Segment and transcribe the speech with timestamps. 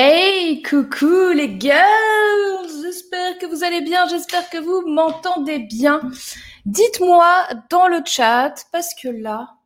[0.00, 6.00] Hey, coucou les girls J'espère que vous allez bien, j'espère que vous m'entendez bien.
[6.64, 9.56] Dites-moi dans le chat, parce que là,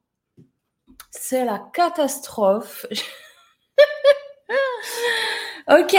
[1.11, 2.87] c'est la catastrophe.
[5.71, 5.97] ok,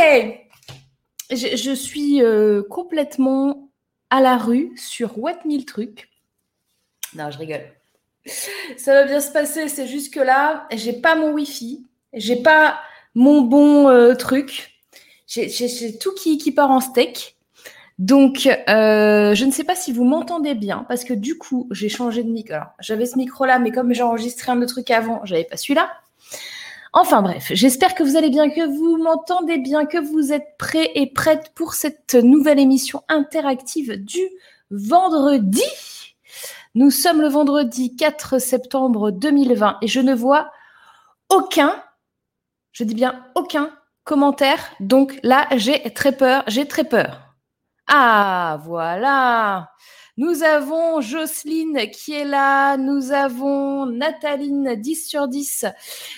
[1.30, 3.70] je, suis euh, complètement
[4.10, 6.10] à la rue sur What 1000 trucs.
[7.14, 7.72] Non, je rigole.
[8.78, 12.80] Ça va bien se passer, c'est juste que là, j'ai pas mon wifi, j'ai pas
[13.16, 14.72] mon bon euh, truc.
[15.28, 17.38] J'ai tout qui, part en steak.
[18.00, 21.90] Donc, euh, je ne sais pas si vous m'entendez bien, parce que du coup, j'ai
[21.90, 22.58] changé de micro.
[22.80, 25.92] j'avais ce micro-là, mais comme j'ai enregistré un autre truc avant, j'avais pas celui-là.
[26.96, 30.92] Enfin bref, j'espère que vous allez bien, que vous m'entendez bien, que vous êtes prêts
[30.94, 34.22] et prêtes pour cette nouvelle émission interactive du
[34.70, 35.64] vendredi.
[36.76, 40.52] Nous sommes le vendredi 4 septembre 2020 et je ne vois
[41.30, 41.76] aucun
[42.74, 43.72] je dis bien aucun
[44.04, 44.60] commentaire.
[44.80, 46.44] Donc là, j'ai très peur.
[46.48, 47.22] J'ai très peur.
[47.88, 49.70] Ah, voilà.
[50.18, 52.78] Nous avons Jocelyne qui est là.
[52.78, 55.66] Nous avons Nathaline 10 sur 10.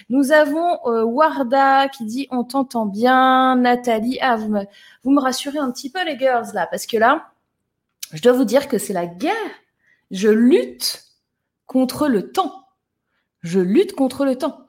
[0.09, 3.55] Nous avons euh, Warda qui dit on t'entend bien.
[3.55, 4.63] Nathalie, ah, vous me,
[5.03, 6.67] vous me rassurez un petit peu les girls là.
[6.67, 7.31] Parce que là,
[8.13, 9.33] je dois vous dire que c'est la guerre.
[10.11, 11.03] Je lutte
[11.65, 12.67] contre le temps.
[13.41, 14.64] Je lutte contre le temps.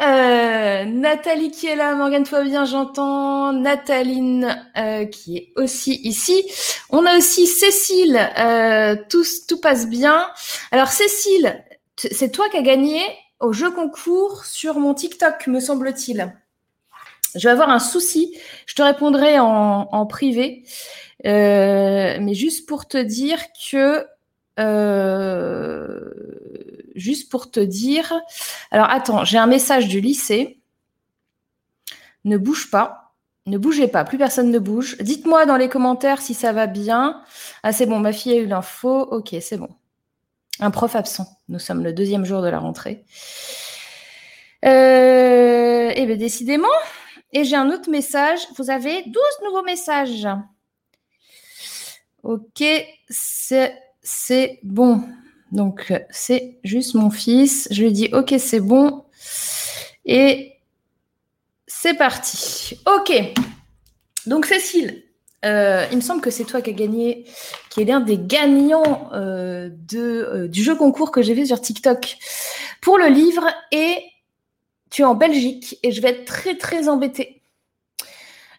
[0.00, 3.52] Euh, Nathalie qui est là, Morgane, toi bien, j'entends.
[3.52, 6.44] Nathaline euh, qui est aussi ici.
[6.88, 8.18] On a aussi Cécile.
[8.38, 10.26] Euh, tout, tout passe bien.
[10.70, 11.62] Alors Cécile,
[11.96, 13.00] c'est toi qui as gagné
[13.40, 16.34] au jeu concours sur mon TikTok, me semble-t-il.
[17.34, 18.36] Je vais avoir un souci.
[18.66, 20.64] Je te répondrai en, en privé.
[21.24, 23.38] mais juste pour te dire
[23.70, 24.06] que
[27.00, 28.12] juste pour te dire.
[28.70, 30.60] Alors attends, j'ai un message du lycée.
[32.24, 33.12] Ne bouge pas.
[33.46, 34.96] Ne bougez pas, plus personne ne bouge.
[35.00, 37.22] Dites-moi dans les commentaires si ça va bien.
[37.62, 39.00] Ah, c'est bon, ma fille a eu l'info.
[39.00, 39.70] Ok, c'est bon.
[40.60, 41.26] Un prof absent.
[41.48, 43.04] Nous sommes le deuxième jour de la rentrée.
[44.66, 46.68] Euh, eh bien, décidément.
[47.32, 48.40] Et j'ai un autre message.
[48.56, 50.28] Vous avez 12 nouveaux messages.
[52.22, 52.62] Ok,
[53.08, 55.02] c'est bon.
[55.52, 57.68] Donc, c'est juste mon fils.
[57.70, 59.04] Je lui dis, OK, c'est bon.
[60.04, 60.52] Et
[61.66, 62.78] c'est parti.
[62.86, 63.12] OK.
[64.26, 65.02] Donc, Cécile,
[65.44, 67.24] euh, il me semble que c'est toi qui as gagné,
[67.70, 72.16] qui est l'un des gagnants euh, euh, du jeu concours que j'ai fait sur TikTok
[72.82, 73.46] pour le livre.
[73.72, 73.96] Et
[74.90, 77.39] tu es en Belgique et je vais être très, très embêtée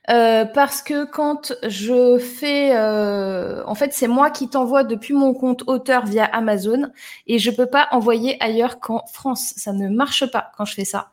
[0.09, 5.33] euh, parce que quand je fais, euh, en fait, c'est moi qui t'envoie depuis mon
[5.33, 6.91] compte auteur via Amazon
[7.27, 9.53] et je peux pas envoyer ailleurs qu'en France.
[9.57, 11.09] Ça ne marche pas quand je fais ça.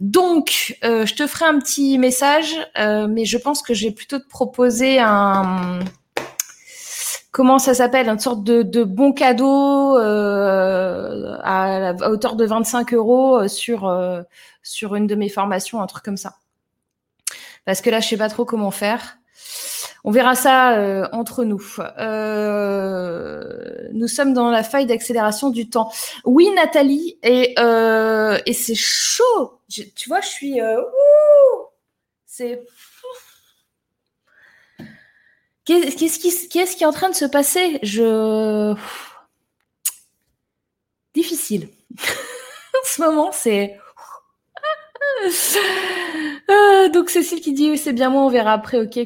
[0.00, 4.18] Donc, euh, je te ferai un petit message, mais je pense que je vais plutôt
[4.18, 5.78] te proposer un
[7.32, 13.46] comment ça s'appelle, une sorte de, de bon cadeau à, à, hauteur de 25 euros
[13.48, 13.90] sur
[14.62, 16.36] sur une de mes formations, un truc comme ça
[17.66, 19.18] parce que là, je sais pas trop comment faire.
[20.04, 21.60] On verra ça euh, entre nous.
[21.98, 25.92] Euh, nous sommes dans la faille d'accélération du temps.
[26.24, 29.60] Oui, Nathalie, et, euh, et c'est chaud.
[29.68, 30.60] tu vois, je suis.
[32.24, 32.62] c'est.
[35.64, 37.80] Qu'est-ce qui, qui est en train de se passer?
[37.82, 38.76] Je.
[41.14, 41.68] Difficile.
[41.98, 43.76] en ce moment, c'est.
[46.48, 48.78] Ah, donc Cécile qui dit c'est bien moi, on verra après.
[48.78, 48.98] Ok,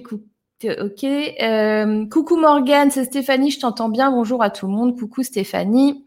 [0.65, 1.05] ok.
[1.05, 4.11] Euh, coucou Morgane, c'est Stéphanie, je t'entends bien.
[4.11, 4.99] Bonjour à tout le monde.
[4.99, 6.05] Coucou Stéphanie.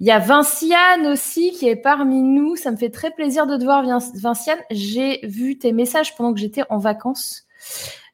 [0.00, 2.56] Il y a Vinciane aussi qui est parmi nous.
[2.56, 3.84] Ça me fait très plaisir de te voir,
[4.14, 4.58] Vinciane.
[4.70, 7.46] J'ai vu tes messages pendant que j'étais en vacances.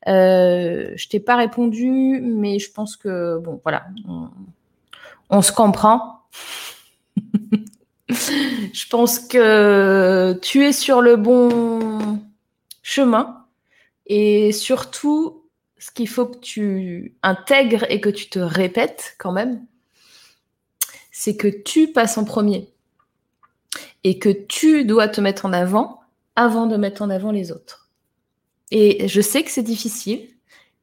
[0.09, 3.87] Euh, je t'ai pas répondu, mais je pense que bon, voilà,
[5.31, 6.23] on se comprend.
[8.09, 12.21] je pense que tu es sur le bon
[12.83, 13.45] chemin
[14.07, 15.45] et surtout,
[15.77, 19.65] ce qu'il faut que tu intègres et que tu te répètes quand même,
[21.13, 22.73] c'est que tu passes en premier
[24.05, 26.01] et que tu dois te mettre en avant
[26.37, 27.91] avant de mettre en avant les autres.
[28.71, 30.29] Et je sais que c'est difficile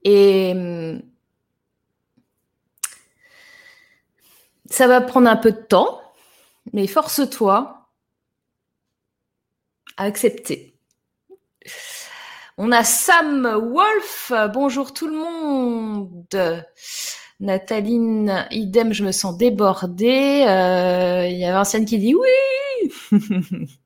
[0.03, 1.01] et hum,
[4.69, 6.01] ça va prendre un peu de temps,
[6.73, 7.89] mais force-toi
[9.97, 10.77] à accepter.
[12.57, 14.31] On a Sam Wolf.
[14.53, 16.63] Bonjour tout le monde.
[17.39, 20.45] Nathaline, idem, je me sens débordée.
[20.47, 22.29] Euh, il y a Vinciane qui dit oui.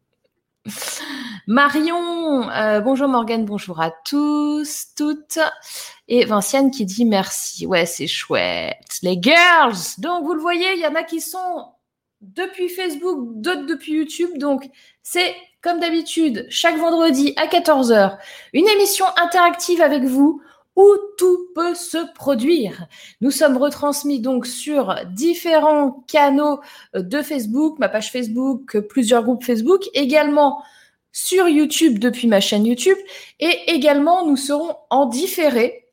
[1.47, 5.39] Marion, euh, bonjour Morgane, bonjour à tous, toutes.
[6.07, 7.65] Et Vinciane qui dit merci.
[7.65, 8.99] Ouais, c'est chouette.
[9.01, 9.77] Les girls.
[9.97, 11.73] Donc, vous le voyez, il y en a qui sont
[12.21, 14.37] depuis Facebook, d'autres depuis YouTube.
[14.37, 14.69] Donc,
[15.03, 18.17] c'est comme d'habitude, chaque vendredi à 14h,
[18.53, 20.41] une émission interactive avec vous
[20.75, 20.87] où
[21.17, 22.87] tout peut se produire.
[23.19, 26.61] Nous sommes retransmis donc sur différents canaux
[26.93, 30.63] de Facebook, ma page Facebook, plusieurs groupes Facebook, également
[31.11, 32.97] sur YouTube depuis ma chaîne YouTube
[33.39, 35.88] et également nous serons en différé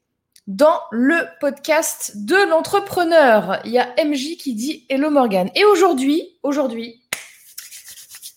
[0.46, 3.60] dans le podcast de l'entrepreneur.
[3.64, 5.50] Il y a MJ qui dit Hello Morgan.
[5.54, 7.02] Et aujourd'hui, aujourd'hui,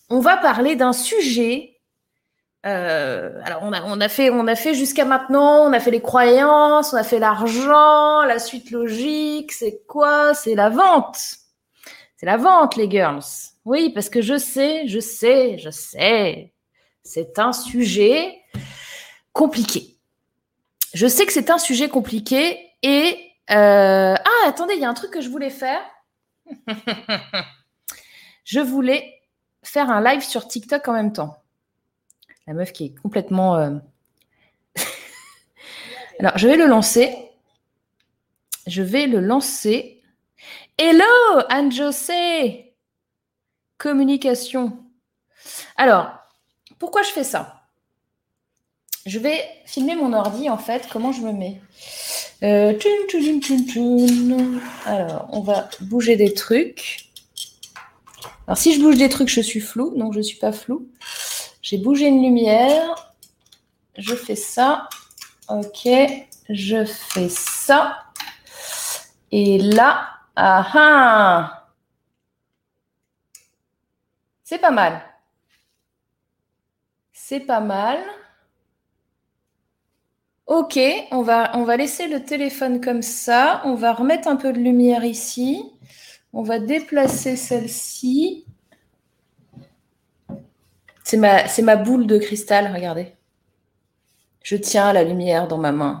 [0.08, 1.76] on va parler d'un sujet.
[2.66, 6.92] Euh, alors on a, fait, on a fait jusqu'à maintenant, on a fait les croyances,
[6.92, 10.34] on a fait l'argent, la suite logique, c'est quoi?
[10.34, 11.18] C'est la vente.
[12.16, 13.22] C'est la vente, les girls.
[13.64, 16.52] Oui, parce que je sais, je sais, je sais,
[17.02, 18.36] c'est un sujet
[19.32, 19.99] compliqué.
[20.92, 24.94] Je sais que c'est un sujet compliqué et euh, ah attendez, il y a un
[24.94, 25.80] truc que je voulais faire.
[28.44, 29.22] je voulais
[29.62, 31.42] faire un live sur TikTok en même temps.
[32.46, 33.56] La meuf qui est complètement.
[33.56, 33.78] Euh,
[36.18, 37.16] Alors, je vais le lancer.
[38.66, 40.02] Je vais le lancer.
[40.76, 41.04] Hello,
[41.48, 42.74] Anne-José
[43.78, 44.84] Communication.
[45.76, 46.12] Alors,
[46.78, 47.59] pourquoi je fais ça?
[49.06, 50.86] Je vais filmer mon ordi, en fait.
[50.92, 51.60] Comment je me mets
[52.42, 52.78] euh,
[54.84, 57.10] Alors, on va bouger des trucs.
[58.46, 59.94] Alors, si je bouge des trucs, je suis flou.
[59.96, 60.88] Non, je ne suis pas flou.
[61.62, 63.14] J'ai bougé une lumière.
[63.96, 64.88] Je fais ça.
[65.48, 65.88] Ok.
[66.48, 68.04] Je fais ça.
[69.32, 71.68] Et là, ah ah
[74.42, 75.00] C'est pas mal.
[77.12, 78.00] C'est pas mal.
[80.50, 80.80] Ok,
[81.12, 83.62] on va, laisser le téléphone comme ça.
[83.64, 85.62] On va remettre un peu de lumière ici.
[86.32, 88.46] On va déplacer celle-ci.
[91.04, 93.14] C'est ma, c'est ma boule de cristal, regardez.
[94.42, 96.00] Je tiens la lumière dans ma main.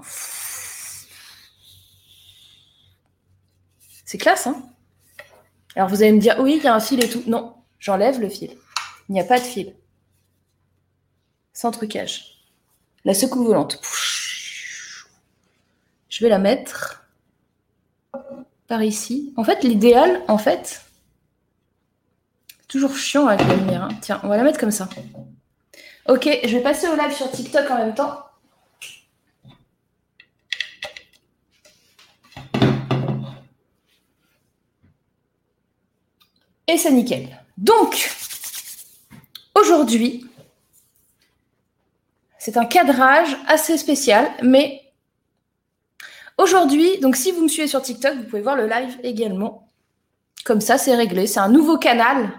[4.04, 4.60] C'est classe, hein?
[5.76, 7.22] Alors vous allez me dire, oui, il y a un fil et tout.
[7.28, 8.50] Non, j'enlève le fil.
[9.08, 9.76] Il n'y a pas de fil.
[11.52, 12.48] Sans trucage.
[13.04, 13.80] La secoue volante.
[16.10, 17.04] Je vais la mettre
[18.66, 19.32] par ici.
[19.36, 20.84] En fait, l'idéal, en fait,
[22.68, 23.84] toujours chiant avec la lumière.
[23.84, 23.98] Hein.
[24.02, 24.88] Tiens, on va la mettre comme ça.
[26.08, 28.26] Ok, je vais passer au live sur TikTok en même temps.
[36.66, 37.28] Et c'est nickel.
[37.56, 38.10] Donc,
[39.54, 40.26] aujourd'hui,
[42.38, 44.89] c'est un cadrage assez spécial, mais
[46.40, 49.68] Aujourd'hui, donc si vous me suivez sur TikTok, vous pouvez voir le live également.
[50.46, 51.26] Comme ça, c'est réglé.
[51.26, 52.30] C'est un nouveau canal,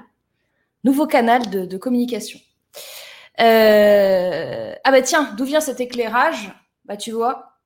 [0.83, 2.39] nouveau canal de, communication.
[3.39, 6.51] Euh, ah bah tiens, d'où vient cet éclairage?
[6.85, 7.59] Bah tu vois,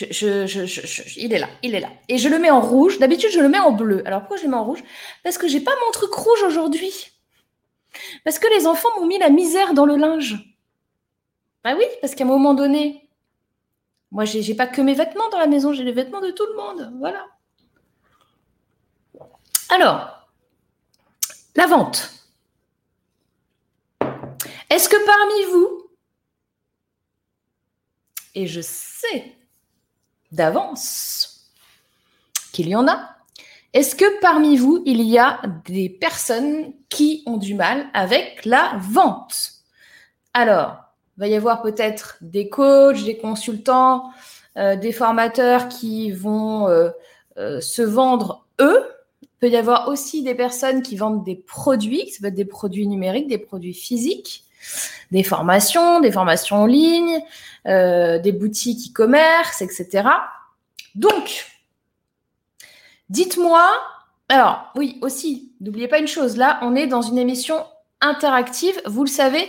[0.00, 1.90] il est là, il est là.
[2.08, 2.98] Et je le mets en rouge.
[2.98, 4.02] D'habitude, je le mets en bleu.
[4.04, 4.82] Alors pourquoi je le mets en rouge?
[5.22, 7.12] Parce que j'ai pas mon truc rouge aujourd'hui.
[8.24, 10.56] Parce que les enfants m'ont mis la misère dans le linge.
[11.62, 13.07] Bah oui, parce qu'à un moment donné,
[14.10, 16.46] moi, j'ai n'ai pas que mes vêtements dans la maison, j'ai les vêtements de tout
[16.46, 16.92] le monde.
[16.98, 17.26] Voilà.
[19.68, 20.28] Alors,
[21.54, 22.10] la vente.
[24.70, 25.90] Est-ce que parmi vous,
[28.34, 29.36] et je sais
[30.30, 31.52] d'avance
[32.52, 33.16] qu'il y en a,
[33.74, 38.78] est-ce que parmi vous, il y a des personnes qui ont du mal avec la
[38.80, 39.52] vente?
[40.32, 40.87] Alors,
[41.18, 44.12] il va y avoir peut-être des coachs, des consultants,
[44.56, 46.90] euh, des formateurs qui vont euh,
[47.38, 48.84] euh, se vendre eux.
[49.22, 52.44] Il peut y avoir aussi des personnes qui vendent des produits, ça peut être des
[52.44, 54.44] produits numériques, des produits physiques,
[55.10, 57.18] des formations, des formations en ligne,
[57.64, 60.08] des boutiques e-commerce, etc.
[60.94, 61.46] Donc,
[63.10, 63.68] dites-moi,
[64.28, 67.64] alors oui, aussi, n'oubliez pas une chose, là, on est dans une émission
[68.00, 69.48] interactive, vous le savez,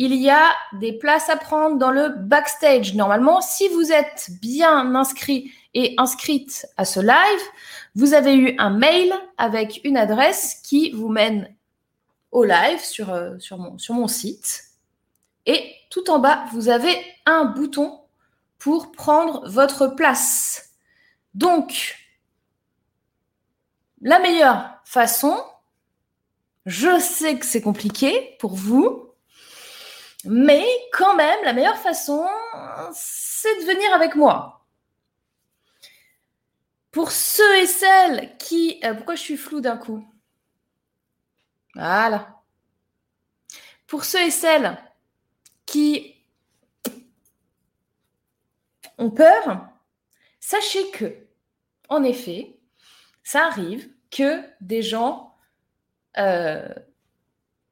[0.00, 2.94] il y a des places à prendre dans le backstage.
[2.94, 7.42] Normalement, si vous êtes bien inscrit et inscrite à ce live,
[7.94, 11.54] vous avez eu un mail avec une adresse qui vous mène
[12.32, 14.64] au live sur, euh, sur, mon, sur mon site.
[15.44, 18.00] Et tout en bas, vous avez un bouton
[18.58, 20.70] pour prendre votre place.
[21.34, 21.98] Donc,
[24.00, 25.36] la meilleure façon,
[26.64, 29.09] Je sais que c'est compliqué pour vous,
[30.24, 32.28] mais quand même, la meilleure façon,
[32.92, 34.66] c'est de venir avec moi.
[36.90, 38.80] Pour ceux et celles qui...
[38.84, 40.04] Euh, pourquoi je suis floue d'un coup?
[41.74, 42.42] Voilà.
[43.86, 44.76] Pour ceux et celles
[45.66, 46.16] qui
[48.98, 49.68] ont peur,
[50.40, 51.26] sachez que,
[51.88, 52.58] en effet,
[53.22, 55.36] ça arrive que des gens
[56.18, 56.68] euh,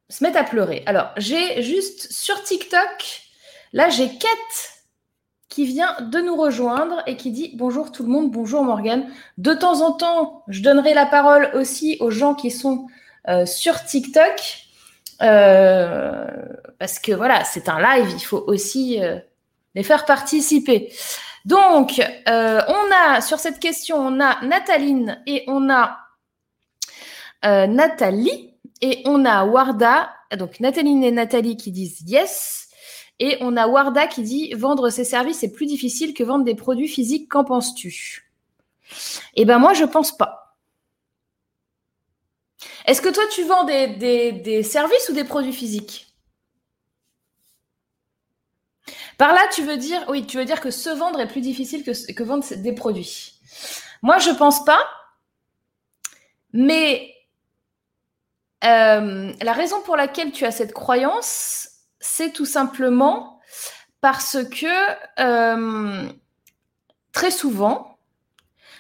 [0.09, 0.83] se mettent à pleurer.
[0.87, 3.23] Alors, j'ai juste sur TikTok,
[3.73, 4.75] là, j'ai Kate
[5.49, 9.07] qui vient de nous rejoindre et qui dit bonjour tout le monde, bonjour Morgane.
[9.39, 12.87] De temps en temps, je donnerai la parole aussi aux gens qui sont
[13.29, 14.65] euh, sur TikTok.
[15.21, 16.27] Euh,
[16.79, 19.01] parce que voilà, c'est un live, il faut aussi
[19.75, 20.93] les faire participer.
[21.45, 25.99] Donc, euh, on a sur cette question, on a Nathaline et on a
[27.45, 30.13] euh, Nathalie et on a Warda.
[30.37, 32.69] Donc, Nathaline et Nathalie qui disent yes.
[33.19, 36.55] Et on a Warda qui dit vendre ses services est plus difficile que vendre des
[36.55, 37.29] produits physiques.
[37.29, 38.31] Qu'en penses-tu?
[39.35, 40.57] Eh bien, moi, je ne pense pas.
[42.87, 46.07] Est-ce que toi, tu vends des services ou des produits physiques?
[49.19, 51.83] Par là, tu veux dire, oui, tu veux dire que se vendre est plus difficile
[51.83, 53.41] que, que vendre des produits.
[54.01, 54.79] Moi, je pense pas.
[56.53, 57.13] Mais
[58.65, 61.69] euh, la raison pour laquelle tu as cette croyance,
[62.01, 63.41] c'est tout simplement
[64.01, 64.67] parce que
[65.21, 66.09] euh,
[67.13, 67.99] très souvent,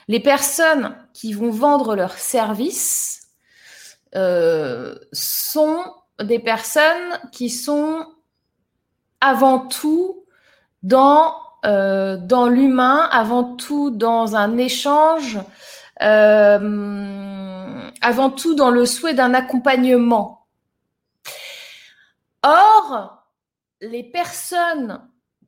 [0.08, 3.28] les personnes qui vont vendre leurs services
[4.14, 5.80] euh, sont
[6.20, 8.06] des personnes qui sont
[9.20, 10.24] avant tout
[10.82, 15.38] dans, dans l'humain, avant tout dans un échange,
[18.00, 20.46] avant tout dans le souhait d'un accompagnement.
[22.42, 23.24] Or,
[23.80, 25.00] les personnes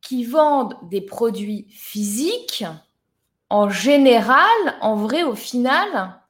[0.03, 2.65] qui vendent des produits physiques,
[3.49, 4.47] en général,
[4.81, 6.21] en vrai, au final,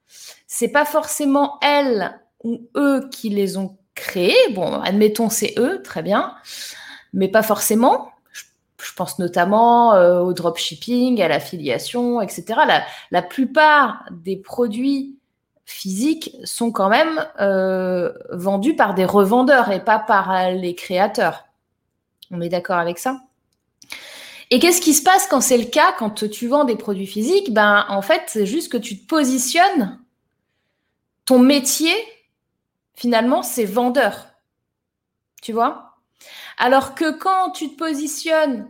[0.47, 4.53] c'est pas forcément elles ou eux qui les ont créés.
[4.53, 6.35] Bon, admettons, c'est eux, très bien,
[7.13, 8.11] mais pas forcément
[8.83, 12.45] je pense notamment euh, au dropshipping, à l'affiliation, etc.
[12.67, 15.20] La, la, plupart des produits
[15.71, 21.47] physiques sont quand même euh, vendus par des revendeurs et pas par les créateurs.
[22.31, 23.21] On est d'accord avec ça?
[24.51, 27.53] Et qu'est-ce qui se passe quand c'est le cas, quand tu vends des produits physiques
[27.53, 30.01] Ben, en fait, c'est juste que tu te positionnes.
[31.25, 31.95] Ton métier,
[32.95, 34.27] finalement, c'est vendeur.
[35.41, 35.95] Tu vois?
[36.59, 38.69] Alors que quand tu te positionnes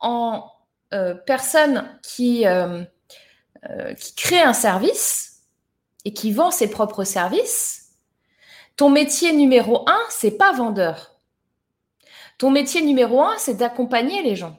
[0.00, 0.50] en
[0.92, 1.88] euh, personne
[2.18, 2.84] euh,
[3.68, 5.29] euh, qui crée un service
[6.04, 7.92] et qui vend ses propres services,
[8.76, 11.16] ton métier numéro un, c'est pas vendeur.
[12.38, 14.56] Ton métier numéro un, c'est d'accompagner les gens.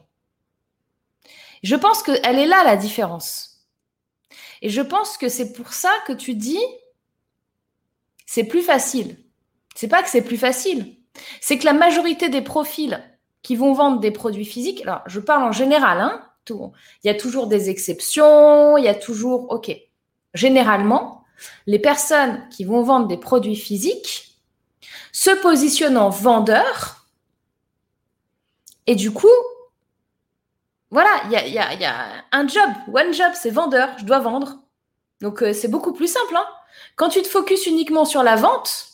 [1.63, 3.65] Je pense qu'elle est là la différence.
[4.62, 6.63] Et je pense que c'est pour ça que tu dis
[8.25, 9.17] c'est plus facile.
[9.75, 10.95] C'est pas que c'est plus facile
[11.39, 13.01] c'est que la majorité des profils
[13.41, 17.13] qui vont vendre des produits physiques, alors je parle en général, hein, il y a
[17.13, 19.71] toujours des exceptions, il y a toujours, ok,
[20.33, 21.20] généralement,
[21.67, 24.38] les personnes qui vont vendre des produits physiques
[25.12, 27.01] se positionnent en vendeur
[28.88, 29.27] et du coup,
[30.89, 34.60] voilà, il y a, un job, one job, c'est vendeur, je dois vendre.
[35.21, 36.36] Donc euh, c'est beaucoup plus simple.
[36.36, 36.45] Hein.
[36.95, 38.88] Quand tu te focuses uniquement sur la vente,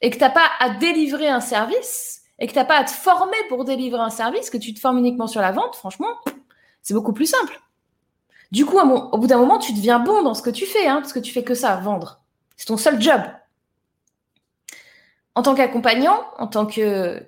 [0.00, 2.84] et que tu n'as pas à délivrer un service et que tu n'as pas à
[2.84, 6.18] te former pour délivrer un service, que tu te formes uniquement sur la vente, franchement,
[6.82, 7.60] c'est beaucoup plus simple.
[8.56, 11.02] Du coup, au bout d'un moment, tu deviens bon dans ce que tu fais, hein,
[11.02, 12.22] parce que tu fais que ça, vendre.
[12.56, 13.20] C'est ton seul job.
[15.34, 17.22] En tant qu'accompagnant, en tant que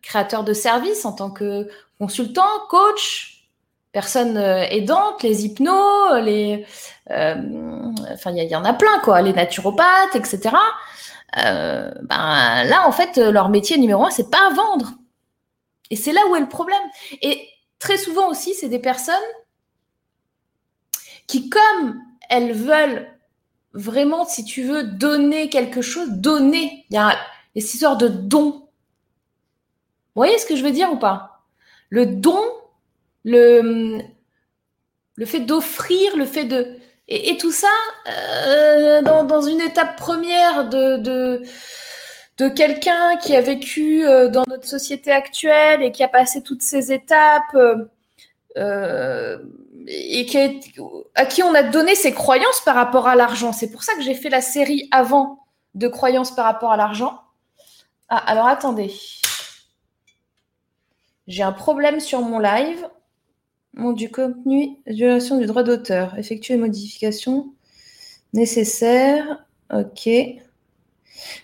[0.00, 1.68] créateur de service, en tant que
[1.98, 3.46] consultant, coach,
[3.92, 6.64] personne euh, aidante, les hypnos, les,
[7.10, 10.56] euh, enfin il y, en a plein quoi, les naturopathes, etc.
[11.44, 14.92] Euh, ben là, en fait, leur métier numéro un, c'est pas vendre.
[15.90, 16.80] Et c'est là où est le problème.
[17.20, 19.14] Et très souvent aussi, c'est des personnes
[21.26, 22.00] qui, comme
[22.30, 23.08] elles veulent
[23.72, 26.84] vraiment, si tu veux, donner quelque chose, donner.
[26.90, 27.16] Il y a
[27.56, 28.52] cette histoire de don.
[28.52, 31.42] Vous voyez ce que je veux dire ou pas?
[31.90, 32.40] Le don,
[33.24, 34.00] le,
[35.16, 36.78] le fait d'offrir, le fait de,
[37.08, 37.68] et, tout ça,
[38.08, 40.96] euh, dans, une étape première de,
[42.38, 46.62] de, quelqu'un qui a vécu euh, dans notre société actuelle et qui a passé toutes
[46.62, 47.56] ces étapes
[48.56, 49.38] euh,
[49.86, 50.26] et
[51.14, 53.52] à qui on a donné ses croyances par rapport à l'argent.
[53.52, 55.40] C'est pour ça que j'ai fait la série avant
[55.74, 57.20] de croyances par rapport à l'argent.
[58.08, 58.92] Ah, alors attendez.
[61.26, 62.86] J'ai un problème sur mon live.
[63.74, 66.16] Mon du contenu, violation du droit d'auteur.
[66.18, 67.52] Effectuer les modifications
[68.32, 69.44] nécessaires.
[69.72, 70.08] Ok.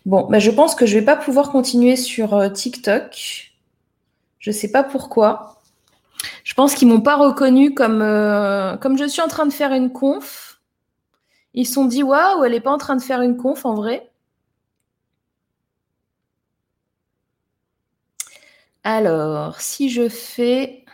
[0.07, 3.53] Bon, bah, je pense que je ne vais pas pouvoir continuer sur euh, TikTok.
[4.39, 5.60] Je ne sais pas pourquoi.
[6.45, 9.73] Je pense qu'ils m'ont pas reconnu comme, euh, comme je suis en train de faire
[9.73, 10.61] une conf.
[11.55, 13.75] Ils se sont dit waouh, elle n'est pas en train de faire une conf en
[13.75, 14.11] vrai.
[18.85, 20.85] Alors, si je fais.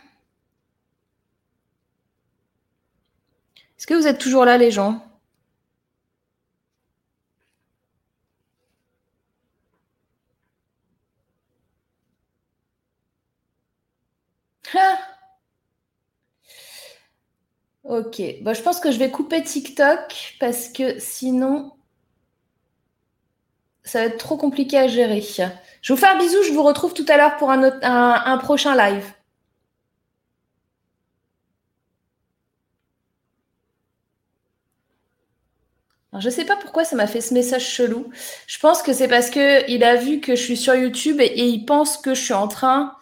[3.77, 5.01] Est-ce que vous êtes toujours là, les gens
[14.75, 15.17] ah
[17.87, 21.71] Ok, bon, je pense que je vais couper TikTok parce que sinon,
[23.83, 25.21] ça va être trop compliqué à gérer.
[25.81, 28.75] Je vous fais un bisou, je vous retrouve tout à l'heure pour un, un, prochain
[28.75, 29.05] live.
[36.19, 38.09] je ne sais pas pourquoi ça m'a fait ce message chelou.
[38.47, 41.65] Je pense que c'est parce qu'il a vu que je suis sur YouTube et, il
[41.65, 42.95] pense que je suis en train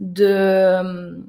[0.00, 1.22] de,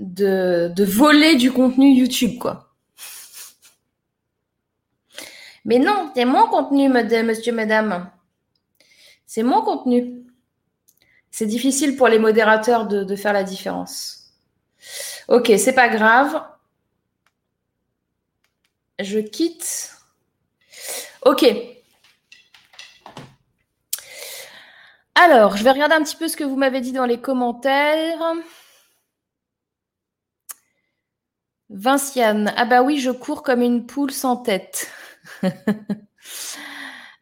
[0.00, 2.74] de, de voler du contenu YouTube, quoi.
[5.64, 8.10] Mais non, c'est mon contenu, monsieur, madame.
[9.26, 10.22] C'est mon contenu.
[11.30, 14.30] C'est difficile pour les modérateurs de, faire la différence.
[15.28, 16.44] Ok, c'est pas grave.
[19.00, 19.92] Je quitte.
[21.24, 21.44] Ok.
[25.14, 28.20] Alors, je vais regarder un petit peu ce que vous m'avez dit dans les commentaires.
[31.74, 34.90] Vinciane, ah bah oui, je cours comme une poule sans tête.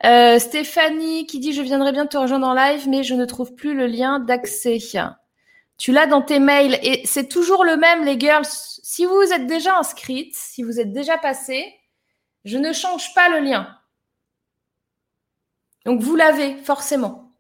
[0.05, 3.55] Euh, Stéphanie qui dit Je viendrai bien te rejoindre en live, mais je ne trouve
[3.55, 4.79] plus le lien d'accès.
[5.79, 8.45] Tu l'as dans tes mails et c'est toujours le même, les girls.
[8.45, 11.73] Si vous êtes déjà inscrite, si vous êtes déjà passé,
[12.45, 13.79] je ne change pas le lien.
[15.85, 17.33] Donc vous l'avez forcément.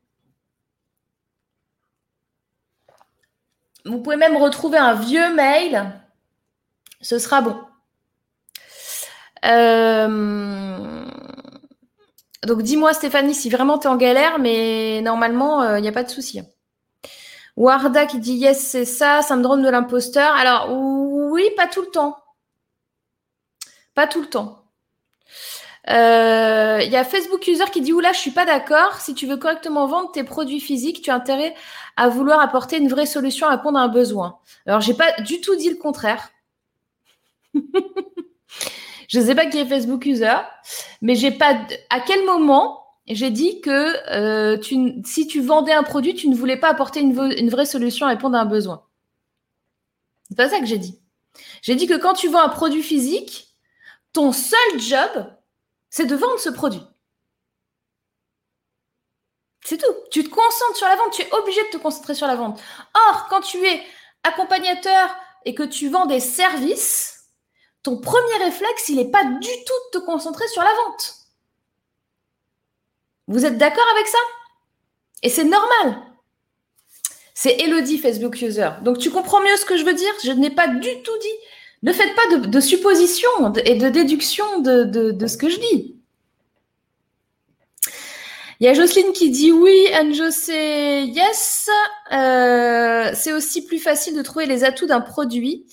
[3.84, 6.01] Vous pouvez même retrouver un vieux mail.
[7.02, 7.60] Ce sera bon.
[9.44, 11.04] Euh,
[12.44, 15.92] donc dis-moi Stéphanie si vraiment tu es en galère, mais normalement, il euh, n'y a
[15.92, 16.40] pas de souci.
[17.56, 20.32] Warda qui dit yes, c'est ça, syndrome de l'imposteur.
[20.34, 22.16] Alors oui, pas tout le temps.
[23.94, 24.62] Pas tout le temps.
[25.88, 29.00] Il euh, y a Facebook User qui dit Oula, je suis pas d'accord.
[29.00, 31.54] Si tu veux correctement vendre tes produits physiques, tu as intérêt
[31.96, 34.38] à vouloir apporter une vraie solution à répondre à un besoin.
[34.66, 36.30] Alors, j'ai pas du tout dit le contraire.
[39.08, 40.38] Je ne sais pas qui est Facebook user,
[41.02, 41.66] mais j'ai pas.
[41.90, 43.70] À quel moment j'ai dit que
[44.10, 44.58] euh,
[45.04, 48.10] si tu vendais un produit, tu ne voulais pas apporter une, une vraie solution à
[48.10, 48.86] répondre à un besoin.
[50.28, 50.98] C'est pas ça que j'ai dit.
[51.60, 53.54] J'ai dit que quand tu vends un produit physique,
[54.14, 55.26] ton seul job,
[55.90, 56.82] c'est de vendre ce produit.
[59.64, 59.94] C'est tout.
[60.10, 61.12] Tu te concentres sur la vente.
[61.12, 62.60] Tu es obligé de te concentrer sur la vente.
[62.94, 63.82] Or, quand tu es
[64.22, 67.21] accompagnateur et que tu vends des services,
[67.82, 71.14] ton premier réflexe, il n'est pas du tout de te concentrer sur la vente.
[73.28, 74.18] Vous êtes d'accord avec ça?
[75.22, 76.02] Et c'est normal.
[77.34, 78.70] C'est Elodie, Facebook User.
[78.82, 80.12] Donc tu comprends mieux ce que je veux dire?
[80.22, 81.38] Je n'ai pas du tout dit.
[81.82, 85.96] Ne faites pas de, suppositions et de déductions de, ce que je dis.
[88.60, 91.68] Il y a Jocelyne qui dit oui, Anne c'est yes.
[92.12, 95.66] Euh, c'est aussi plus facile de trouver les atouts d'un produit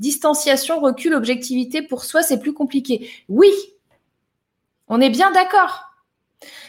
[0.00, 3.08] distanciation, recul, objectivité, pour soi, c'est plus compliqué.
[3.28, 3.52] Oui,
[4.88, 5.84] on est bien d'accord.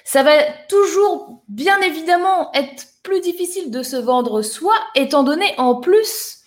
[0.04, 0.34] Ça va
[0.70, 6.40] toujours, bien évidemment, être plus difficile de se vendre soi, étant donné en plus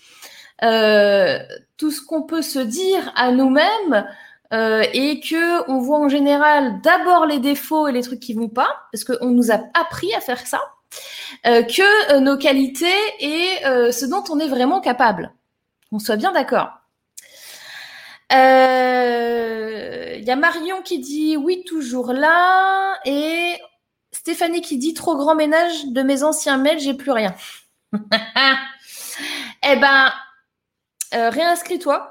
[0.62, 1.38] euh,
[1.76, 4.06] tout ce qu'on peut se dire à nous-mêmes
[4.52, 8.48] euh, et que on voit en général d'abord les défauts et les trucs qui vont
[8.48, 10.60] pas, parce qu'on nous a appris à faire ça,
[11.46, 12.86] euh, que nos qualités
[13.18, 15.32] et ce dont on est vraiment capable.
[15.98, 16.70] Soit bien d'accord.
[18.30, 22.98] Il euh, y a Marion qui dit oui, toujours là.
[23.04, 23.58] Et
[24.12, 27.34] Stéphanie qui dit trop grand ménage de mes anciens mails, j'ai plus rien.
[27.92, 30.12] eh ben,
[31.14, 32.10] euh, réinscris-toi.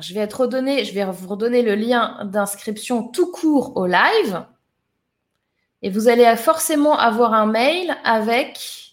[0.00, 4.44] Je vais, être redonné, je vais vous redonner le lien d'inscription tout court au live.
[5.82, 8.83] Et vous allez forcément avoir un mail avec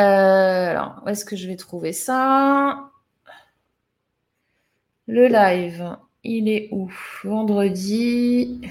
[0.00, 2.90] alors, où est-ce que je vais trouver ça?
[5.06, 5.96] Le live.
[6.22, 6.90] il est où?
[7.22, 8.62] Vendredi.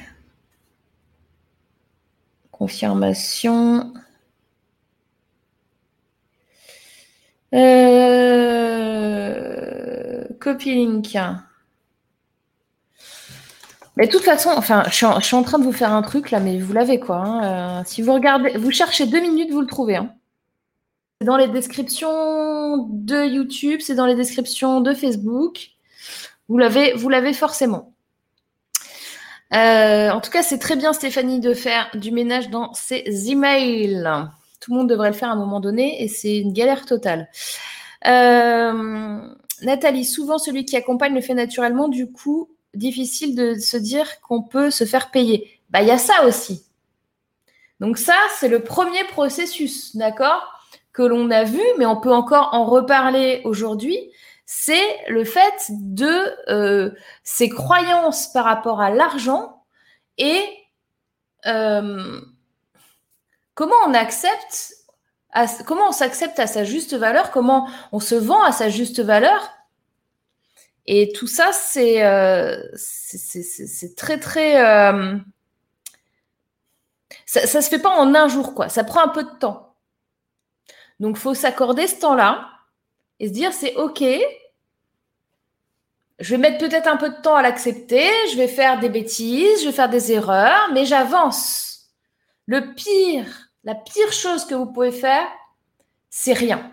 [2.52, 3.94] Confirmation.
[7.54, 8.74] Euh...
[10.40, 11.18] Copy link.
[13.96, 16.40] Mais de toute façon, enfin, je suis, en, train de vous faire un truc là,
[16.40, 17.18] mais vous l'avez quoi.
[17.18, 19.98] Hein, euh, si vous regardez, vous cherchez deux minutes, vous le trouvez.
[19.98, 20.14] Hein.
[21.24, 25.70] Dans les descriptions de YouTube, c'est dans les descriptions de Facebook.
[26.50, 27.94] Vous l'avez, vous l'avez forcément.
[29.54, 34.04] Euh, en tout cas, c'est très bien, Stéphanie, de faire du ménage dans ses emails.
[34.60, 37.30] Tout le monde devrait le faire à un moment donné et c'est une galère totale.
[38.06, 39.20] Euh,
[39.62, 44.42] Nathalie, souvent celui qui accompagne le fait naturellement, du coup, difficile de se dire qu'on
[44.42, 45.60] peut se faire payer.
[45.70, 46.66] Bah, il y a ça aussi.
[47.80, 50.42] Donc ça, c'est le premier processus, d'accord,
[50.94, 54.12] que l'on a vu, mais on peut encore en reparler aujourd'hui.
[54.46, 56.12] C'est le fait de
[56.50, 56.92] euh,
[57.24, 59.64] ces croyances par rapport à l'argent
[60.18, 60.44] et
[61.46, 62.22] euh,
[63.56, 64.76] comment on accepte,
[65.66, 69.54] comment on s'accepte à sa juste valeur, comment on se vend à sa juste valeur
[70.86, 72.58] et tout ça, c'est euh,
[73.96, 74.62] très, très.
[74.62, 75.18] Euh,
[77.26, 78.70] ça ne se fait pas en un jour, quoi.
[78.70, 79.73] Ça prend un peu de temps.
[81.04, 82.50] Donc, faut s'accorder ce temps-là
[83.20, 84.06] et se dire c'est OK.
[86.18, 88.10] Je vais mettre peut-être un peu de temps à l'accepter.
[88.32, 91.90] Je vais faire des bêtises, je vais faire des erreurs, mais j'avance.
[92.46, 95.28] Le pire, la pire chose que vous pouvez faire,
[96.10, 96.72] c'est rien.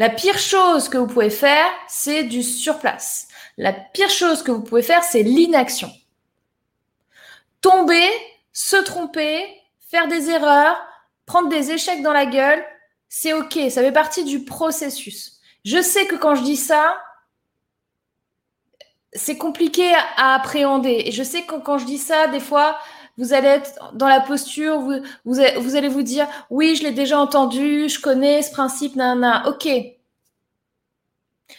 [0.00, 3.28] La pire chose que vous pouvez faire, c'est du surplace.
[3.56, 5.92] La pire chose que vous pouvez faire, c'est l'inaction.
[7.60, 8.08] Tomber,
[8.52, 9.46] se tromper,
[9.90, 10.76] faire des erreurs,
[11.24, 12.64] prendre des échecs dans la gueule,
[13.08, 15.40] c'est OK, ça fait partie du processus.
[15.64, 16.98] Je sais que quand je dis ça,
[19.12, 21.02] c'est compliqué à appréhender.
[21.06, 22.78] Et je sais que quand je dis ça, des fois,
[23.18, 27.18] vous allez être dans la posture, vous, vous, allez vous dire, oui, je l'ai déjà
[27.18, 29.48] entendu, je connais ce principe, nana.
[29.48, 29.68] Ok.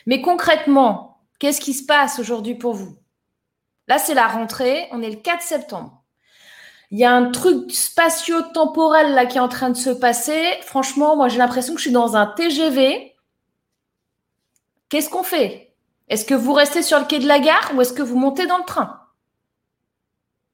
[0.06, 2.96] Mais concrètement, qu'est-ce qui se passe aujourd'hui pour vous?
[3.88, 5.97] Là, c'est la rentrée, on est le 4 septembre.
[6.92, 10.42] Il y a un truc spatio-temporel là qui est en train de se passer.
[10.62, 13.14] Franchement, moi, j'ai l'impression que je suis dans un TGV.
[14.90, 15.74] Qu'est-ce qu'on fait?
[16.08, 18.48] Est-ce que vous restez sur le quai de la gare ou est-ce que vous montez
[18.48, 19.02] dans le train?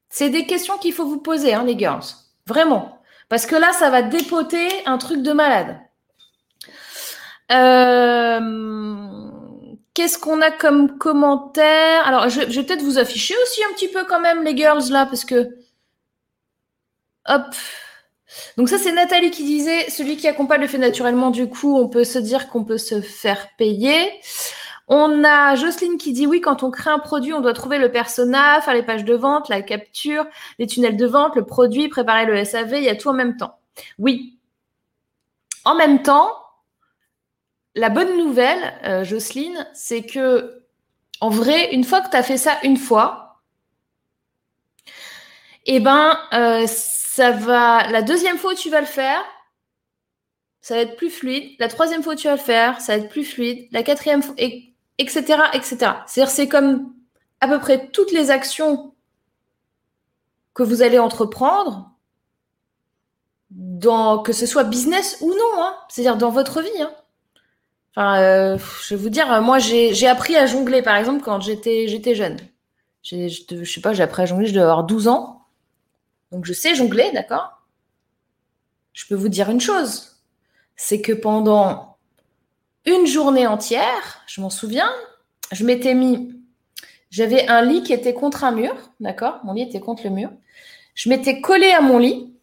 [0.08, 2.04] C'est des questions qu'il faut vous poser, hein, les girls.
[2.46, 3.00] Vraiment.
[3.28, 5.78] Parce que là, ça va dépoter un truc de malade.
[7.52, 8.40] Euh,
[9.94, 12.06] qu'est-ce qu'on a comme commentaire?
[12.06, 15.06] Alors, je, vais peut-être vous afficher aussi un petit peu quand même, les girls, là,
[15.06, 15.63] parce que...
[17.26, 17.54] Hop.
[18.56, 21.88] Donc ça, c'est Nathalie qui disait, celui qui accompagne le fait naturellement, du coup, on
[21.88, 24.10] peut se dire qu'on peut se faire payer.
[24.86, 27.90] On a Jocelyne qui dit oui, quand on crée un produit, on doit trouver le
[27.90, 30.26] persona, faire les pages de vente, la capture,
[30.58, 33.36] les tunnels de vente, le produit, préparer le SAV, il y a tout en même
[33.36, 33.58] temps.
[33.98, 34.38] Oui.
[35.64, 36.30] En même temps,
[37.74, 40.62] la bonne nouvelle, euh, Jocelyne, c'est que
[41.20, 43.40] en vrai, une fois que tu as fait ça une fois,
[45.64, 46.66] eh ben, euh,
[47.14, 47.88] ça va.
[47.92, 49.22] La deuxième fois où tu vas le faire,
[50.60, 51.52] ça va être plus fluide.
[51.60, 53.68] La troisième fois où tu vas le faire, ça va être plus fluide.
[53.70, 55.22] La quatrième fois, etc.,
[55.52, 55.76] etc.
[56.06, 56.92] C'est-à-dire, c'est comme
[57.40, 58.94] à peu près toutes les actions
[60.54, 61.92] que vous allez entreprendre,
[64.24, 65.76] que ce soit business ou non, hein.
[65.88, 66.82] c'est-à-dire dans votre vie.
[66.82, 66.90] Hein.
[67.94, 71.86] Enfin, euh, je vais vous dire, moi, j'ai appris à jongler, par exemple, quand j'étais
[72.16, 72.38] jeune.
[73.04, 75.33] Je, je sais pas, j'ai appris à jongler, je dois avoir 12 ans.
[76.34, 77.62] Donc, je sais jongler, d'accord?
[78.92, 80.20] Je peux vous dire une chose,
[80.74, 81.96] c'est que pendant
[82.86, 84.90] une journée entière, je m'en souviens,
[85.52, 86.34] je m'étais mis,
[87.08, 89.38] j'avais un lit qui était contre un mur, d'accord?
[89.44, 90.30] Mon lit était contre le mur.
[90.96, 92.34] Je m'étais collé à mon lit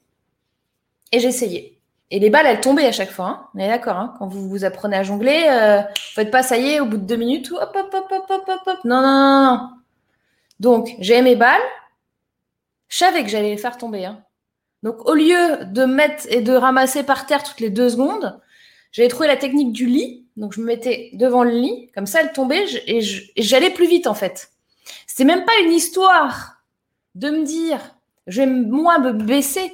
[1.11, 1.77] et j'essayais.
[2.11, 3.27] Et les balles, elles tombaient à chaque fois.
[3.27, 3.47] Hein.
[3.55, 4.15] On est d'accord, hein?
[4.19, 7.05] Quand vous vous apprenez à jongler, euh, faites pas ça y est, au bout de
[7.05, 8.79] deux minutes, hop, hop, hop, hop, hop, hop, hop.
[8.85, 9.69] Non, non, non, non.
[10.61, 11.59] Donc, j'ai mes balles.
[12.91, 14.05] Je savais que j'allais les faire tomber.
[14.05, 14.21] Hein.
[14.83, 18.39] Donc, au lieu de mettre et de ramasser par terre toutes les deux secondes,
[18.91, 20.27] j'avais trouvé la technique du lit.
[20.35, 23.01] Donc, je me mettais devant le lit, comme ça, elle tombait et
[23.37, 24.51] j'allais plus vite, en fait.
[25.07, 26.61] C'était même pas une histoire
[27.15, 27.79] de me dire,
[28.27, 29.73] je vais moins me baisser.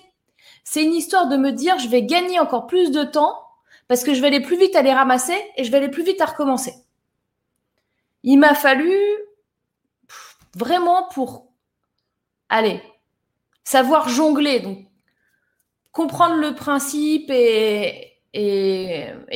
[0.63, 3.35] C'est une histoire de me dire, je vais gagner encore plus de temps
[3.87, 6.03] parce que je vais aller plus vite à les ramasser et je vais aller plus
[6.03, 6.75] vite à recommencer.
[8.21, 8.93] Il m'a fallu
[10.55, 11.47] vraiment pour,
[12.49, 12.81] aller
[13.67, 14.87] savoir jongler,
[15.91, 18.13] comprendre le principe et,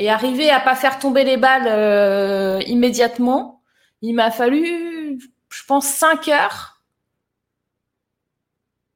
[0.08, 3.62] arriver à pas faire tomber les balles euh, immédiatement,
[4.02, 6.82] il m'a fallu je pense, 5 heures.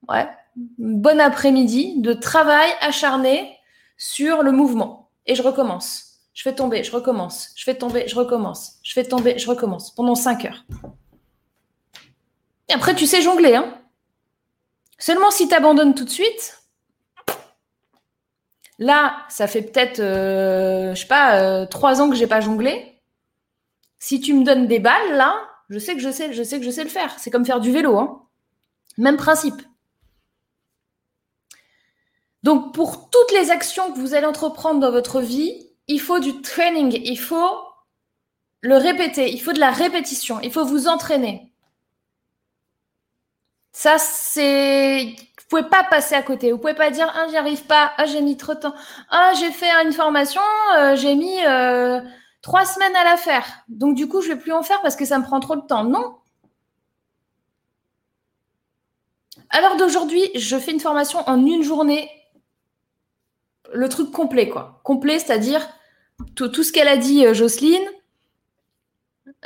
[0.08, 0.30] Ouais,
[0.78, 3.58] bon après-midi de travail acharné
[3.98, 5.10] sur le mouvement.
[5.26, 6.22] Et je recommence.
[6.34, 7.50] Je fais tomber, je recommence.
[7.56, 8.76] Je fais tomber, je recommence.
[8.84, 9.94] Je fais tomber, je recommence.
[9.94, 10.66] Pendant 5 heures.
[12.74, 13.56] Après, tu sais jongler.
[13.56, 13.82] Hein
[14.98, 16.62] Seulement si tu abandonnes tout de suite,
[18.80, 23.02] là, ça fait peut-être, euh, je sais pas, euh, trois ans que j'ai pas jonglé.
[24.00, 25.36] Si tu me donnes des balles, là,
[25.70, 27.16] je sais que je sais, je sais que je sais le faire.
[27.20, 27.98] C'est comme faire du vélo.
[27.98, 28.22] Hein
[28.98, 29.62] Même principe.
[32.44, 36.42] Donc, pour toutes les actions que vous allez entreprendre dans votre vie, il faut du
[36.42, 37.58] training, il faut
[38.62, 41.52] le répéter, il faut de la répétition, il faut vous entraîner.
[43.76, 45.04] Ça, c'est.
[45.04, 46.54] Vous pouvez pas passer à côté.
[46.54, 48.74] Vous pouvez pas dire ah j'y arrive pas, ah j'ai mis trop de temps,
[49.10, 50.42] ah j'ai fait une formation,
[50.78, 52.00] euh, j'ai mis euh,
[52.42, 53.46] trois semaines à la faire.
[53.68, 55.62] Donc du coup je vais plus en faire parce que ça me prend trop de
[55.62, 55.84] temps.
[55.84, 56.16] Non.
[59.50, 62.10] À l'heure d'aujourd'hui, je fais une formation en une journée
[63.74, 64.80] le truc complet, quoi.
[64.86, 65.68] Complet, c'est-à-dire
[66.36, 67.86] tout, tout, ce qu'elle a dit, euh, Jocelyne.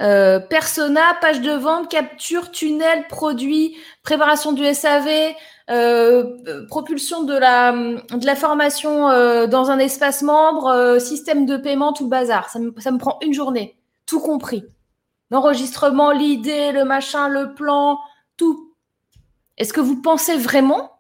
[0.02, 5.36] Euh, persona, page de vente, capture, tunnel, produit, préparation du SAV,
[5.70, 9.08] euh, propulsion de la, formation
[9.48, 12.50] dans un espace membre, système de paiement, tout le bazar.
[12.50, 14.64] Ça me, ça me prend une journée, tout compris.
[15.32, 18.00] L'enregistrement, l'idée, le machin, le plan,
[18.38, 18.74] tout.
[19.58, 20.92] Est-ce que vous pensez vraiment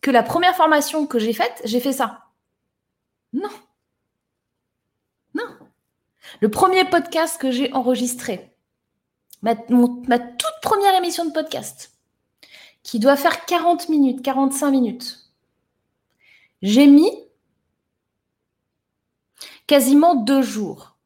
[0.00, 2.20] que la première formation que j'ai faite, j'ai fait ça?
[3.32, 3.50] Non.
[6.40, 8.54] Le premier podcast que j'ai enregistré,
[9.42, 11.92] ma, toute première émission de podcast,
[12.82, 15.30] qui doit faire 40 minutes, 45 minutes,
[16.62, 17.10] j'ai mis
[19.66, 20.96] quasiment deux jours.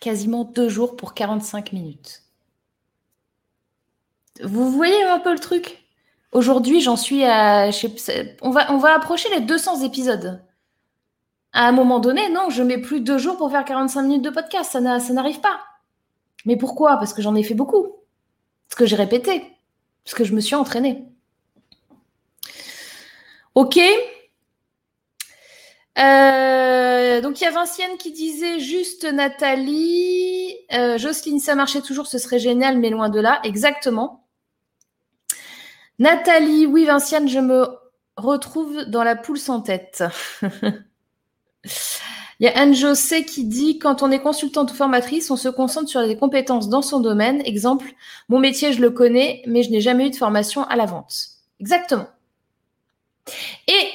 [0.00, 2.22] Quasiment deux jours pour 45 minutes.
[4.42, 5.82] Vous voyez un peu le truc?
[6.32, 7.70] Aujourd'hui, j'en suis à.
[8.42, 10.44] On va, on va approcher les 200 épisodes.
[11.54, 14.30] À un moment donné, non, je mets plus deux jours pour faire 45 minutes de
[14.30, 14.72] podcast.
[14.72, 15.60] Ça n'arrive pas.
[16.44, 16.96] Mais pourquoi?
[16.96, 17.96] Parce que j'en ai fait beaucoup.
[18.68, 19.44] Parce que j'ai répété.
[20.04, 21.04] Parce que je me suis entraînée.
[23.54, 23.78] Ok.
[25.96, 32.08] Euh, donc il y a Vincienne qui disait juste Nathalie, euh, Jocelyne, ça marchait toujours,
[32.08, 33.38] ce serait génial, mais loin de là.
[33.44, 34.26] Exactement.
[36.00, 37.68] Nathalie, oui, Vinciane, je me
[38.16, 40.02] retrouve dans la poule sans tête.
[42.40, 45.88] Il y a Anne-José qui dit quand on est consultante ou formatrice, on se concentre
[45.88, 47.40] sur les compétences dans son domaine.
[47.46, 47.86] Exemple,
[48.28, 51.14] mon métier, je le connais, mais je n'ai jamais eu de formation à la vente.
[51.60, 52.08] Exactement.
[53.68, 53.90] Et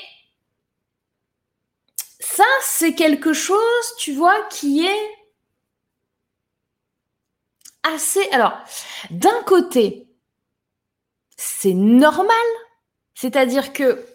[2.20, 3.60] ça, c'est quelque chose,
[3.98, 5.10] tu vois, qui est
[7.84, 8.28] assez.
[8.32, 8.54] Alors,
[9.12, 10.08] d'un côté,
[11.36, 12.36] c'est normal.
[13.16, 14.06] C'est-à-dire que,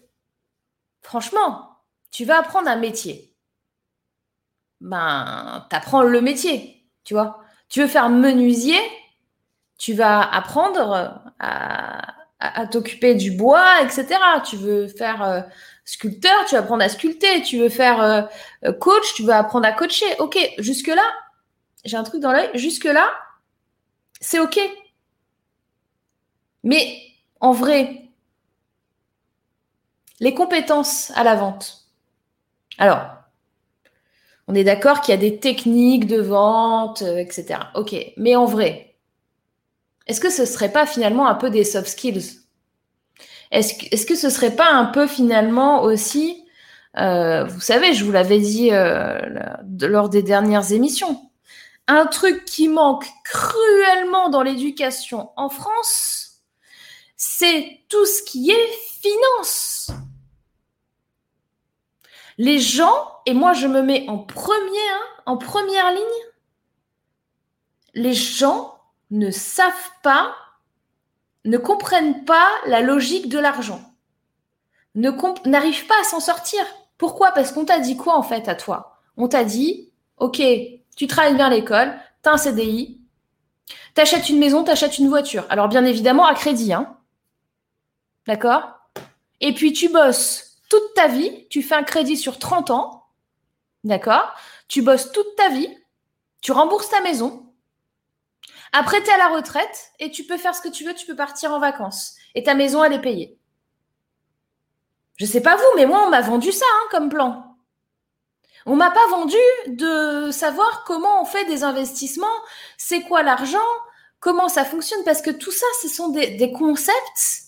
[1.02, 3.33] franchement, tu vas apprendre un métier.
[4.84, 7.42] Ben, tu apprends le métier, tu vois.
[7.70, 8.78] Tu veux faire menuisier,
[9.78, 14.06] tu vas apprendre à, t'occuper du bois, etc.
[14.44, 15.40] Tu veux faire euh,
[15.86, 17.42] sculpteur, tu vas apprendre à sculpter.
[17.42, 20.04] Tu veux faire euh, coach, tu veux apprendre à coacher.
[20.18, 21.02] Ok, jusque-là,
[21.86, 23.10] j'ai un truc dans l'œil, jusque-là,
[24.20, 24.60] c'est ok.
[26.62, 27.00] Mais
[27.40, 28.10] en vrai,
[30.20, 31.86] les compétences à la vente.
[32.76, 33.23] Alors,
[34.48, 37.60] on est d'accord qu'il y a des techniques de vente, euh, etc.
[37.74, 38.96] Ok, mais en vrai,
[40.06, 42.40] est-ce que ce ne serait pas finalement un peu des soft skills?
[43.50, 46.44] Est-ce que, ce ne serait pas un peu finalement aussi,
[46.98, 49.20] euh, vous savez, je vous l'avais dit euh,
[49.80, 51.30] lors des dernières émissions,
[51.86, 56.40] un truc qui manque cruellement dans l'éducation en France,
[57.16, 58.70] c'est tout ce qui est
[59.02, 59.73] finance.
[62.38, 64.90] Les gens, et moi je me mets en premier,
[65.26, 66.02] en première ligne,
[67.94, 68.78] les gens
[69.10, 70.34] ne savent pas,
[71.44, 73.80] ne comprennent pas la logique de l'argent,
[74.94, 76.64] n'arrivent pas à s'en sortir.
[76.98, 77.32] Pourquoi?
[77.32, 79.00] Parce qu'on t'a dit quoi en fait à toi?
[79.16, 80.42] On t'a dit, ok,
[80.96, 83.00] tu travailles bien à l'école, tu as un CDI,
[83.94, 85.46] t'achètes une maison, t'achètes une voiture.
[85.50, 86.96] Alors bien évidemment à crédit, hein.
[88.26, 88.62] D'accord?
[89.40, 93.06] Et puis tu bosses toute ta vie, tu fais un crédit sur 30 ans.
[93.84, 94.32] D'accord?
[94.68, 95.68] Tu bosses toute ta vie,
[96.40, 97.52] tu rembourses ta maison.
[98.72, 101.06] Après, tu es à la retraite et tu peux faire ce que tu veux, tu
[101.06, 102.16] peux partir en vacances.
[102.34, 103.38] Et ta maison, elle est payée.
[105.16, 107.56] Je sais pas vous, mais moi, on m'a vendu ça hein, comme plan.
[108.66, 109.36] On m'a pas vendu
[109.68, 112.26] de savoir comment on fait des investissements,
[112.78, 113.58] c'est quoi l'argent,
[114.20, 117.43] comment ça fonctionne, parce que tout ça, ce sont des concepts.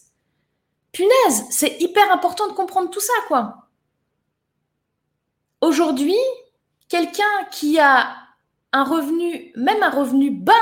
[0.97, 3.69] Punaise, c'est hyper important de comprendre tout ça, quoi.
[5.61, 6.17] Aujourd'hui,
[6.89, 8.17] quelqu'un qui a
[8.73, 10.55] un revenu, même un revenu bas,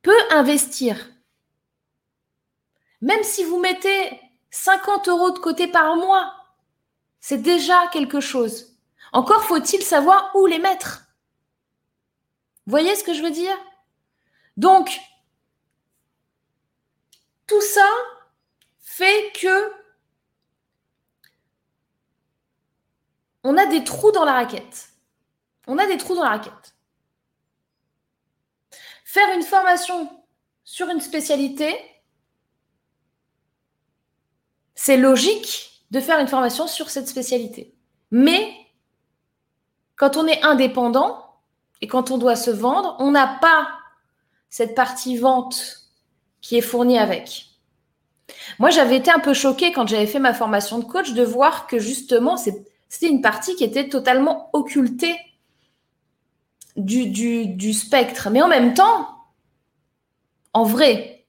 [0.00, 1.10] peut investir.
[3.02, 4.18] Même si vous mettez
[4.50, 6.32] 50 euros de côté par mois,
[7.20, 8.78] c'est déjà quelque chose.
[9.12, 11.02] Encore faut-il savoir où les mettre.
[12.64, 13.58] Vous voyez ce que je veux dire?
[14.56, 14.98] Donc,
[17.46, 17.86] tout ça
[18.98, 19.72] fait que
[23.44, 24.88] on a des trous dans la raquette.
[25.68, 26.74] On a des trous dans la raquette.
[29.04, 30.10] Faire une formation
[30.64, 31.74] sur une spécialité,
[34.74, 37.74] c'est logique de faire une formation sur cette spécialité.
[38.10, 38.52] Mais
[39.94, 41.40] quand on est indépendant
[41.80, 43.68] et quand on doit se vendre, on n'a pas
[44.50, 45.88] cette partie vente
[46.40, 47.47] qui est fournie avec.
[48.58, 51.66] Moi, j'avais été un peu choquée quand j'avais fait ma formation de coach de voir
[51.66, 55.16] que justement, c'était une partie qui était totalement occultée
[56.76, 58.30] du, spectre.
[58.30, 59.08] Mais en même temps,
[60.52, 61.24] en vrai,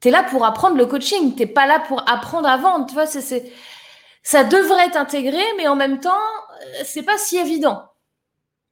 [0.00, 2.86] tu es là pour apprendre le coaching, tu pas là pour apprendre à vendre.
[2.86, 7.84] Tu vois, ça devrait être intégré, mais en même temps, euh, c'est pas si évident.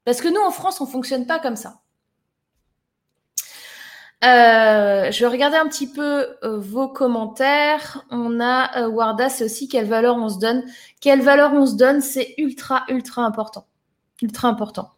[0.04, 1.81] Parce que nous, en France, on fonctionne pas comme ça.
[4.24, 8.04] Euh, je vais regarder un petit peu euh, vos commentaires.
[8.10, 10.64] On a Warda, c'est aussi quelle valeur on se donne.
[11.00, 13.66] Quelle valeur on se donne, c'est ultra, ultra important.
[14.22, 14.92] Ultra important.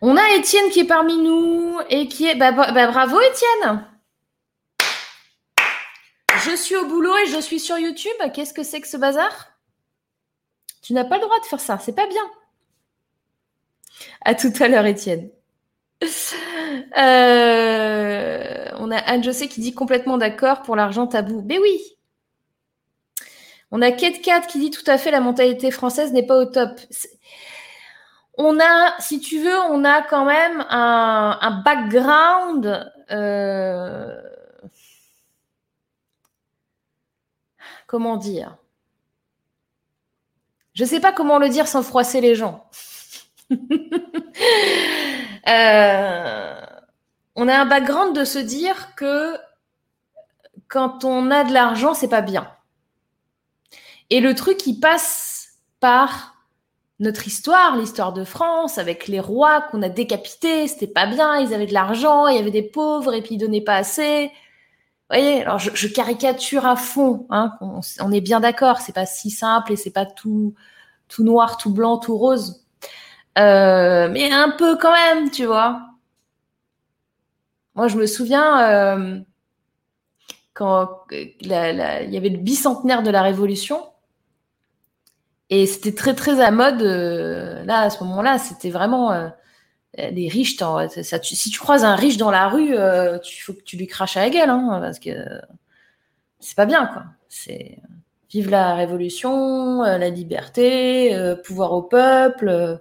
[0.00, 2.36] On a Étienne qui est parmi nous et qui est.
[2.36, 3.84] Bah, bah, bravo Étienne
[6.44, 8.12] Je suis au boulot et je suis sur YouTube.
[8.34, 9.48] Qu'est-ce que c'est que ce bazar?
[10.82, 12.22] Tu n'as pas le droit de faire ça, c'est pas bien.
[14.24, 15.30] À tout à l'heure, Étienne.
[16.96, 21.42] Euh, on a Anne José qui dit complètement d'accord pour l'argent tabou.
[21.46, 21.80] Mais oui.
[23.70, 26.46] On a Kate Kat qui dit tout à fait la mentalité française n'est pas au
[26.46, 26.80] top.
[28.36, 32.92] On a, si tu veux, on a quand même un, background.
[33.10, 34.20] Euh,
[37.86, 38.56] comment dire?
[40.74, 42.68] Je ne sais pas comment le dire sans froisser les gens.
[45.48, 46.60] Euh,
[47.34, 49.36] on a un background de se dire que
[50.68, 52.50] quand on a de l'argent, c'est pas bien.
[54.10, 56.34] Et le truc, il passe par
[57.00, 61.54] notre histoire, l'histoire de France, avec les rois qu'on a décapités, c'était pas bien, ils
[61.54, 64.26] avaient de l'argent, il y avait des pauvres et puis ils donnaient pas assez.
[64.26, 69.30] Vous voyez, alors je, caricature à fond, hein, on, est bien d'accord, c'est pas si
[69.30, 70.54] simple et c'est pas tout,
[71.06, 72.66] tout noir, tout blanc, tout rose.
[73.38, 75.82] Euh, mais un peu quand même, tu vois.
[77.74, 79.20] Moi, je me souviens euh,
[80.54, 81.54] quand il y
[82.16, 83.80] avait le bicentenaire de la Révolution.
[85.50, 86.82] Et c'était très, très à mode.
[86.82, 89.30] Euh, là, à ce moment-là, c'était vraiment
[89.96, 90.56] les riches.
[91.22, 94.20] Si tu croises un riche dans la rue, il faut que tu lui craches à
[94.20, 95.10] la gueule, hein, parce que
[96.40, 97.04] c'est pas bien, quoi.
[98.30, 102.80] Vive la révolution, la liberté, pouvoir au peuple.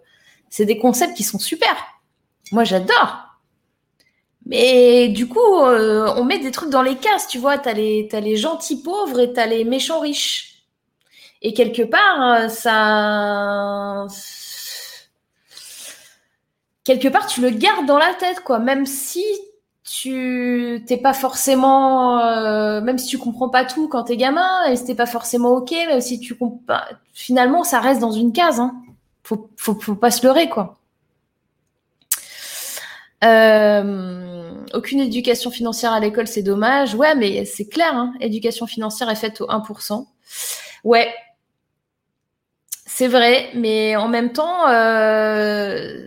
[0.58, 1.76] C'est des concepts qui sont super.
[2.52, 3.28] Moi, j'adore.
[4.48, 7.60] Mais du coup, euh, on met des trucs dans les cases, tu vois.
[7.60, 10.64] Tu as les, as les gentils pauvres et tu as les méchants riches.
[11.44, 14.08] Et quelque part, euh, ça.
[16.84, 18.58] Quelque part, tu le gardes dans la tête, quoi.
[18.58, 19.24] Même si
[19.84, 22.20] tu t'es pas forcément.
[22.22, 25.52] Euh, même si tu comprends pas tout quand t'es gamin, et si t'es pas forcément
[25.52, 26.80] OK, même si tu comprends.
[27.14, 28.74] Finalement, ça reste dans une case, hein
[29.28, 30.80] faut, faut, faut pas se leurrer, quoi.
[33.24, 36.96] Euh, aucune éducation financière à l'école, c'est dommage.
[36.96, 40.08] Ouais, mais c'est clair, hein, éducation financière est faite au 1%.
[40.84, 41.14] Ouais,
[42.86, 46.07] c'est vrai, mais en même temps, euh,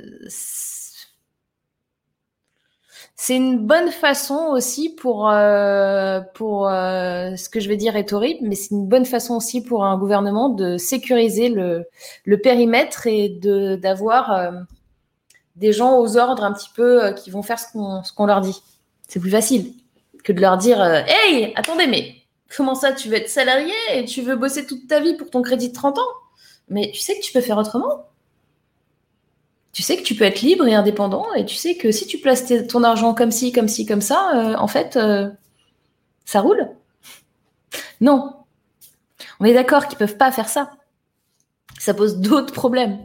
[3.23, 8.55] c'est une bonne façon aussi pour, euh, euh, ce que je vais dire est mais
[8.55, 11.85] c'est une bonne façon aussi pour un gouvernement de sécuriser le,
[12.25, 14.53] le périmètre et de d'avoir euh,
[15.57, 18.41] des gens aux ordres un petit peu qui vont faire ce qu'on ce qu'on leur
[18.41, 18.63] dit.
[19.07, 19.75] C'est plus facile
[20.25, 22.15] que de leur dire Hey, attendez, mais
[22.57, 25.43] comment ça, tu veux être salarié et tu veux bosser toute ta vie pour ton
[25.43, 26.13] crédit de 30 ans?
[26.71, 28.07] Mais tu sais que tu peux faire autrement
[29.73, 32.19] tu sais que tu peux être libre et indépendant et tu sais que si tu
[32.19, 35.31] places ton argent comme ci, comme ci, comme ça, euh, en fait, euh,
[36.25, 36.69] ça roule.
[38.01, 38.35] Non.
[39.39, 40.71] On est d'accord qu'ils peuvent pas faire ça.
[41.79, 42.99] Ça pose d'autres problèmes.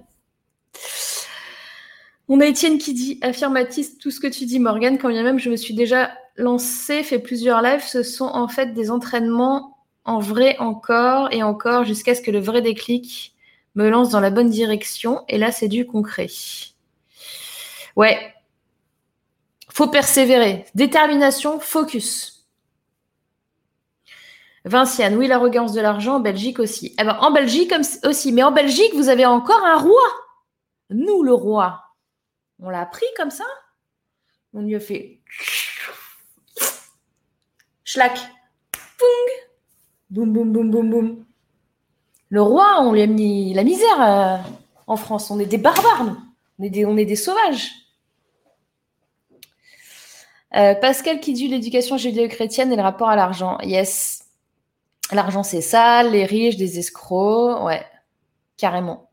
[2.28, 4.98] On a Étienne qui dit affirmatiste tout ce que tu dis, Morgan.
[4.98, 8.74] Quand bien même je me suis déjà lancé, fait plusieurs lives, ce sont en fait
[8.74, 13.35] des entraînements en vrai encore et encore jusqu'à ce que le vrai déclic
[13.76, 15.24] me lance dans la bonne direction.
[15.28, 16.28] Et là, c'est du concret.
[17.96, 18.34] Ouais.
[19.72, 20.66] Faut persévérer.
[20.76, 22.48] Détermination, focus.
[24.64, 26.96] Vinciane, oui, l'arrogance de l'argent, en Belgique aussi.
[27.00, 27.74] Eh ben, en Belgique
[28.04, 28.32] aussi.
[28.32, 30.02] Mais en Belgique, vous avez encore un roi.
[30.90, 31.84] Nous, le roi.
[32.60, 33.46] On l'a pris comme ça.
[34.54, 35.20] On lui a fait.
[37.84, 38.18] Schlack.
[38.98, 39.50] Poung.
[40.10, 41.26] Boum, boum, boum, boum, boum.
[42.36, 44.36] Le roi, on lui a mis la misère euh,
[44.88, 45.32] en France.
[45.32, 46.18] On est des barbares, nous.
[46.60, 47.72] On est des, sauvages.
[50.54, 53.58] Euh, Pascal qui dit l'éducation judéo-chrétienne et le rapport à l'argent.
[53.62, 54.26] Yes.
[55.14, 57.64] L'argent, c'est sale, les riches, des escrocs.
[57.64, 57.86] Ouais,
[58.58, 59.10] carrément.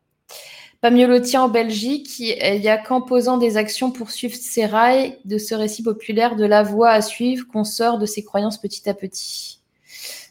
[0.80, 5.16] Pas mieux en Belgique, il y a qu'en posant des actions pour suivre ces rails
[5.24, 8.90] de ce récit populaire de la voie à suivre qu'on sort de ses croyances petit
[8.90, 9.60] à petit.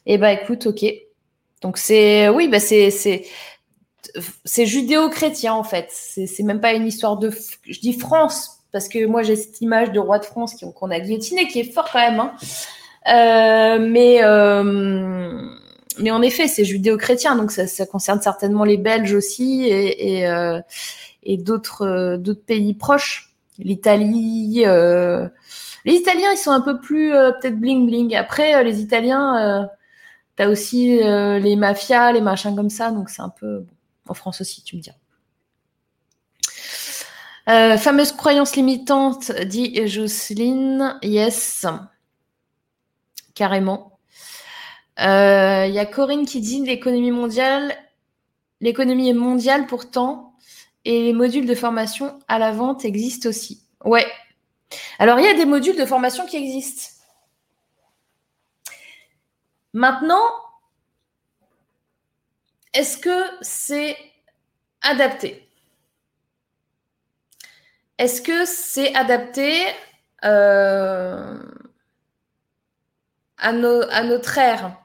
[0.05, 0.83] Eh ben écoute, ok.
[1.61, 2.89] Donc c'est oui, bah c'est
[4.43, 5.87] c'est judéo-chrétien en fait.
[5.91, 7.31] C'est même pas une histoire de
[7.63, 10.99] je dis France parce que moi j'ai cette image de roi de France qu'on a
[10.99, 12.19] guillotiné qui est fort quand même.
[12.19, 12.33] Hein.
[13.07, 15.49] Euh, mais euh,
[15.99, 20.27] mais en effet, c'est judéo-chrétien, donc ça, ça, concerne certainement les Belges aussi et, et,
[20.27, 20.59] euh,
[21.23, 24.63] et d'autres euh, d'autres pays proches, l'Italie.
[24.65, 25.27] Euh,
[25.85, 28.15] les Italiens, ils sont un peu plus euh, peut-être bling bling.
[28.15, 29.67] Après, les Italiens,
[30.41, 33.65] t'as aussi les mafias, les machins comme ça, donc c'est un peu
[34.07, 34.91] en France aussi, tu me dis.
[37.79, 40.97] fameuse croyance limitante, dit Jocelyne.
[41.03, 41.65] Yes,
[43.33, 43.91] carrément.
[44.97, 47.75] Il euh, y a Corinne qui dit l'économie mondiale,
[48.59, 50.35] l'économie est mondiale pourtant,
[50.85, 53.63] et les modules de formation à la vente existent aussi.
[53.83, 54.05] Ouais.
[54.99, 57.00] Alors il y a des modules de formation qui existent.
[59.73, 60.29] Maintenant,
[62.73, 63.97] est-ce que c'est
[64.81, 65.47] adapté?
[67.97, 69.65] Est-ce que c'est adapté
[70.23, 71.37] euh,
[73.37, 74.77] à, à notre ère?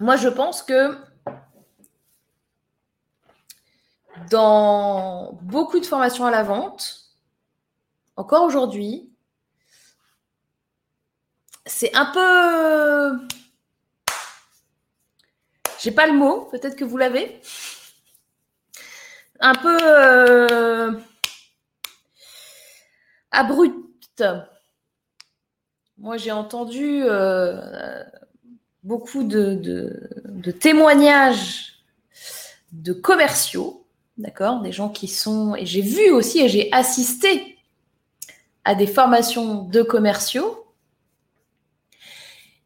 [0.00, 0.96] Moi, je pense que
[4.30, 7.16] dans beaucoup de formations à la vente,
[8.16, 9.07] encore aujourd'hui,
[11.68, 13.26] c'est un peu.
[15.80, 17.40] J'ai pas le mot, peut-être que vous l'avez.
[19.38, 20.92] Un peu euh,
[23.30, 24.24] abrupte.
[25.98, 28.02] Moi, j'ai entendu euh,
[28.82, 31.84] beaucoup de, témoignages
[32.72, 33.84] de commerciaux,
[34.16, 37.58] d'accord, des gens qui sont, et j'ai vu aussi et j'ai assisté
[38.64, 40.67] à des formations de commerciaux.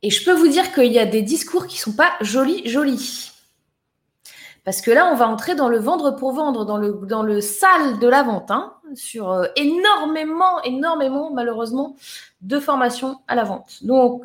[0.03, 3.32] Et je peux vous dire qu'il y a des discours qui sont pas jolis, jolis.
[4.64, 6.76] Parce que là, on va entrer dans le vendre pour vendre, dans
[7.22, 11.96] le, sale de la vente, hein, sur euh, énormément, énormément, malheureusement,
[12.42, 13.82] de formations à la vente.
[13.82, 14.22] Donc,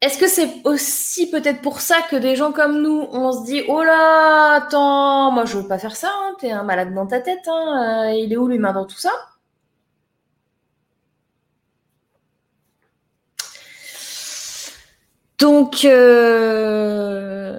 [0.00, 3.62] est-ce que c'est aussi peut-être pour ça que des gens comme nous, on se dit
[3.68, 7.20] oh là, attends, moi je veux pas faire ça, hein, t'es un malade dans ta
[7.20, 9.10] tête, hein, euh, il est où l'humain dans tout ça?
[15.38, 17.56] Donc, euh,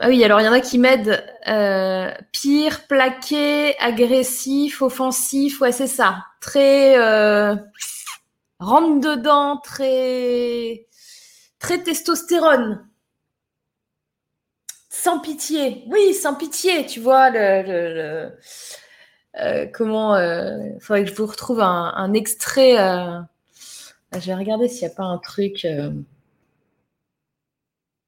[0.00, 1.24] ah oui, alors il y en a qui m'aident.
[1.48, 6.24] Euh, pire, plaqué, agressif, offensif, ouais, c'est ça.
[6.40, 6.96] Très
[8.60, 10.86] rentre dedans, très
[11.58, 12.86] très testostérone.
[14.90, 15.84] Sans pitié.
[15.88, 18.30] Oui, sans pitié, tu vois, le,
[19.40, 20.16] euh, comment.
[20.16, 22.78] Il euh, faudrait que je vous retrouve un, extrait.
[22.78, 23.20] Euh,
[24.12, 25.66] je vais regarder s'il n'y a pas un truc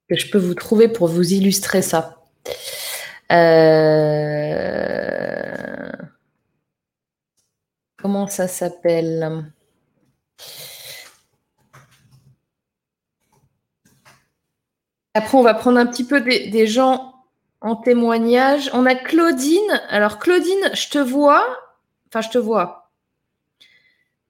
[0.09, 2.23] que je peux vous trouver pour vous illustrer ça.
[7.97, 9.53] Comment ça s'appelle?
[15.15, 17.15] Après, on va prendre un petit peu des, gens
[17.63, 18.71] en témoignage.
[18.75, 19.83] On a Claudine.
[19.89, 21.45] Alors, Claudine, je te vois.
[22.09, 22.91] Enfin, je te vois.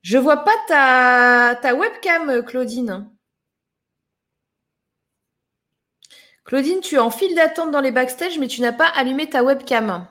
[0.03, 3.11] Je vois pas ta, ta webcam, Claudine.
[6.47, 9.43] Claudine, tu es en file d'attente dans les backstage, mais tu n'as pas allumé ta
[9.43, 10.07] webcam.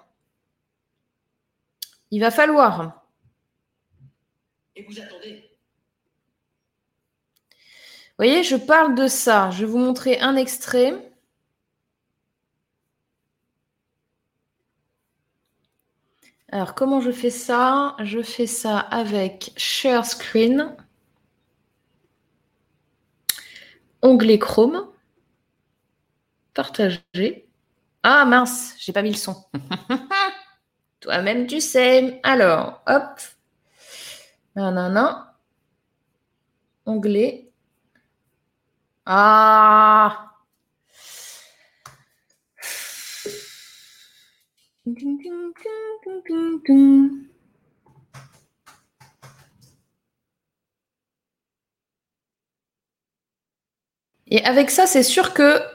[2.11, 3.05] Il va falloir.
[4.75, 5.49] Et vous attendez
[8.17, 9.49] voyez, je parle de ça.
[9.51, 11.11] Je vais vous montrer un extrait.
[16.51, 17.95] Alors, comment je fais ça?
[17.99, 20.75] Je fais ça avec Share Screen,
[24.01, 24.87] onglet Chrome,
[26.55, 27.47] partager.
[28.03, 29.35] Ah mince, j'ai pas mis le son.
[31.01, 32.19] Toi-même, tu sais.
[32.23, 33.19] Alors, hop.
[34.55, 35.11] Non, non, non.
[36.85, 37.51] Onglet.
[39.05, 40.31] Ah
[54.27, 55.74] Et avec ça, c'est sûr que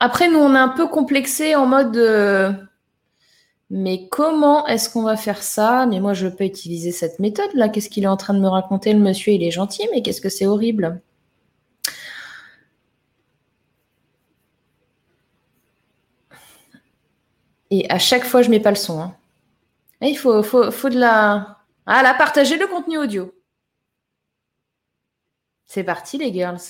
[0.00, 2.52] après, nous, on est un peu complexé en mode euh,
[3.70, 5.86] mais comment est-ce qu'on va faire ça?
[5.86, 7.68] Mais moi, je pas utiliser cette méthode-là.
[7.68, 10.20] Qu'est-ce qu'il est en train de me raconter Le monsieur, il est gentil, mais qu'est-ce
[10.20, 11.02] que c'est horrible?
[17.70, 19.00] Et à chaque fois, je mets pas le son.
[19.00, 19.16] Hein.
[20.00, 21.58] il faut, faut, faut de la.
[21.86, 23.32] Ah là, partagez le contenu audio.
[25.66, 26.60] C'est parti, les girls.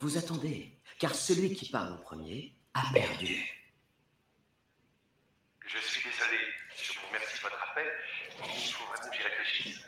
[0.00, 3.54] Vous attendez, car celui qui parle en premier a perdu.
[5.66, 6.38] Je suis désolé,
[6.76, 7.86] je vous remercie de votre appel.
[8.44, 9.80] Il faut vraiment que j'y réfléchisse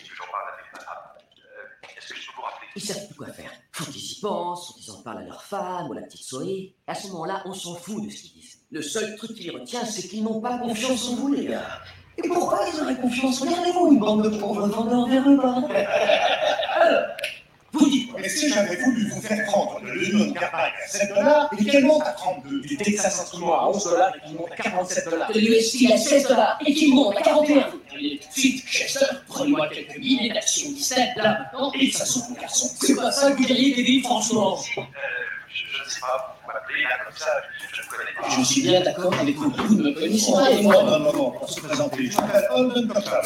[0.00, 1.04] et que j'en parle avec ma femme.
[1.38, 3.50] Euh, Est-ce que je peux vous rappeler Ils savent plus quoi faire.
[3.72, 6.74] Faut qu'ils y pensent, qu'ils en parlent à leur femme ou à la petite souris.
[6.86, 8.58] À ce moment-là, on s'en fout de ce qu'ils disent.
[8.70, 11.80] Le seul truc qui les retient, c'est qu'ils n'ont pas confiance en vous, les gars.
[12.18, 13.40] Et pourquoi ils auraient confiance?
[13.40, 15.68] Regardez-vous, une bande de pauvres vendeurs vers bas.
[16.74, 17.06] Alors,
[18.18, 21.84] Mais si j'avais voulu vous faire prendre le Lemon Carpac à 7 dollars et qu'elle
[21.84, 25.28] monte à 32, du Texas Instruments à 11 dollars et qu'il monte à 47 dollars.
[25.28, 27.68] que l'USC à 16 dollars et qu'il monte à 41.
[27.68, 32.04] Vous pourriez tout de suite, Chester, prenez-moi quelques milliers d'actions distinctes là maintenant et ça
[32.28, 32.68] mon garçon.
[32.80, 34.58] C'est pas ça que vous gagnez des vies, franchement.
[34.78, 34.82] Euh,
[35.48, 37.30] je, je ne sais pas, vous m'appelez là comme ça,
[38.36, 40.82] je suis bien d'accord avec vous, vous ne me connaissez pas et moi.
[40.82, 43.22] non, non, pour se présenter, je m'appelle Holden Coxal.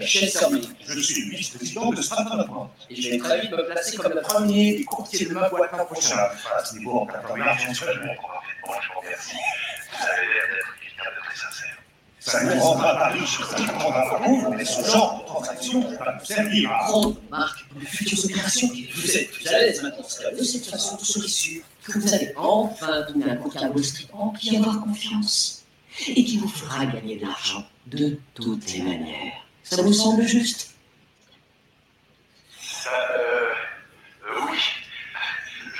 [0.00, 4.12] Chester, mais Je suis vice-président de Stratton et je vais très vite me placer comme
[4.12, 4.78] le premier.
[4.78, 6.16] Des courtiers de ma boîte l'an prochain.
[6.56, 8.14] À ce niveau, en plateau marché, je parfaitement,
[8.80, 9.34] je
[9.94, 11.76] vous avez l'air d'être quelqu'un de très sincère.
[12.18, 15.26] Ça ne nous rendra pas riche, ça ne rendra pas pauvre, mais ce genre de
[15.26, 18.70] transaction va nous servir à Prendre marque pour les futures opérations.
[18.94, 20.04] Vous êtes plus à l'aise maintenant.
[20.38, 24.08] De cette façon, vous serez sûr que vous allez enfin donner un coquin Wall Street
[24.12, 25.64] en qui avoir confiance
[26.08, 29.44] et qui vous fera gagner de l'argent de toutes les manières.
[29.62, 30.74] Ça vous semble juste?
[32.60, 33.52] Ça, euh,
[34.26, 34.58] euh, oui.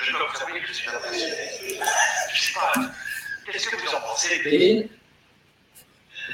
[0.03, 1.33] Je dois vous avouer que je suis impressionné.
[2.33, 2.73] Je sais pas.
[3.51, 4.89] Qu'est-ce que vous en pensez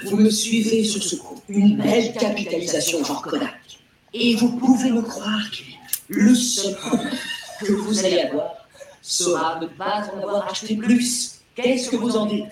[0.04, 1.42] vous me suivez sur ce coup.
[1.50, 3.80] Une belle capitalisation genre Kodak.
[4.14, 5.76] Et vous pouvez me croire, Kevin,
[6.10, 7.18] le seul problème
[7.60, 8.61] que vous allez avoir
[9.02, 11.40] sera ne pas en avoir acheté plus.
[11.56, 12.46] Qu'est-ce que vous en dites?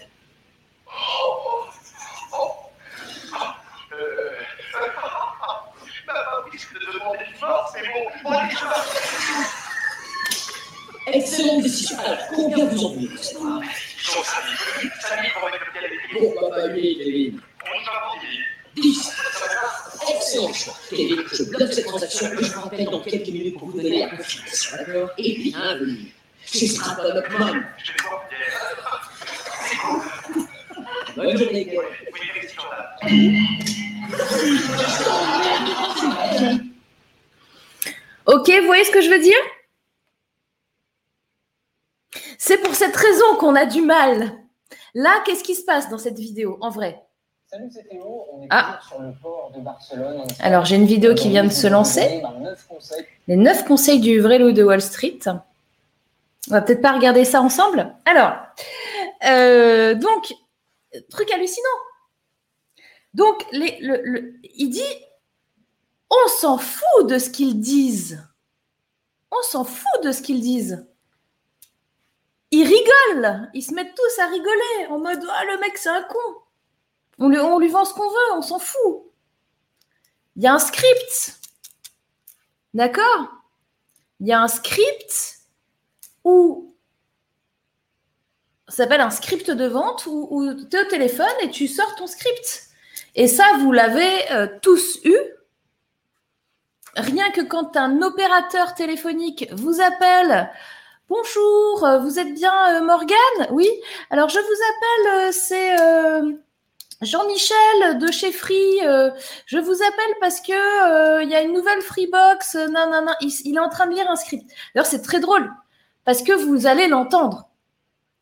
[7.92, 8.40] Bon, bon.
[11.08, 11.98] Excellente décision.
[12.36, 13.10] Combien vous en voulez
[13.98, 14.90] Chose Samy.
[15.02, 18.82] Samy, pour avec lequel elle est Pourquoi pas lui, Kevin On y va pour dix.
[18.82, 19.12] 10.
[20.16, 20.74] Excellent choix.
[20.92, 24.10] Je bloque cette transaction et je vous rappelle dans quelques minutes pour vous donner la
[24.16, 24.78] confirmation.
[24.78, 25.10] D'accord?
[25.18, 26.14] Et bienvenue
[31.16, 31.78] Bonne journée.
[38.26, 39.38] Ok, vous voyez ce que je veux dire?
[42.38, 44.32] C'est pour cette raison qu'on a du mal.
[44.94, 47.02] Là, qu'est-ce qui se passe dans cette vidéo, en vrai?
[47.52, 48.26] Salut, c'est Théo.
[48.32, 48.80] On est Ah.
[48.84, 50.22] toujours sur le port de Barcelone.
[50.24, 52.22] On Alors, j'ai une vidéo qui vient de se lancer.
[52.22, 55.20] Dans neuf conseils Les 9 conseils du vrai loup de Wall Street.
[56.50, 57.96] On va peut-être pas regarder ça ensemble.
[58.06, 58.34] Alors,
[59.26, 60.34] euh, donc,
[61.12, 61.68] truc hallucinant.
[63.14, 65.06] Donc, les- le- le- il dit,
[66.10, 68.24] on s'en fout de ce qu'ils disent.
[69.32, 70.88] On s'en fout de ce qu'ils disent.
[72.52, 73.50] Ils rigolent.
[73.54, 76.18] Ils se mettent tous à rigoler en mode, ah, le mec, c'est un con.
[77.20, 79.12] On on lui vend ce qu'on veut, on s'en fout.
[80.36, 81.36] Il y a un script.
[82.74, 83.28] D'accord?
[84.20, 85.39] Il y a un script
[86.30, 86.70] où
[88.70, 92.06] ça s'appelle un script de vente où, tu es au téléphone et tu sors ton
[92.06, 92.68] script.
[93.16, 95.18] Et ça, vous l'avez euh, tous eu.
[96.96, 100.52] Rien que quand un opérateur téléphonique vous appelle,
[101.08, 103.48] bonjour, euh, vous êtes bien euh, Morgane?
[103.52, 103.68] Oui.
[104.12, 105.76] Alors je vous appelle, c'est
[107.02, 108.80] Jean-Michel de chez Free,
[109.46, 112.56] je vous appelle parce que il y a une nouvelle Freebox.
[112.56, 114.48] Non, non, non, il, il est en train de lire un script.
[114.76, 115.52] D'ailleurs, c'est très drôle
[116.06, 117.50] parce que vous allez l'entendre.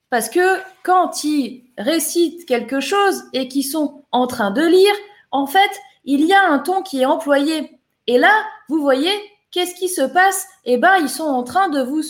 [0.09, 4.93] Parce que quand ils récitent quelque chose et qu'ils sont en train de lire,
[5.31, 5.71] en fait,
[6.05, 7.79] il y a un ton qui est employé.
[8.07, 8.31] Et là,
[8.69, 9.11] vous voyez,
[9.51, 10.47] qu'est-ce qui se passe?
[10.63, 12.01] Eh ben, ils sont en train de vous.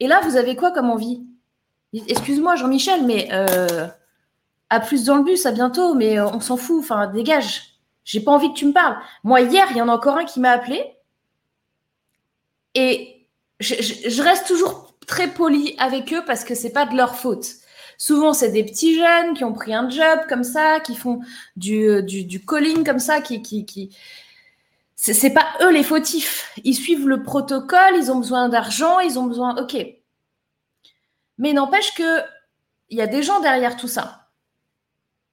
[0.00, 1.22] Et là, vous avez quoi comme envie?
[1.94, 3.86] Excuse-moi, Jean-Michel, mais euh,
[4.68, 6.80] à plus dans le bus, à bientôt, mais euh, on s'en fout.
[6.80, 7.78] Enfin, dégage.
[8.04, 8.98] J'ai pas envie que tu me parles.
[9.24, 10.96] Moi, hier, il y en a encore un qui m'a appelé.
[12.74, 13.26] Et
[13.60, 17.46] je reste toujours très poli avec eux parce que c'est pas de leur faute.
[17.96, 21.20] Souvent, c'est des petits jeunes qui ont pris un job comme ça, qui font
[21.56, 23.96] du, euh, du, calling comme ça, qui, qui, qui...
[24.94, 26.52] C'est pas eux les fautifs.
[26.62, 29.56] Ils suivent le protocole, ils ont besoin d'argent, ils ont besoin.
[29.56, 29.76] Ok.
[31.38, 32.20] Mais n'empêche que
[32.90, 34.28] il y a des gens derrière tout ça.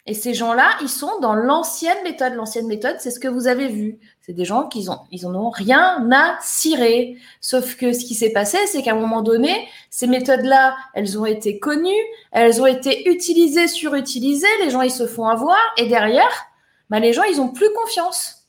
[0.06, 2.34] Et ces gens-là, ils sont dans l'ancienne méthode.
[2.34, 4.00] L'ancienne méthode, c'est ce que vous avez vu.
[4.26, 7.16] C'est des gens qui ont, ils ont rien à cirer.
[7.42, 11.28] Sauf que ce qui s'est passé, c'est qu'à un moment donné, ces méthodes-là, elles ont
[11.28, 11.94] été connues,
[12.32, 14.48] elles ont été utilisées, surutilisées.
[14.64, 15.60] Les gens, ils se font avoir.
[15.78, 16.48] Et derrière,
[16.90, 18.48] bah, les gens, ils ont plus confiance.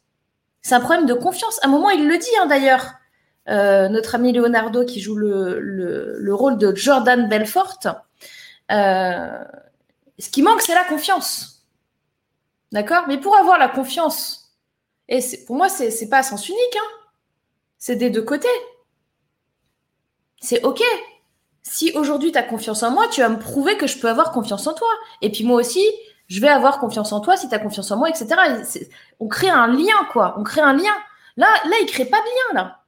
[0.63, 1.59] C'est un problème de confiance.
[1.63, 2.93] À un moment, il le dit hein, d'ailleurs.
[3.49, 7.79] Euh, notre ami Leonardo qui joue le rôle de Jordan Belfort.
[8.73, 9.45] Euh,
[10.19, 11.67] ce qui manque, c'est la confiance.
[12.73, 13.05] D'accord?
[13.09, 14.46] Mais pour avoir la confiance,
[15.09, 16.91] et pour moi, c'est c'est pas à sens unique, hein.
[17.79, 18.49] c'est des deux côtés.
[20.41, 20.83] C'est OK.
[21.63, 24.33] Si aujourd'hui tu as confiance en moi, tu vas me prouver que je peux avoir
[24.33, 24.89] confiance en toi.
[25.23, 25.85] Et puis moi aussi,
[26.29, 28.29] je vais avoir confiance en toi si tu as confiance en moi, etc.
[29.21, 30.35] On crée un lien, quoi.
[30.39, 30.95] On crée un lien.
[31.37, 32.81] Là, là, il crée pas de lien, là.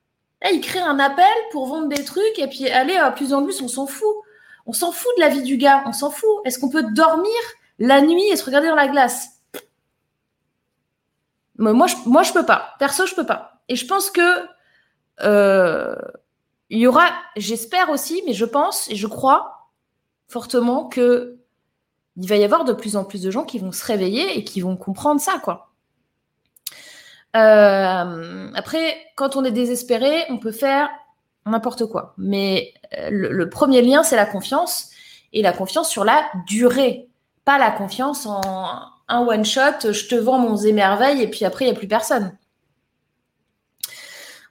[0.43, 3.45] Là, il crée un appel pour vendre des trucs et puis aller à plus en
[3.45, 4.15] plus, on s'en fout.
[4.67, 6.29] On s'en fout de la vie du gars, on s'en fout.
[6.45, 7.33] Est-ce qu'on peut dormir
[7.79, 9.38] la nuit et se regarder dans la glace?
[11.59, 12.75] Moi, je, moi, je peux pas.
[12.79, 13.61] Perso, je peux pas.
[13.69, 14.47] Et je pense que
[15.23, 15.97] euh,
[16.71, 19.69] il y aura, j'espère aussi, mais je pense et je crois
[20.29, 21.39] fortement que
[22.17, 24.45] il va y avoir de plus en plus de gens qui vont se réveiller et
[24.45, 25.71] qui vont comprendre ça, quoi.
[27.37, 30.91] Euh, après, quand on est désespéré, on peut faire
[31.47, 32.15] n'importe quoi.
[32.19, 34.91] Mais euh, le, le premier lien, c'est la confiance
[35.33, 37.09] et la confiance sur la durée,
[37.45, 38.43] pas la confiance en
[39.09, 39.93] un one shot.
[39.93, 42.37] Je te vends mon émerveil et puis après il y a plus personne.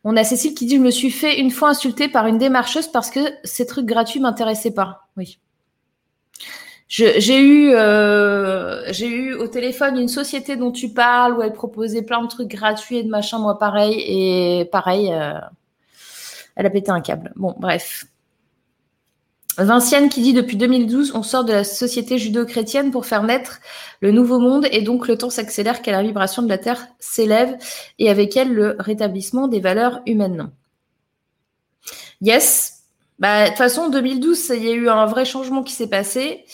[0.04, 2.88] On a Cécile qui dit je me suis fait une fois insulter par une démarcheuse
[2.88, 5.08] parce que ces trucs gratuits m'intéressaient pas.
[5.18, 5.40] Oui.
[6.88, 12.22] J'ai eu, euh, eu au téléphone une société dont tu parles où elle proposait plein
[12.24, 15.34] de trucs gratuits et de machin, moi pareil et pareil, euh,
[16.56, 17.34] elle a pété un câble.
[17.36, 18.06] Bon, bref.
[19.58, 23.60] Vinciane qui dit depuis 2012, on sort de la société judo-chrétienne pour faire naître
[24.02, 27.58] le nouveau monde et donc le temps s'accélère car la vibration de la Terre s'élève
[27.98, 30.52] et avec elle le rétablissement des valeurs humaines.
[32.22, 32.84] Yes.
[33.20, 36.46] Bah, de toute façon, 2012, il y a eu un vrai changement qui s'est passé.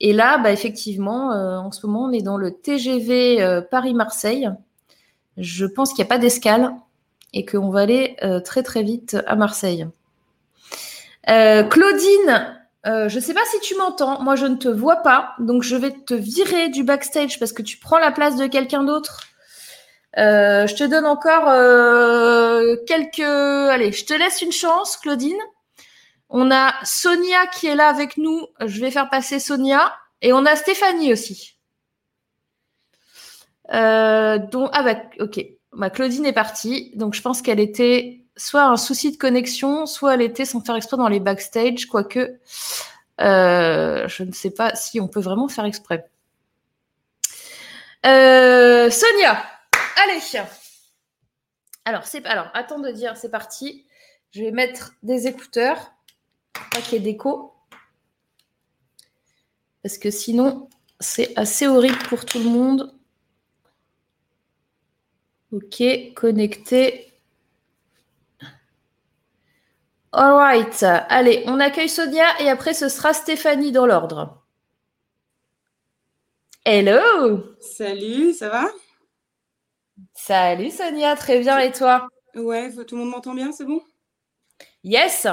[0.00, 4.50] Et là, bah, effectivement, euh, en ce moment, on est dans le TGV euh, Paris-Marseille.
[5.36, 6.72] Je pense qu'il n'y a pas d'escale
[7.32, 9.86] et qu'on va aller euh, très très vite à Marseille.
[11.28, 12.56] Euh, Claudine,
[12.86, 14.22] euh, je ne sais pas si tu m'entends.
[14.22, 15.34] Moi, je ne te vois pas.
[15.38, 18.84] Donc, je vais te virer du backstage parce que tu prends la place de quelqu'un
[18.84, 19.22] d'autre.
[20.18, 21.44] Euh, je te donne encore
[22.86, 23.20] quelques...
[23.20, 25.36] Allez, je te laisse une chance, Claudine.
[26.28, 28.46] On a Sonia qui est là avec nous.
[28.64, 29.92] Je vais faire passer Sonia.
[30.22, 31.58] Et on a Stéphanie aussi.
[33.68, 35.44] Donc, ah bah, ok.
[35.72, 36.92] Bah, Claudine est partie.
[36.94, 40.76] Donc, je pense qu'elle était soit un souci de connexion, soit elle était sans faire
[40.76, 42.38] exprès dans les backstage, quoique
[43.20, 46.08] euh, je ne sais pas si on peut vraiment faire exprès.
[48.04, 49.44] Euh, Sonia,
[49.96, 50.20] allez.
[51.84, 53.86] Alors, alors attends de dire, c'est parti.
[54.32, 55.92] Je vais mettre des écouteurs,
[56.72, 57.16] pas qu'il
[59.82, 60.68] parce que sinon
[61.00, 62.92] c'est assez horrible pour tout le monde.
[65.52, 65.82] Ok,
[66.14, 67.05] connecté.
[70.18, 70.82] All right.
[71.10, 74.42] Allez, on accueille Sonia et après ce sera Stéphanie dans l'ordre.
[76.64, 77.44] Hello.
[77.60, 78.64] Salut, ça va?
[80.14, 82.08] Salut Sonia, très bien et toi?
[82.34, 83.82] Ouais, tout le monde m'entend bien, c'est bon?
[84.82, 85.26] Yes.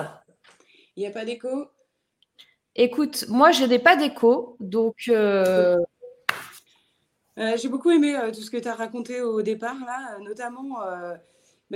[0.97, 1.69] Il n'y a pas d'écho?
[2.75, 5.77] Écoute, moi je n'ai pas d'écho, donc euh,
[7.39, 10.79] Euh, J'ai beaucoup aimé euh, tout ce que tu as raconté au départ, là, notamment.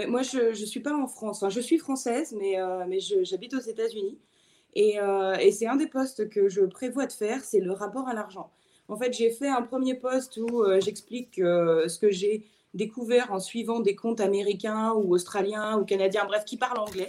[0.05, 1.43] Moi, je ne suis pas en France.
[1.49, 2.85] Je suis française, mais, euh,
[3.23, 4.19] j'habite aux États-Unis.
[4.75, 8.07] Et, euh, et c'est un des postes que je prévois de faire, c'est le rapport
[8.07, 8.51] à l'argent.
[8.89, 13.39] En fait, j'ai fait un premier post où euh, j'explique ce que j'ai découvert en
[13.39, 17.07] suivant des comptes américains ou australiens ou canadiens, bref, qui parlent anglais.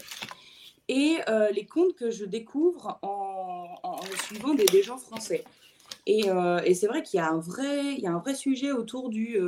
[0.88, 1.18] Et
[1.52, 5.44] les comptes que je découvre en, suivant des, gens français.
[6.06, 6.22] Et,
[6.74, 7.38] c'est vrai qu'il y a un
[8.18, 9.38] vrai sujet autour du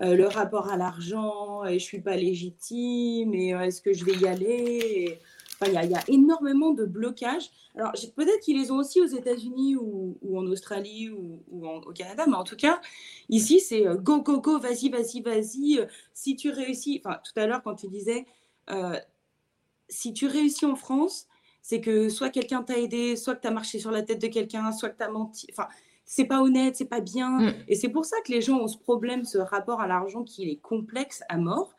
[0.00, 3.92] euh, euh, le rapport à l'argent, et je suis pas légitime, et euh, est-ce que
[3.92, 5.18] je vais y aller
[5.66, 7.50] il y, a, énormément de blocages.
[7.76, 12.36] Alors, peut-être qu'ils les ont aussi aux États-Unis ou, en Australie ou, au Canada, mais
[12.36, 12.80] en tout cas,
[13.28, 15.78] ici, c'est euh, go, go, go, vas-y, vas-y, vas-y.
[15.78, 18.26] euh, Si tu réussis, enfin, tout à l'heure, quand tu disais,
[18.70, 18.98] euh,
[19.88, 21.26] si tu réussis en France,
[21.60, 24.28] c'est que soit quelqu'un t'a aidé, soit que tu as marché sur la tête de
[24.28, 25.46] quelqu'un, soit que tu as menti.
[25.50, 25.68] Enfin,
[26.10, 27.28] c'est pas honnête, c'est pas bien.
[27.38, 27.54] Mm.
[27.68, 30.48] Et c'est pour ça que les gens ont ce problème, ce rapport à l'argent qui
[30.50, 31.76] est complexe à mort.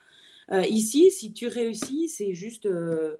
[0.51, 3.17] Euh, ici, si tu réussis, c'est juste, euh,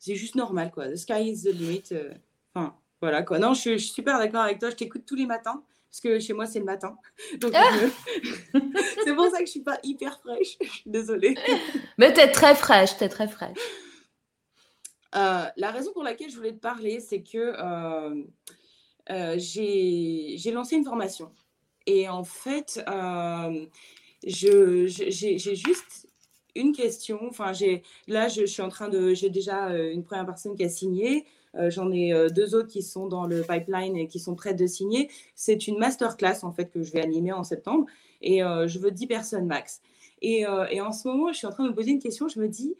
[0.00, 0.88] c'est juste normal, quoi.
[0.88, 1.84] The sky is the limit.
[1.92, 2.12] euh.
[2.52, 3.38] Enfin, voilà, quoi.
[3.38, 4.70] Non, je, suis- je suis super d'accord avec toi.
[4.70, 6.96] Je t'écoute tous les matins, parce que chez moi, c'est le matin.
[7.40, 8.58] Donc, je-
[9.04, 10.56] c'est pour ça que je suis pas hyper fraîche.
[10.60, 11.36] Je suis désolée.
[11.96, 13.56] Mais t'es très fraîche, t'es très fraîche.
[15.14, 17.54] La raison pour laquelle je voulais te parler, c'est que
[19.10, 21.30] euh, j'ai lancé une formation.
[21.86, 23.66] Et en fait, euh,
[24.24, 26.08] j'ai juste
[26.54, 27.20] une question.
[27.28, 27.52] Enfin,
[28.06, 29.14] là, je, suis en train de.
[29.14, 31.26] J'ai déjà euh, une première personne qui a signé.
[31.70, 35.10] J'en ai deux autres qui sont dans le pipeline et qui sont prêtes de signer.
[35.34, 37.86] C'est une masterclass en fait que je vais animer en septembre.
[38.20, 39.80] Et je veux 10 personnes max.
[40.22, 42.28] Et, et en ce moment, je suis en train de me poser une question.
[42.28, 42.76] Je me dis,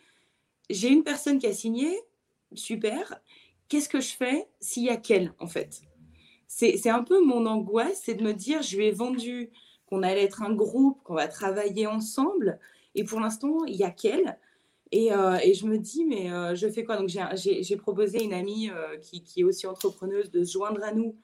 [0.70, 1.98] j'ai une personne qui a signé,
[2.54, 3.20] super.
[3.68, 5.82] Qu'est-ce que je fais s'il y a qu'elle, en fait?
[6.48, 9.50] C'est un peu mon angoisse, c'est de me dire, je lui ai vendu
[9.86, 12.58] qu'on allait être un groupe, qu'on va travailler ensemble,
[12.94, 14.38] et pour l'instant, il y a qu'elle.
[14.92, 16.96] Et, euh, et je me dis, mais euh, je fais quoi?
[16.96, 20.82] Donc, j'ai- proposé à une amie euh, qui, qui est aussi entrepreneuse de se joindre
[20.84, 21.16] à nous.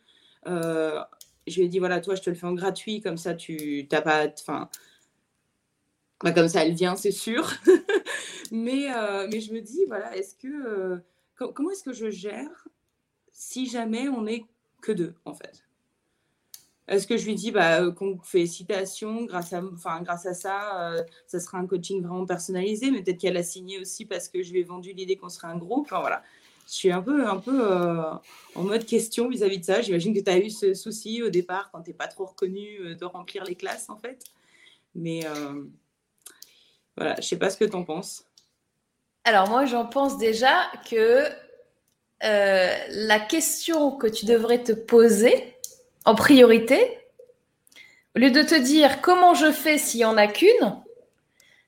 [1.46, 3.86] Je lui ai dit, voilà, toi, je te le fais en gratuit, comme ça, tu
[3.88, 4.26] t'as pas.
[4.40, 4.68] Enfin,
[6.22, 7.50] bah, comme ça, elle vient, c'est sûr.
[8.52, 8.88] mais,
[9.30, 11.00] mais je me dis, voilà, est-ce que.
[11.38, 12.68] co- comment est-ce que je gère
[13.32, 14.44] si jamais on n'est
[14.84, 15.64] que deux, en fait
[16.86, 20.34] Est-ce que je lui dis bah, euh, qu'on fait citation, grâce à, enfin, grâce à
[20.34, 24.28] ça, euh, ça sera un coaching vraiment personnalisé, mais peut-être qu'elle a signé aussi parce
[24.28, 25.86] que je lui ai vendu l'idée qu'on serait un groupe.
[25.86, 26.22] Enfin, voilà.
[26.66, 28.02] Je suis un peu, un peu euh,
[28.54, 29.82] en mode question vis-à-vis de ça.
[29.82, 32.78] J'imagine que tu as eu ce souci au départ quand tu n'es pas trop reconnu
[32.80, 34.24] euh, de remplir les classes, en fait.
[34.94, 35.64] Mais euh,
[36.96, 38.24] voilà, je sais pas ce que tu en penses.
[39.24, 41.28] Alors moi, j'en pense déjà que
[42.22, 45.56] euh, la question que tu devrais te poser
[46.04, 46.98] en priorité,
[48.14, 50.76] au lieu de te dire comment je fais s'il n'y en a qu'une,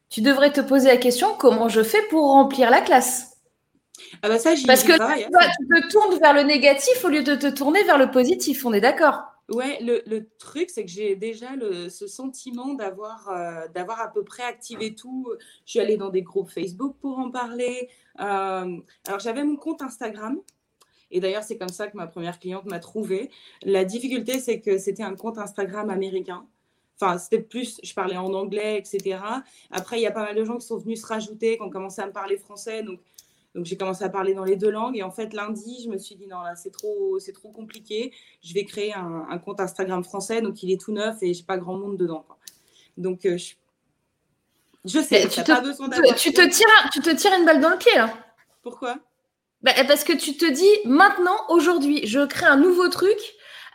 [0.08, 3.36] tu devrais te poser la question comment je fais pour remplir la classe.
[4.22, 5.28] Ah bah ça, Parce que travaille, hein.
[5.32, 8.64] Toi, tu te tournes vers le négatif au lieu de te tourner vers le positif,
[8.64, 11.50] on est d'accord Ouais, le, le truc, c'est que j'ai déjà
[11.88, 15.32] ce sentiment d'avoir euh, d'avoir à peu près activé tout.
[15.64, 17.88] Je suis allée dans des groupes Facebook pour en parler.
[18.18, 20.40] Euh, alors, j'avais mon compte Instagram.
[21.12, 23.30] Et d'ailleurs, c'est comme ça que ma première cliente m'a trouvé.
[23.62, 26.44] La difficulté, c'est que c'était un compte Instagram américain.
[27.00, 29.20] Enfin, c'était plus, je parlais en anglais, etc.
[29.70, 31.70] Après, il y a pas mal de gens qui sont venus se rajouter, qui ont
[31.70, 32.82] commencé à me parler français.
[32.82, 33.00] Donc,
[33.56, 34.96] donc j'ai commencé à parler dans les deux langues.
[34.96, 38.12] Et en fait, lundi, je me suis dit, non, là, c'est trop, c'est trop compliqué.
[38.44, 40.42] Je vais créer un, un compte Instagram français.
[40.42, 42.22] Donc, il est tout neuf et j'ai pas grand monde dedans.
[42.26, 42.38] quoi.
[42.96, 43.54] Donc, euh, je,
[44.84, 46.14] je sais, tu te- pas besoin d'avoir.
[46.16, 48.12] tu te, tires, tu te tires une balle dans le pied là.
[48.62, 48.98] Pourquoi?
[49.62, 53.18] Bah, parce que tu te dis maintenant, aujourd'hui, je crée un nouveau truc,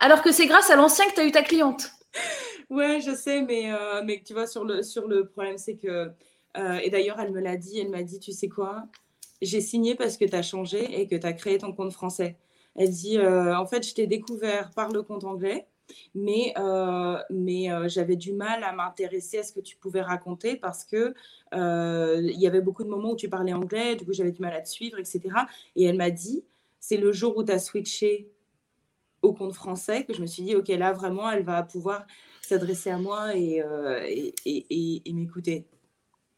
[0.00, 1.90] alors que c'est grâce à l'ancien que tu as eu ta cliente.
[2.70, 6.10] Ouais, je sais, mais, euh, mais tu vois, sur le, sur le problème, c'est que.
[6.56, 8.84] euh, et d'ailleurs, elle me l'a dit, elle m'a dit, tu sais quoi?
[9.42, 12.36] J'ai signé parce que tu as changé et que tu as créé ton compte français.
[12.76, 15.66] Elle dit, euh, en fait, je t'ai découvert par le compte anglais,
[16.14, 20.56] mais, euh, mais euh, j'avais du mal à m'intéresser à ce que tu pouvais raconter
[20.56, 21.12] parce que
[21.52, 24.54] il y avait beaucoup de moments où tu parlais anglais, du coup, j'avais du mal
[24.54, 25.20] à te suivre, etc.
[25.76, 26.44] Et elle m'a dit,
[26.80, 28.30] c'est le jour où tu as switché
[29.20, 32.06] au compte français que je me suis dit, OK, là, vraiment, elle va pouvoir
[32.40, 33.62] s'adresser à moi et,
[34.08, 35.66] et, et- et- et m'écouter.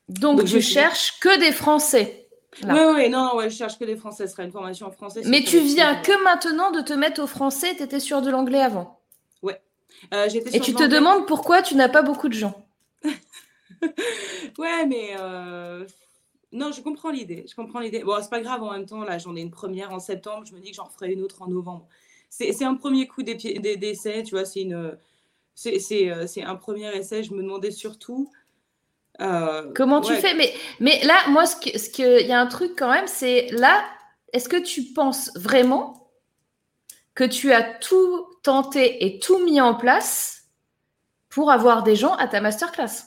[0.08, 2.23] Donc, Donc, tu je- cherches que des Français.
[2.62, 4.26] Oui, oui, non, ouais, je cherche que des Français.
[4.26, 5.22] Ce sera une formation en français.
[5.26, 8.60] Mais tu viens que maintenant de te mettre au français, tu étais sûr de l'anglais
[8.60, 9.00] avant.
[10.12, 12.66] Euh, j'étais Et tu te demandes pourquoi tu n'as pas beaucoup de gens.
[14.58, 15.84] Ouais, mais euh,
[16.52, 17.44] non, je comprends l'idée.
[17.46, 18.02] Je comprends l'idée.
[18.02, 19.02] Bon, c'est pas grave en même temps.
[19.02, 20.46] Là, j'en ai une première en septembre.
[20.46, 21.86] Je me dis que j'en referai une autre en novembre.
[22.30, 24.46] C'est un premier coup d'essai, tu vois.
[24.46, 27.24] C'est une, euh, c'est un premier essai.
[27.24, 28.30] Je me demandais surtout.
[29.20, 30.34] Euh, Comment tu fais?
[30.34, 33.06] Mais, mais là, moi, ce que, ce que, il y a un truc quand même,
[33.06, 33.84] c'est là,
[34.32, 36.10] est-ce que tu penses vraiment
[37.14, 40.44] que tu as tout, tenté et tout mis en place
[41.28, 43.06] pour avoir des gens à ta masterclass?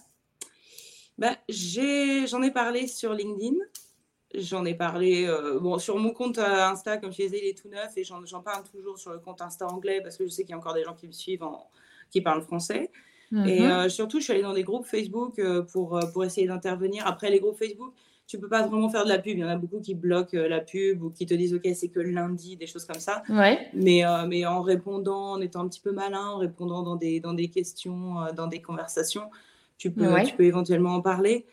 [1.17, 3.55] Bah, J'en ai parlé sur LinkedIn.
[4.35, 7.57] J'en ai parlé euh, bon, sur mon compte euh, Insta, comme je disais, il est
[7.57, 10.29] tout neuf et j'en, j'en parle toujours sur le compte Insta anglais parce que je
[10.29, 11.69] sais qu'il y a encore des gens qui me suivent en,
[12.11, 12.91] qui parlent français.
[13.33, 13.69] Et Mhm.
[13.71, 17.05] euh, surtout, je suis allée dans des groupes Facebook euh, pour, euh, pour essayer d'intervenir.
[17.05, 17.93] Après, les groupes Facebook,
[18.25, 19.37] tu peux pas vraiment faire de la pub.
[19.37, 21.89] Il y en a beaucoup qui bloquent la pub ou qui te disent, OK, c'est
[21.89, 23.23] que lundi, des choses comme ça.
[23.29, 23.69] Ouais.
[23.73, 27.19] Mais, euh, mais en répondant, en étant un petit peu malin, en répondant dans des,
[27.19, 29.29] dans des questions, dans des conversations,
[29.77, 30.23] tu peux, Ouais.
[30.23, 31.45] tu peux éventuellement en parler.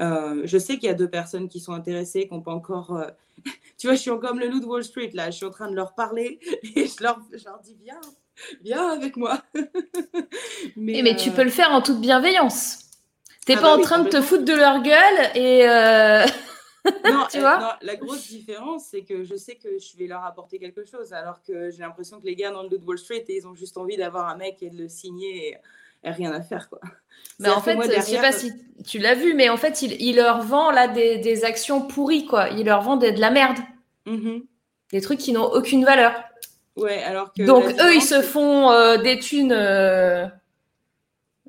[0.00, 2.96] Euh, je sais qu'il y a deux personnes qui sont intéressées, qui n'ont pas encore.
[2.96, 3.06] euh,
[3.78, 5.30] Tu vois, je suis comme le loup de Wall Street, là.
[5.30, 6.38] Je suis en train de leur parler
[6.76, 8.00] et je leur, je leur dis Viens,
[8.62, 9.42] viens avec moi.
[10.76, 12.78] Eh, mais tu euh, peux le faire en toute bienveillance.
[13.46, 16.24] T'es Ah pas bah en oui, train de te foutre de leur gueule et euh,
[17.04, 20.24] Non, Tu vois non, la grosse différence, c'est que je sais que je vais leur
[20.24, 23.24] apporter quelque chose, alors que j'ai l'impression que les gars dans le de Wall Street,
[23.28, 25.56] ils ont juste envie d'avoir un mec et de le signer et,
[26.04, 26.80] et rien à faire, quoi.
[27.38, 28.52] Mais en fait, moi, je sais derrière- pas si
[28.86, 32.26] tu l'as vu, mais en fait, il, il leur vend là des, des actions pourries,
[32.26, 32.48] quoi.
[32.50, 33.58] Il leur vend de la merde,
[34.06, 34.44] Mhm.
[34.92, 36.12] des trucs qui n'ont aucune valeur.
[36.80, 37.42] Ouais, alors que.
[37.44, 40.26] Donc eux, ils se font euh, des thunes euh,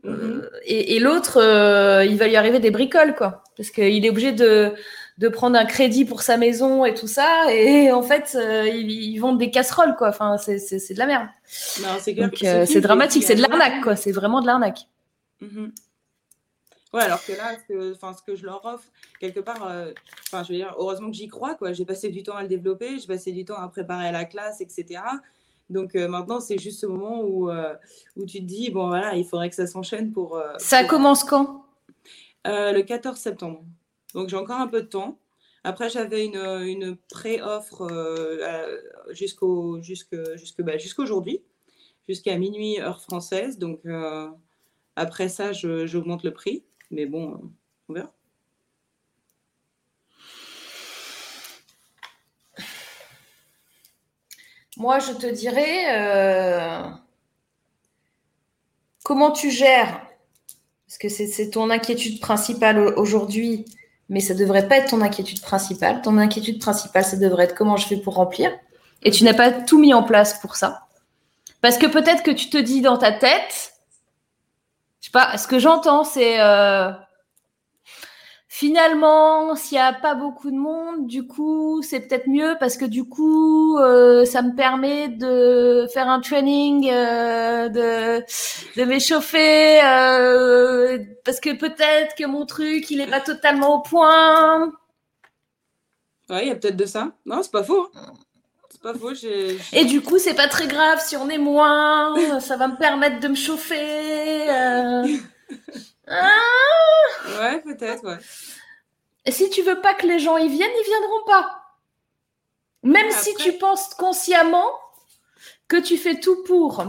[0.03, 0.41] Mhm.
[0.43, 3.43] euh, et, et l'autre, euh, il va lui arriver des bricoles, quoi.
[3.55, 4.73] Parce qu'il est obligé de,
[5.19, 7.45] de prendre un crédit pour sa maison et tout ça.
[7.53, 10.09] Et en fait, ils, ils vendent des casseroles, quoi.
[10.09, 10.57] Enfin, c'est-
[10.93, 11.27] de la merde.
[12.65, 13.95] C'est dramatique, c'est de l'arnaque, quoi.
[13.95, 14.79] C'est vraiment de l'arnaque.
[15.41, 15.71] Mhm.
[16.93, 18.83] Ouais, alors que là, ce que, ce que je leur offre,
[19.19, 19.91] quelque part, euh,
[20.33, 21.71] je veux dire, heureusement que j'y crois, quoi.
[21.71, 24.25] J'ai passé du temps à le développer, j'ai passé du temps à préparer à la
[24.25, 25.01] classe, etc.
[25.69, 27.73] Donc euh, maintenant, c'est juste ce moment où, euh,
[28.17, 30.41] où tu te dis, bon, voilà, il faudrait que ça s'enchaîne pour.
[30.57, 31.65] Ça pour- commence quand?
[32.45, 33.63] Le 14 septembre.
[34.13, 35.17] Donc j'ai encore un peu de temps.
[35.63, 37.87] Après, j'avais une, une pré-offre
[39.11, 41.41] jusqu'au, jusque, jusque, bah, jusqu'aujourd'hui,
[42.09, 43.57] jusqu'à minuit heure française.
[43.59, 43.79] Donc
[44.95, 46.63] après ça, je- j'augmente le prix.
[46.91, 47.37] Mais bon, euh,
[47.89, 48.11] on verra.
[54.77, 56.83] Moi, je te dirais euh,
[59.03, 60.01] comment tu gères,
[60.87, 63.65] parce que c'est ton inquiétude principale au- aujourd'hui,
[64.09, 66.01] mais ça devrait pas être ton inquiétude principale.
[66.01, 68.51] Ton inquiétude principale, ça devrait être comment je fais pour remplir.
[69.03, 70.87] Et tu n'as pas tout mis en place pour ça.
[71.61, 73.73] Parce que peut-être que tu te dis dans ta tête,
[75.01, 76.91] je sais pas, ce que j'entends, c'est euh,
[78.47, 82.85] finalement, s'il n'y a pas beaucoup de monde, du coup, c'est peut-être mieux parce que
[82.85, 88.23] du coup, euh, ça me permet de faire un training, euh, de,
[88.79, 94.71] de m'échauffer, euh, parce que peut-être que mon truc, il n'est pas totalement au point.
[96.29, 97.11] Ouais, il y a peut-être de ça.
[97.25, 97.89] Non, c'est pas faux.
[97.95, 98.13] hein.
[98.83, 99.13] C'est pas faux.
[99.13, 102.67] j'ai- j'ai- Et du coup, c'est pas très grave si on est moins, ça va
[102.67, 104.49] me permettre de me chauffer.
[104.49, 105.05] euh.
[106.07, 106.29] Ah
[107.39, 108.17] Ouais, peut-être, ouais.
[109.25, 111.57] Et si tu veux pas que les gens y viennent, ils viendront pas.
[112.83, 114.71] Même si tu penses consciemment
[115.67, 116.83] que tu fais tout pour.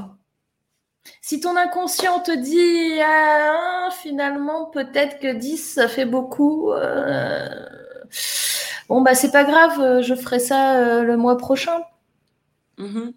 [1.21, 7.49] Si ton inconscient te dit ah, finalement peut-être que 10 ça fait beaucoup, euh,
[8.93, 11.83] bon bah c'est pas grave, euh, je ferai ça euh, le mois prochain.
[12.79, 13.15] Mhm.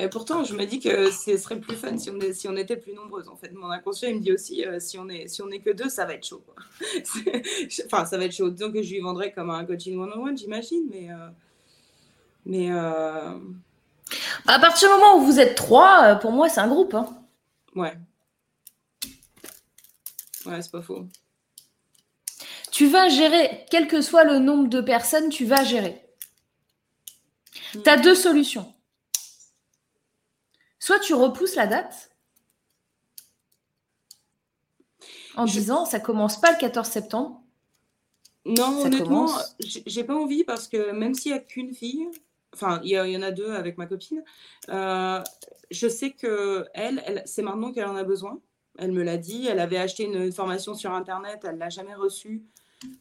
[0.00, 2.56] Et pourtant, je me dis que ce serait plus fun si on, est- si on
[2.56, 3.28] était plus nombreuses.
[3.28, 5.60] En fait, mon inconscient, il me dit aussi, euh, si on est si on est
[5.60, 6.42] que deux, ça va être chaud.
[6.44, 6.56] quoi.
[7.86, 8.50] Enfin, ça va être chaud.
[8.50, 11.28] Disons que je lui vendrais comme un coaching one-on-one, j'imagine, mais euh,
[12.46, 13.38] mais euh,
[14.46, 16.94] À partir du moment où vous êtes trois, pour moi c'est un groupe.
[16.94, 17.06] hein.
[17.76, 17.94] ouais,
[20.46, 21.06] ouais, c'est pas faux.
[22.74, 26.04] Tu vas gérer, quel que soit le nombre de personnes, tu vas gérer.
[27.72, 28.74] Tu as deux solutions.
[30.80, 32.10] Soit tu repousses la date
[35.36, 37.40] en Je- disant ça commence pas le 14 septembre.
[38.44, 39.56] Non, Ça honnêtement, commence.
[39.60, 42.08] j'ai pas envie parce que même s'il y a qu'une fille,
[42.54, 44.24] enfin, il y, en a deux avec ma copine,
[44.70, 45.22] euh,
[45.70, 48.40] je sais que elle, elle c'est maintenant qu'elle en a besoin.
[48.78, 49.46] Elle me l'a dit.
[49.46, 52.42] Elle avait acheté une, une formation sur Internet, elle l'a jamais reçue.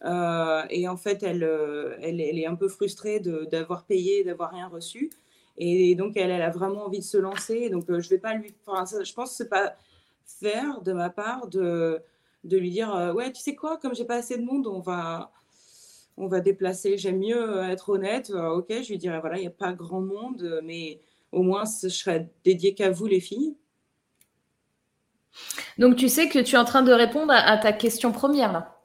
[0.05, 4.67] Euh, et en fait, elle, euh, elle, est un peu frustrée d'avoir payé, d'avoir rien
[4.67, 5.09] reçu.
[5.57, 7.69] Et donc, elle, a vraiment envie de se lancer.
[7.69, 8.53] Donc, euh, je vais pas lui.
[8.67, 9.75] Je pense que c'est pas
[10.25, 12.01] faire de ma part de,
[12.43, 15.31] lui dire euh, ouais, tu sais quoi, comme j'ai pas assez de monde, on va
[16.17, 16.97] on va déplacer.
[16.97, 18.29] J'aime mieux être honnête.
[18.29, 20.99] Ok, je lui dirais voilà, il n'y a pas grand monde, mais
[21.31, 23.55] au moins je serais dédiée qu'à vous les filles.
[25.79, 28.51] Donc tu sais que tu es en train de répondre à, à ta question première
[28.51, 28.82] là.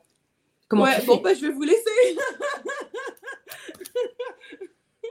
[0.68, 2.16] Comment ouais, tu bon bah je vais vous laisser.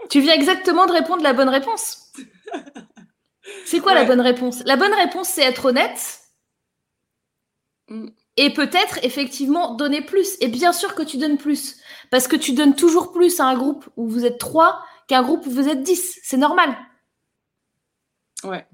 [0.09, 2.13] Tu viens exactement de répondre la bonne réponse.
[3.65, 4.63] C'est quoi la bonne réponse?
[4.65, 6.21] La bonne réponse, c'est être honnête
[7.89, 8.09] Mm.
[8.35, 10.37] et peut-être effectivement donner plus.
[10.41, 11.77] Et bien sûr que tu donnes plus.
[12.11, 15.45] Parce que tu donnes toujours plus à un groupe où vous êtes trois qu'un groupe
[15.47, 16.19] où vous êtes dix.
[16.23, 16.77] C'est normal.
[18.43, 18.67] Ouais.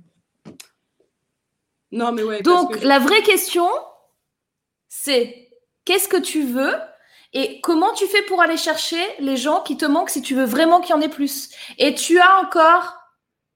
[1.91, 2.41] Non, mais ouais.
[2.41, 3.67] parce Donc, que la vraie question,
[4.89, 5.42] c'est
[5.85, 6.73] qu'est-ce que tu veux
[7.33, 10.45] et comment tu fais pour aller chercher les gens qui te manquent si tu veux
[10.45, 11.49] vraiment qu'il y en ait plus.
[11.79, 12.95] Et tu as encore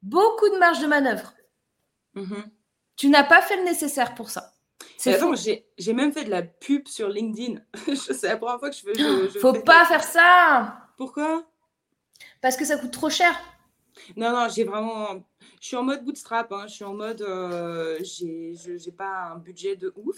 [0.02, 1.34] beaucoup de marge de manœuvre.
[2.16, 2.50] Mhm.
[2.96, 4.54] Tu n'as pas fait le nécessaire pour ça.
[4.98, 5.20] C'est
[5.78, 7.62] j'ai même fait de la pub sur LinkedIn.
[7.96, 8.96] C'est la première fois que je fais.
[8.96, 11.46] Je, je Faut fais pas faire ça Pourquoi?
[12.42, 13.40] Parce que ça coûte trop cher.
[14.16, 15.24] Non, non, j'ai vraiment.
[15.62, 16.52] Je suis en mode bootstrap.
[16.52, 16.66] hein.
[16.68, 17.22] Je suis en mode.
[17.22, 20.18] euh, j'ai pas un budget de ouf.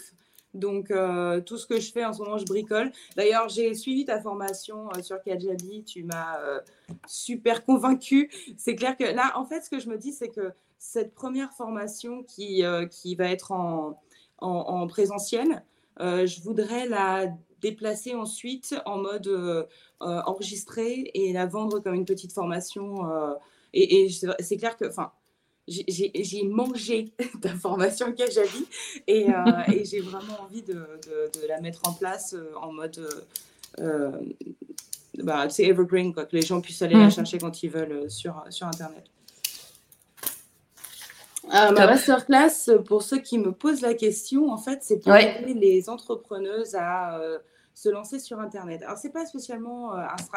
[0.54, 2.90] Donc, euh, tout ce que je fais en ce moment, je bricole.
[3.16, 5.84] D'ailleurs, j'ai suivi ta formation euh, sur Kajabi.
[5.84, 6.60] Tu m'as euh,
[7.06, 8.30] super convaincue.
[8.56, 11.52] C'est clair que là, en fait, ce que je me dis, c'est que cette première
[11.52, 14.00] formation qui, qui va être en,
[14.38, 15.62] en, en présentiel,
[15.98, 17.26] je voudrais la
[17.60, 19.68] déplacer ensuite en mode
[20.00, 23.06] enregistré et la vendre comme une petite formation.
[23.74, 24.86] et c'est clair que,
[25.88, 27.12] j'ai- mangé
[27.42, 28.66] ta formation Kajabi
[29.06, 29.32] et, euh,
[29.72, 32.98] et j'ai vraiment envie de, de- de la mettre en place euh, en mode,
[33.78, 34.10] euh,
[35.22, 37.10] bah, c'est evergreen, quoi, que les gens puissent aller la Mm.
[37.12, 39.04] chercher quand ils veulent sur, sur Internet.
[41.48, 45.42] Ma masterclass, pour ceux qui me posent la question, en fait, c'est pour Ouais.
[45.42, 47.20] aider les entrepreneuses à
[47.74, 48.82] se lancer sur Internet.
[48.82, 49.92] Alors, c'est pas spécialement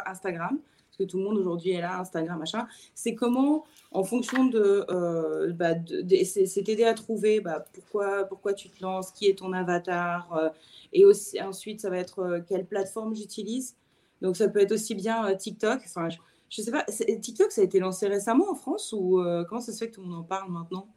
[0.08, 0.58] Instagram,
[0.94, 2.68] parce que tout le monde aujourd'hui est là, Instagram, machin.
[2.94, 8.26] C'est comment, en fonction de, euh, bah, de- de- c'est t'aider à trouver bah, pourquoi,
[8.26, 10.50] pourquoi tu te lances, qui est ton avatar, euh,
[10.92, 13.76] et aussi ensuite ça va être euh, quelle plateforme j'utilise.
[14.22, 15.82] Donc ça peut être aussi bien euh, TikTok.
[15.84, 16.18] Enfin, je,
[16.50, 19.20] je sais pas, TikTok ça a été lancé récemment en France ou
[19.50, 20.88] comment ça se fait que tout le monde en parle maintenant?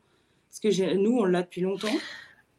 [0.51, 1.89] Parce que nous on l'a depuis longtemps.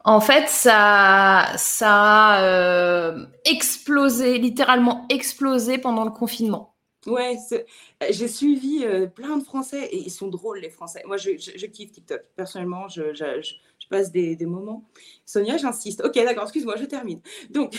[0.04, 3.16] En fait, ça, ça a
[3.46, 6.74] explosé, littéralement explosé pendant le confinement.
[7.08, 7.64] Ouais, euh,
[8.10, 11.03] j'ai suivi euh, plein de Français et ils sont drôles les Français.
[11.05, 11.32] Moi je,
[11.68, 12.22] kiffe TikTok.
[12.36, 13.55] Personnellement, je,
[13.89, 14.84] passe des, des moments.
[15.26, 16.03] Sonia, j'insiste.
[16.03, 17.22] Ok, d'accord, excuse-moi, je termine.
[17.49, 17.74] Donc,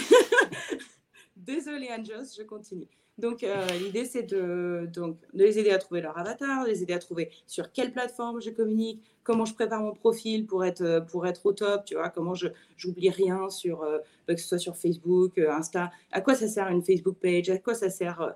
[1.37, 2.89] désolée Anjos, je continue.
[3.19, 6.93] Donc, euh, l'idée, c'est de, donc, les aider à trouver leur avatar, de les aider
[6.95, 11.01] à trouver sur quelle plateforme je communique, comment je prépare mon profil pour être, euh,
[11.45, 12.47] au top, tu vois, comment je
[12.77, 16.69] j'oublie rien sur, euh, bah, que ce soit sur Facebook, Insta, à quoi ça sert
[16.69, 18.35] une Facebook page, à quoi ça sert,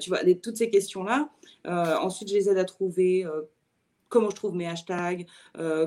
[0.00, 1.30] tu vois, toutes ces questions-là.
[1.64, 3.26] Ensuite, je les aide à trouver
[4.08, 5.26] comment je trouve mes hashtags,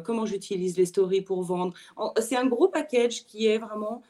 [0.04, 1.74] comment j'utilise les stories pour vendre.
[1.98, 4.02] En- C'est un gros package qui est vraiment,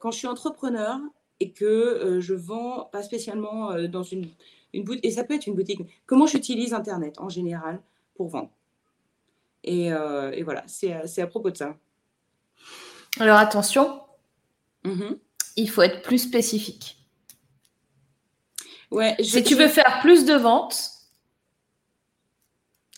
[0.00, 0.98] quand je suis entrepreneur
[1.40, 4.28] et que euh, je vends pas spécialement euh, dans une,
[4.72, 7.80] une boutique, et ça peut être une boutique, comment j'utilise Internet en général
[8.14, 8.50] pour vendre.
[9.64, 11.76] Et, euh, et voilà, c'est à- propos de ça.
[13.18, 14.00] Alors attention,
[14.84, 15.18] Mhm.
[15.56, 16.98] il faut être plus spécifique.
[18.90, 20.90] Ouais, je- Si tu veux faire plus de ventes,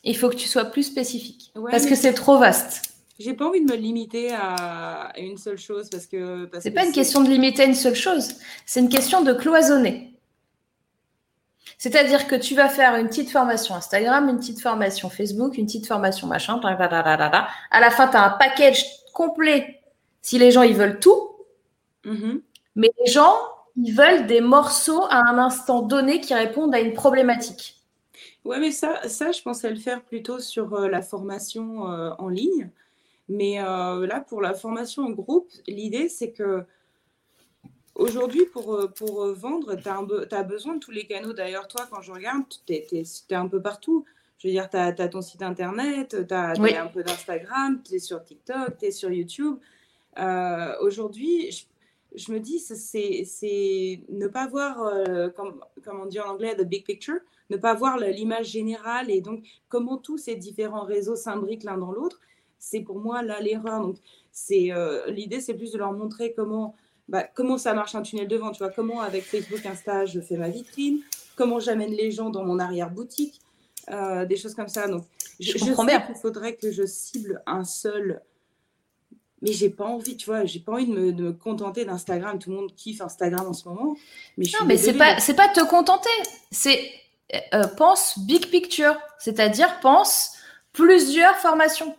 [0.04, 1.52] il faut que tu sois plus spécifique.
[1.56, 2.95] Ouais, parce que c'est trop vaste.
[3.18, 4.54] J'ai pas envie de me limiter à
[5.06, 6.48] à une seule chose parce que.
[6.60, 8.34] C'est pas une question de limiter une seule chose,
[8.66, 10.12] c'est une question de cloisonner.
[11.78, 15.86] C'est-à-dire que tu vas faire une petite formation Instagram, une petite formation Facebook, une petite
[15.86, 17.48] formation machin, blablabla.
[17.70, 19.80] à la fin, tu as un package complet
[20.22, 21.30] si les gens ils veulent tout,
[22.04, 22.40] Mhm.
[22.76, 23.34] mais les gens
[23.76, 27.76] ils veulent des morceaux à un instant donné qui répondent à une problématique.
[28.44, 32.28] Ouais, mais ça, ça, je pensais le faire plutôt sur euh, la formation euh, en
[32.28, 32.70] ligne.
[33.28, 36.64] Mais euh, là, pour la formation en groupe, l'idée, c'est que
[37.94, 39.88] aujourd'hui, pour, euh, pour euh, vendre, tu
[40.34, 41.32] as, besoin de tous les canaux.
[41.32, 44.04] D'ailleurs, toi, quand je regarde, tu es, un peu partout.
[44.38, 46.76] Je veux dire, tu as, ton site internet, tu as, Oui.
[46.76, 49.56] un peu d'Instagram, tu es sur TikTok, tu es sur YouTube.
[50.18, 51.64] Euh, aujourd'hui, je,
[52.16, 56.64] je me dis, c'est ne pas voir, euh, comme, comme on dit en anglais, the
[56.64, 57.20] big picture,
[57.50, 61.92] ne pas voir l'image générale et donc comment tous ces différents réseaux s'imbriquent l'un dans
[61.92, 62.20] l'autre.
[62.58, 63.80] C'est pour moi là l'erreur.
[63.82, 63.96] Donc,
[64.32, 66.74] c'est euh, l'idée, c'est plus de leur montrer comment,
[67.08, 68.54] bah, comment ça marche un tunnel de vente.
[68.54, 71.00] Tu vois, comment avec Facebook, Insta, je fais ma vitrine,
[71.36, 73.40] comment j'amène les gens dans mon arrière-boutique,
[73.90, 74.88] euh, des choses comme ça.
[74.88, 75.04] Donc,
[75.40, 76.00] je, Je je comprends bien.
[76.00, 78.22] qu'il faudrait que je cible un seul.
[79.42, 82.38] Mais j'ai pas envie, tu vois, j'ai pas envie de me, de me contenter d'Instagram.
[82.38, 83.94] Tout le monde kiffe Instagram en ce moment.
[84.38, 86.08] Mais je Non, mais c'est pas, c'est pas te contenter.
[86.50, 86.80] C'est
[87.54, 90.32] euh, pense big picture, c'est-à-dire pense
[90.72, 91.96] plusieurs formations.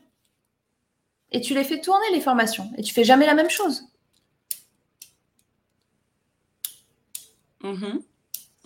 [1.32, 2.71] Et tu les fais tourner les formations.
[2.78, 3.84] Et tu fais jamais la même chose.
[7.63, 8.01] Mhm.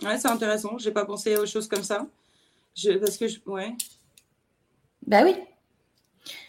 [0.02, 0.78] Ouais, c'est intéressant.
[0.78, 2.06] J'ai pas pensé aux choses comme ça.
[2.76, 3.72] Je, parce que je, ouais.
[5.06, 5.34] Bah oui.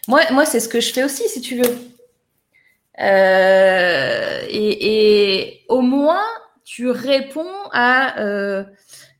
[0.08, 1.78] Moi, moi c'est ce que je fais aussi, si tu veux.
[3.00, 6.24] Euh, et, et, au moins,
[6.64, 8.64] tu réponds à euh,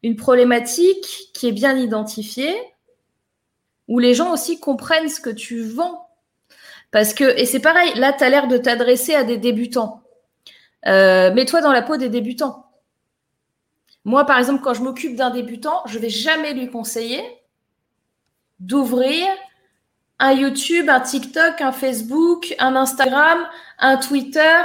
[0.03, 2.55] une problématique qui est bien identifiée,
[3.89, 6.04] où les gens aussi comprennent ce que tu vends.
[6.95, 10.05] Parce que, et c'est pareil, là, tu as l'air de t'adresser à des débutants.
[10.87, 12.67] Euh, Mets-toi dans la peau des débutants.
[14.05, 17.21] Moi, par exemple, quand je m'occupe d'un débutant, je vais jamais lui conseiller
[18.61, 19.27] d'ouvrir
[20.21, 23.45] un YouTube, un TikTok, un Facebook, un Instagram,
[23.81, 24.63] un Twitter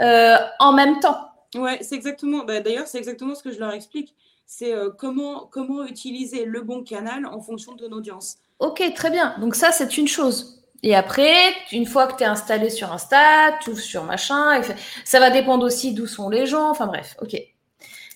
[0.00, 1.28] euh, en même temps.
[1.54, 2.44] Ouais, c'est exactement.
[2.44, 4.16] Bah, D'ailleurs, c'est exactement ce que je leur explique.
[4.44, 8.38] C'est euh, comment, comment utiliser le bon canal en fonction de ton audience.
[8.58, 9.36] Ok, très bien.
[9.38, 10.59] Donc ça, c'est une chose.
[10.82, 11.34] Et après,
[11.72, 14.62] une fois que tu es installé sur Insta, tout sur machin,
[15.04, 16.70] ça va dépendre aussi d'où sont les gens.
[16.70, 17.36] Enfin bref, ok.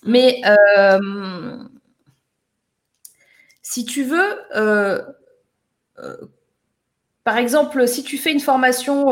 [0.03, 1.57] Mais euh,
[3.61, 5.01] si tu veux, euh,
[5.99, 6.17] euh,
[7.23, 9.11] par exemple, si tu fais une formation,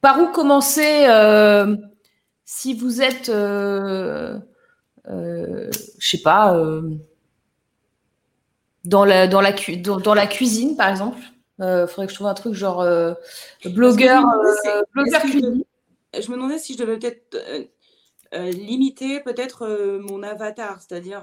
[0.00, 1.06] par où commencer
[2.44, 4.40] si vous êtes, je
[6.00, 6.54] sais pas,
[8.84, 11.18] dans la, dans, la, dans, dans la cuisine, par exemple?
[11.58, 13.14] Il euh, faudrait que je trouve un truc genre euh,
[13.64, 15.22] blogueur, euh, blogueur.
[15.24, 17.70] Je, me demandais si je devais peut-être
[18.32, 19.66] limiter peut-être
[20.00, 21.22] mon avatar, c'est-à-dire.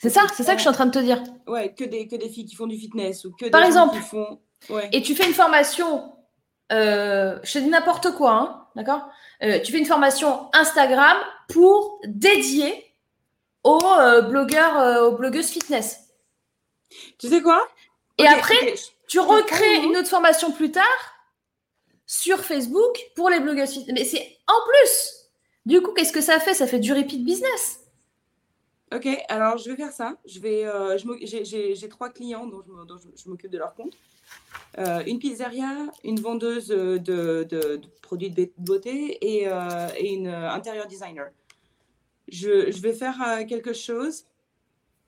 [0.00, 1.22] c'est ça, c'est ça que je suis en train de te dire.
[1.46, 3.96] Ouais, que des, que des filles qui font du fitness ou que Par des exemple,
[3.96, 4.40] qui font.
[4.70, 4.88] Ouais.
[4.92, 6.12] Et tu fais une formation,
[6.70, 9.08] je te dis n'importe quoi, hein, d'accord?
[9.40, 11.16] Tu fais une formation Instagram
[11.48, 12.84] pour dédier
[13.62, 13.80] aux
[14.28, 16.00] blogueurs, aux blogueuses fitness.
[17.18, 17.62] Tu sais quoi?
[18.18, 18.74] Et après,
[19.08, 20.84] tu recrées une autre formation plus tard
[22.06, 23.68] sur Facebook pour les blogueurs.
[23.92, 25.14] Mais c'est en plus.
[25.66, 26.54] Du coup, qu'est-ce que ça fait?
[26.54, 27.80] Ça fait du repeat business.
[28.94, 30.16] Ok, alors je vais faire ça.
[30.24, 32.62] Je vais, euh, j'ai trois clients dont
[33.16, 33.92] je m'occupe de leur compte.
[34.78, 40.86] Euh, une pizzeria, une vendeuse de, de, produits de beauté et, euh, et une intérieur
[40.86, 41.30] designer.
[42.28, 44.24] Je, je vais faire quelque chose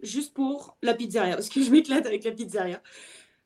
[0.02, 2.82] juste pour la pizzeria parce que je m'éclate avec la pizzeria.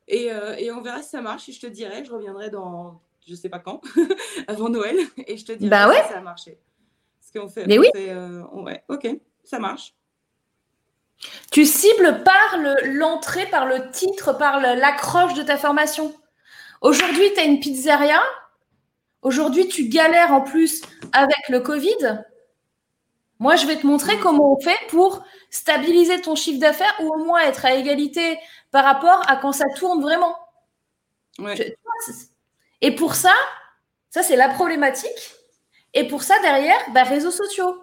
[0.07, 1.49] Et, euh, et, on verra si ça marche.
[1.49, 3.81] Et je te dirai, je reviendrai dans je sais pas quand,
[4.47, 6.01] avant Noël, et je te dirai bah ouais.
[6.03, 6.59] si ça a marché.
[7.19, 7.65] Ce qu'on fait.
[7.65, 7.87] Mais oui.
[7.95, 9.07] euh, ouais, ok,
[9.43, 9.93] ça marche.
[11.51, 16.13] Tu cibles par l'entrée, par le titre, par l'accroche de ta formation.
[16.81, 18.21] Aujourd'hui, tu as une pizzeria.
[19.21, 20.81] Aujourd'hui, tu galères en plus
[21.13, 22.23] avec le Covid.
[23.39, 27.25] Moi, je vais te montrer comment on fait pour stabiliser ton chiffre d'affaires ou au
[27.25, 28.37] moins être à égalité
[28.75, 30.35] par rapport à quand ça tourne vraiment.
[32.81, 33.31] et pour ça,
[34.09, 35.33] ça c'est la problématique.
[35.93, 37.73] Et pour ça, derrière, bah, réseaux sociaux.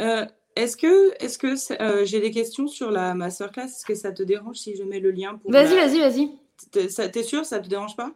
[0.00, 0.26] Euh,
[0.56, 3.66] est-ce que, est-ce que euh, j'ai des questions sur la masterclass?
[3.66, 7.10] Est-ce que ça te dérange si je mets le lien pour Vas-y, vas-y, vas-y.
[7.12, 7.46] T'es sûr?
[7.46, 8.10] Ça te dérange pas?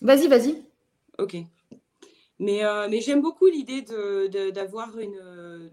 [0.00, 0.62] Vas-y, vas-y.
[1.18, 1.36] Ok.
[2.38, 3.82] Mais, euh, mais j'aime beaucoup l'idée
[4.50, 5.70] d'avoir une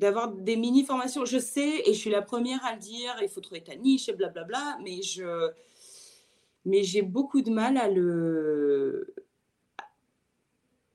[0.00, 1.24] d'avoir des mini formations.
[1.24, 4.08] Je sais, et je suis la première à le dire, il faut trouver ta niche
[4.08, 5.52] et blablabla, mais je
[6.64, 9.14] mais j'ai beaucoup de mal à le.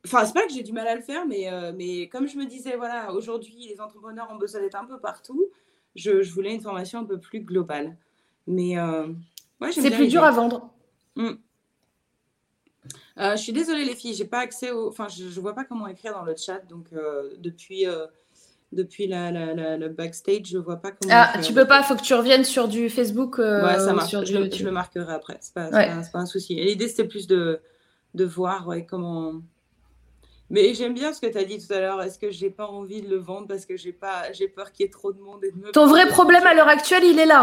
[0.06, 2.38] Enfin, c'est pas que j'ai du mal à le faire, mais, euh, mais comme je
[2.38, 5.49] me disais, voilà, aujourd'hui, les entrepreneurs ont besoin d'être un peu partout,
[5.95, 7.97] je, je, voulais une formation un peu plus globale.
[8.45, 9.08] Mais euh,
[9.60, 10.70] ouais, c'est plus dur à vendre.
[11.16, 11.32] Mm.
[13.18, 14.89] Euh, je suis désolée, les filles, j'ai pas accès au.
[14.89, 16.89] Enfin, je, je vois pas comment écrire dans le chat, donc
[17.39, 17.86] depuis
[18.76, 21.14] depuis la, la, la, backstage, je vois pas comment.
[21.14, 23.39] Ah, tu peux pas, il faut que tu reviennes sur du Facebook.
[23.39, 24.10] Euh, ouais, ça marche.
[24.10, 25.38] Sur je, le, je, le marquerai après.
[25.39, 25.88] C'est pas, ouais.
[25.88, 26.56] pas, pas, un souci.
[26.56, 27.62] L'idée, c'était plus de,
[28.14, 29.42] de voir ouais, comment.
[30.50, 32.02] Mais j'aime bien ce que tu as dit tout à l'heure.
[32.02, 34.86] Est-ce que j'ai pas envie de le vendre parce que j'ai pas, j'ai peur qu'il
[34.86, 37.18] y ait trop de monde et de me Ton vrai problème à l'heure actuelle, il
[37.18, 37.42] est là.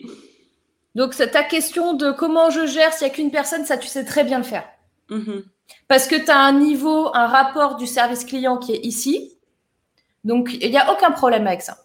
[0.00, 0.06] Hein
[0.94, 4.04] Donc ta question de comment je gère s'il n'y a qu'une personne, ça tu sais
[4.04, 4.64] très bien le faire.
[5.08, 5.42] Mm -hmm.
[5.86, 9.39] Parce que tu as un niveau, un rapport du service client qui est ici.
[10.24, 11.78] Donc, il n'y a aucun problème avec ça.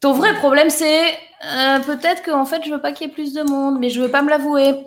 [0.00, 1.10] Ton vrai problème, c'est
[1.44, 4.00] euh, peut-être qu'en fait, je veux pas qu'il y ait plus de monde, mais je
[4.00, 4.86] veux pas me l'avouer.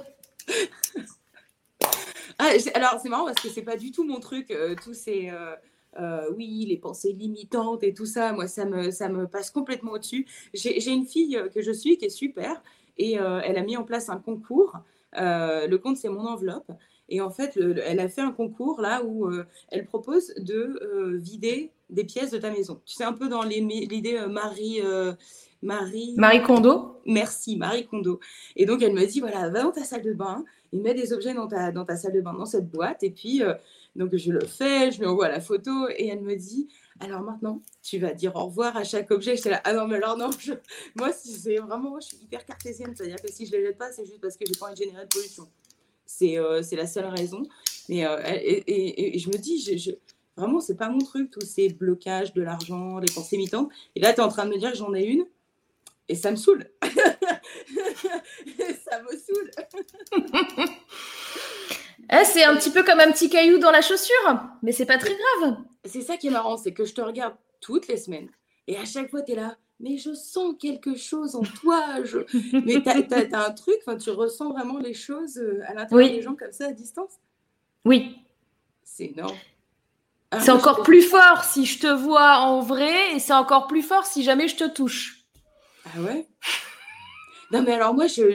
[2.40, 5.30] ah, alors, c'est marrant parce que c'est pas du tout mon truc, euh, tous ces.
[5.30, 5.56] Euh,
[6.00, 9.92] euh, oui, les pensées limitantes et tout ça, moi, ça me, ça me passe complètement
[9.92, 10.26] au-dessus.
[10.54, 12.64] J'ai une fille que je suis qui est super
[12.98, 14.78] et elle a mis en place un concours.
[15.14, 16.72] le compte, c'est mon enveloppe.
[17.12, 20.80] Et en fait, le, elle a fait un concours là où euh, elle propose de
[20.82, 22.80] euh, vider des pièces de ta maison.
[22.86, 24.80] Tu sais, un peu dans l'idée euh, Marie,
[25.62, 26.16] Marie.
[26.18, 27.02] Marie Kondo.
[27.06, 28.22] Merci, Marie Kondo.
[28.56, 31.12] Et donc, elle me dit voilà, va dans ta salle de bain, et mets des
[31.12, 33.04] objets dans ta, dans ta salle de bain, dans cette boîte.
[33.04, 33.42] Et puis,
[33.98, 36.70] donc, je le fais, je lui envoie la photo, et elle me dit
[37.02, 39.36] alors maintenant, tu vas dire au revoir à chaque objet.
[39.36, 40.54] J'étais là, ah non, mais alors non, je...
[40.96, 42.94] moi, c'est vraiment, je suis hyper cartésienne.
[42.96, 44.86] C'est-à-dire que si je les jette pas, c'est juste parce que j'ai pas envie de
[44.86, 45.48] générer de pollution.
[46.18, 47.44] C'est euh, c'est la seule raison.
[47.90, 49.92] Mais, euh, et, et- et je me dis, je, je-
[50.38, 53.70] vraiment, c'est pas mon truc, tous ces blocages de l'argent, les pensées mitantes.
[53.96, 55.26] Et là, tu es en train de me dire que j'en ai une,
[56.10, 56.70] et ça me saoule.
[58.86, 59.52] ça me saoule.
[62.14, 64.98] Eh, c'est un petit peu comme un petit caillou dans la chaussure, mais c'est pas
[64.98, 65.56] très grave.
[65.86, 68.28] C'est ça qui est marrant, c'est que je te regarde toutes les semaines,
[68.68, 69.56] et à chaque fois, tu es là.
[69.82, 72.04] Mais je sens quelque chose en toi.
[72.04, 72.20] Je...
[72.66, 76.16] Mais t'as as, un truc, tu ressens vraiment les choses euh, à l'intérieur Oui.
[76.16, 77.14] des gens comme ça à distance?
[77.84, 78.16] Oui,
[78.84, 79.36] C'est énorme.
[80.30, 83.68] Ah, c'est encore je- plus fort si je te vois en vrai et c'est encore
[83.68, 85.26] plus fort si jamais je te touche.
[85.86, 86.28] Ah ouais?
[87.52, 88.34] Non, mais alors moi, je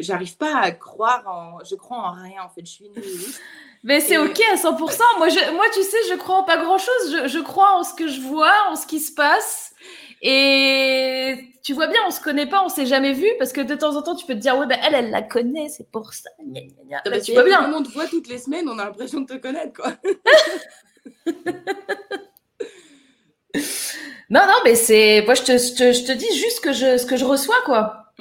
[0.00, 1.64] j'arrive pas à croire en.
[1.64, 2.60] Je crois en rien, en fait.
[2.66, 3.40] Je suis nihiliste.
[3.82, 4.72] Mais c'est ok à 100%.
[5.18, 7.12] Moi, je, moi, tu sais, je crois en pas grand-chose.
[7.12, 9.74] Je, je crois en ce que je vois, en ce qui se passe.
[10.22, 13.74] Et tu vois bien, on se connaît pas, on s'est jamais vu parce que de
[13.74, 16.12] temps en temps, tu peux te dire, ouais, ben elle, elle la connaît, c'est pour
[16.14, 16.30] ça.
[16.40, 16.96] Gna, gna, gna.
[16.96, 17.62] Là, Parce tu vois bien.
[17.62, 19.92] Comme on te voit toutes les semaines, on a l'impression de te connaître, quoi.
[24.28, 25.22] Non, non, mais c'est.
[25.24, 27.56] Moi, je te, je te, je te dis juste que je, ce que je reçois,
[27.64, 28.12] quoi.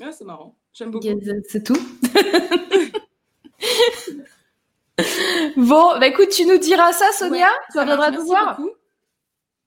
[0.00, 0.56] Ouais, c'est marrant.
[0.72, 1.06] J'aime beaucoup.
[1.48, 1.76] C'est tout.
[5.56, 7.46] bon, bah écoute, tu nous diras ça, Sonia.
[7.46, 8.24] Ouais, tu ça reviendras marche.
[8.24, 8.56] nous Merci voir.
[8.56, 8.70] beaucoup.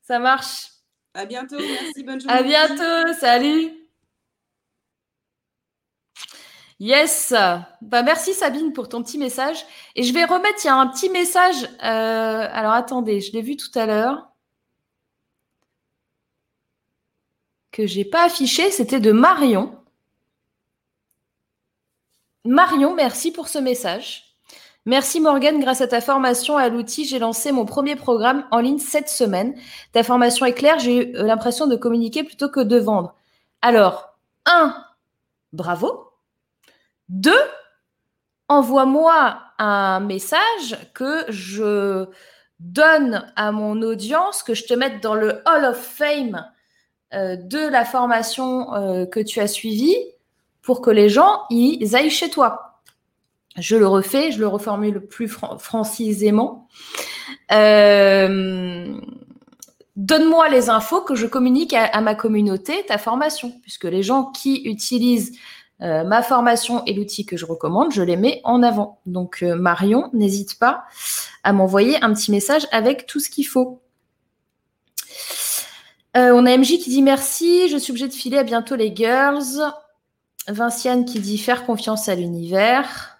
[0.02, 0.68] Ça marche.
[1.16, 1.58] À bientôt.
[1.58, 2.04] Merci.
[2.04, 2.38] Bonne journée.
[2.38, 3.14] À bientôt.
[3.20, 3.72] Salut.
[6.80, 7.34] Yes.
[7.82, 9.66] Bah, merci Sabine pour ton petit message.
[9.96, 11.64] Et je vais remettre, il y a un petit message.
[11.84, 14.28] euh, alors attendez, je l'ai vu tout à l'heure.
[17.72, 19.82] Que j'ai pas affiché, c'était de Marion.
[22.46, 24.35] Marion, merci pour ce message.
[24.88, 28.78] Merci Morgane, grâce à ta formation à l'outil, j'ai lancé mon premier programme en ligne
[28.78, 29.56] cette semaine.
[29.94, 33.16] Ta formation est claire, j'ai eu euh, l'impression de communiquer plutôt que de vendre.
[33.64, 34.76] Alors, un,
[35.54, 36.12] bravo.
[37.10, 37.34] Deux,
[38.48, 42.06] envoie-moi un message que je
[42.60, 46.46] donne à mon audience, que je te mette dans le Hall of Fame
[47.16, 49.98] euh, de la formation euh, que tu as suivie
[50.62, 52.75] pour que les gens ils aillent chez toi.
[53.58, 56.68] Je le refais, je le reformule plus fran- francisément.
[57.52, 59.00] Euh,
[59.96, 64.64] Donne-moi les infos que je communique à, ma communauté, ta formation, puisque les gens qui
[64.66, 65.38] utilisent
[65.82, 69.00] euh, ma formation et l'outil que je recommande, je les mets en avant.
[69.06, 70.84] Donc euh, Marion, n'hésite pas
[71.46, 73.80] à m'envoyer un petit message avec tout ce qu'il faut.
[76.14, 79.44] On a MJ qui dit merci, je suis obligée de filer à bientôt les girls.
[80.48, 83.15] Vinciane qui dit faire confiance à l'univers.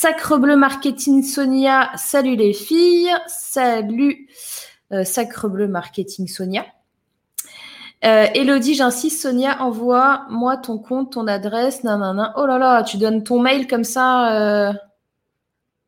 [0.00, 4.28] Sacre bleu marketing Sonia, salut les filles, salut
[4.92, 6.64] euh, Sacre bleu marketing Sonia.
[8.04, 11.80] Euh, Elodie, j'insiste, Sonia, envoie-moi ton compte, ton adresse.
[11.84, 14.68] Oh là là, tu donnes ton mail comme ça.
[14.68, 14.72] Euh...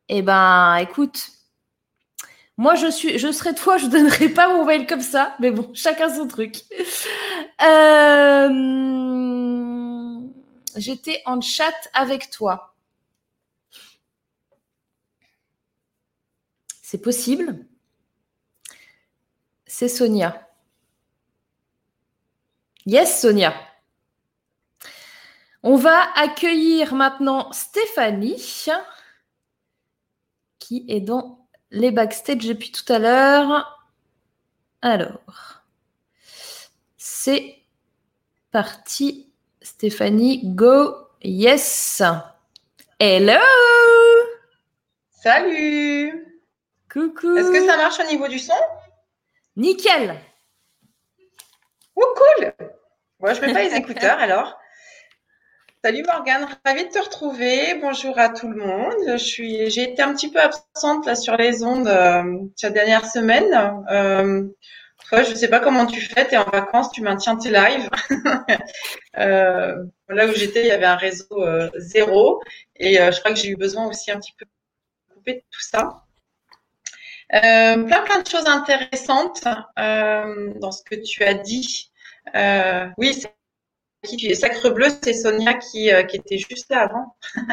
[0.09, 1.29] Eh ben, écoute,
[2.57, 5.69] moi je suis, je serais toi, je donnerais pas mon mail comme ça, mais bon,
[5.73, 6.63] chacun son truc.
[7.61, 8.49] Euh...
[10.75, 12.70] J'étais en chat avec toi.
[16.91, 17.65] C'est possible.
[19.65, 20.45] C'est Sonia.
[22.85, 23.53] Yes, Sonia.
[25.63, 28.67] On va accueillir maintenant Stéphanie,
[30.59, 33.89] qui est dans les backstage depuis tout à l'heure.
[34.81, 35.63] Alors,
[36.97, 37.55] c'est
[38.51, 39.31] parti.
[39.61, 40.93] Stéphanie, go.
[41.23, 42.03] Yes.
[42.99, 43.39] Hello.
[45.09, 46.30] Salut
[46.91, 47.37] Coucou.
[47.37, 48.53] Est-ce que ça marche au niveau du son?
[49.55, 50.13] Nickel.
[51.95, 52.53] Oh, cool
[53.21, 54.59] Moi, je mets pas les écouteurs alors.
[55.81, 57.75] Salut Morgane, ravie de te retrouver.
[57.75, 58.93] Bonjour à tout le monde.
[59.07, 62.23] Je suis, j'ai été un petit peu absente là sur les ondes euh,
[62.57, 63.83] cette dernière semaine.
[63.89, 64.43] Euh,
[65.07, 66.27] toi, je sais pas comment tu fais.
[66.27, 67.89] Tu es en vacances, tu maintiens tes lives.
[69.17, 69.75] euh,
[70.09, 71.41] là où j'étais, il y avait un réseau
[71.77, 72.41] zéro
[72.75, 75.61] et je crois que j'ai eu besoin aussi un petit peu de couper de tout
[75.61, 76.03] ça.
[77.33, 79.47] Euh, plein plein de choses intéressantes
[79.79, 81.91] euh, dans ce que tu as dit.
[82.35, 83.23] Euh, oui,
[84.03, 87.15] qui Sacre Bleu, c'est Sonia qui, qui était juste là avant.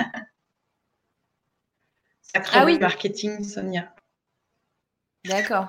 [2.23, 2.79] Sacre Ah Bleu oui.
[2.81, 3.95] Marketing, Sonia.
[5.25, 5.69] D'accord.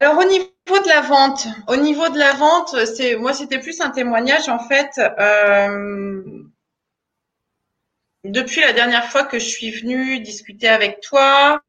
[0.00, 3.80] Alors au niveau de la vente, au niveau de la vente, c'est moi c'était plus
[3.80, 4.98] un témoignage en fait.
[8.24, 11.62] Depuis la dernière fois que je suis venue discuter avec toi,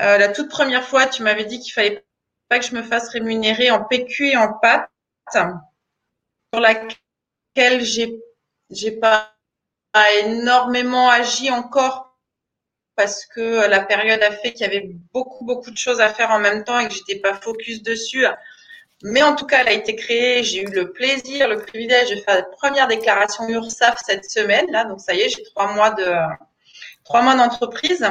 [0.00, 2.04] euh, la toute première fois, tu m'avais dit qu'il fallait
[2.48, 4.88] pas que je me fasse rémunérer en PQ et en pâte,
[5.32, 8.20] sur laquelle j'ai
[8.70, 9.34] j'ai pas
[10.24, 12.18] énormément agi encore
[12.96, 16.30] parce que la période a fait qu'il y avait beaucoup beaucoup de choses à faire
[16.30, 18.24] en même temps et que j'étais pas focus dessus.
[19.06, 20.42] Mais en tout cas, elle a été créée.
[20.42, 24.64] J'ai eu le plaisir, le privilège de faire la première déclaration URSAF cette semaine.
[24.70, 26.10] Là, donc ça y est, j'ai trois mois de
[27.04, 28.02] trois mois d'entreprise.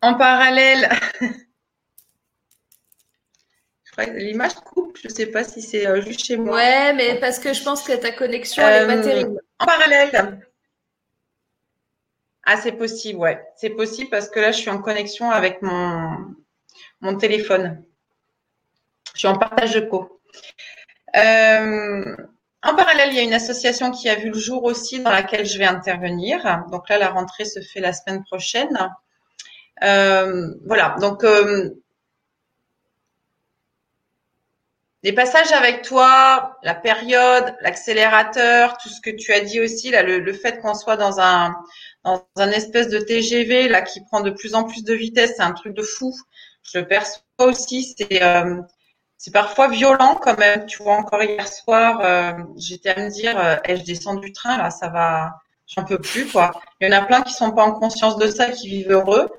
[0.00, 0.88] En parallèle,
[1.20, 1.28] je
[3.92, 4.96] crois que l'image coupe.
[5.02, 6.56] Je sais pas si c'est euh, juste chez moi.
[6.56, 9.40] Ouais, mais parce que je pense que ta connexion, elle est pas Euh, terrible.
[9.58, 10.40] En parallèle.
[12.44, 13.44] Ah, c'est possible, ouais.
[13.56, 16.16] C'est possible parce que là, je suis en connexion avec mon,
[17.02, 17.84] mon téléphone.
[19.12, 20.20] Je suis en partage de co.
[21.16, 22.16] Euh,
[22.62, 25.44] en parallèle, il y a une association qui a vu le jour aussi dans laquelle
[25.44, 26.64] je vais intervenir.
[26.70, 28.90] Donc là, la rentrée se fait la semaine prochaine.
[29.82, 31.70] Euh, voilà, donc euh,
[35.02, 40.02] les passages avec toi, la période, l'accélérateur, tout ce que tu as dit aussi, là,
[40.02, 41.54] le, fait qu'on soit dans un
[42.04, 45.42] dans un espèce de TGV là qui prend de plus en plus de vitesse, c'est
[45.42, 46.14] un truc de fou.
[46.62, 48.62] Je le perçois aussi, c'est euh,
[49.24, 50.66] c'est parfois violent quand même.
[50.66, 54.58] Tu vois, encore hier soir, euh, j'étais à me dire, euh, je descends du train
[54.58, 56.28] là, ça va, j'en peux plus.
[56.80, 59.30] Il y en a plein qui sont pas en conscience de ça, qui vivent heureux.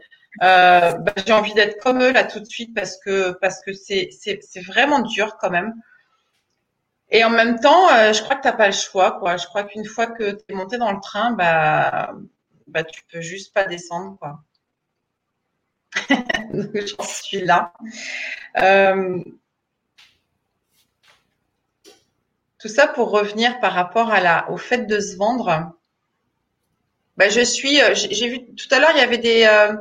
[0.41, 3.73] Euh, bah, j'ai envie d'être comme eux là tout de suite parce que parce que
[3.73, 5.75] c'est c'est vraiment dur quand même.
[7.11, 9.19] Et en même temps, je crois que t'as pas le choix.
[9.37, 12.11] Je crois qu'une fois que tu es monté dans le train, bah
[12.67, 14.39] bah tu peux juste pas descendre quoi.
[16.53, 17.71] Donc, J'en suis là.
[22.65, 25.71] Tout ça pour revenir par rapport à la, au fait de se vendre.
[27.17, 29.73] Bah, je suis, euh, j'ai vu tout à l'heure, il y avait des, euh,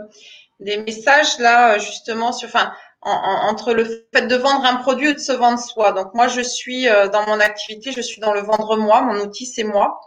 [0.60, 3.84] des messages là, euh, justement, sur, enfin, en- en- entre le
[4.14, 5.92] fait de vendre un produit et de se vendre soi.
[5.92, 9.02] Donc, moi, je suis dans mon activité, je suis dans le vendre moi.
[9.02, 10.00] Mon outil, c'est moi.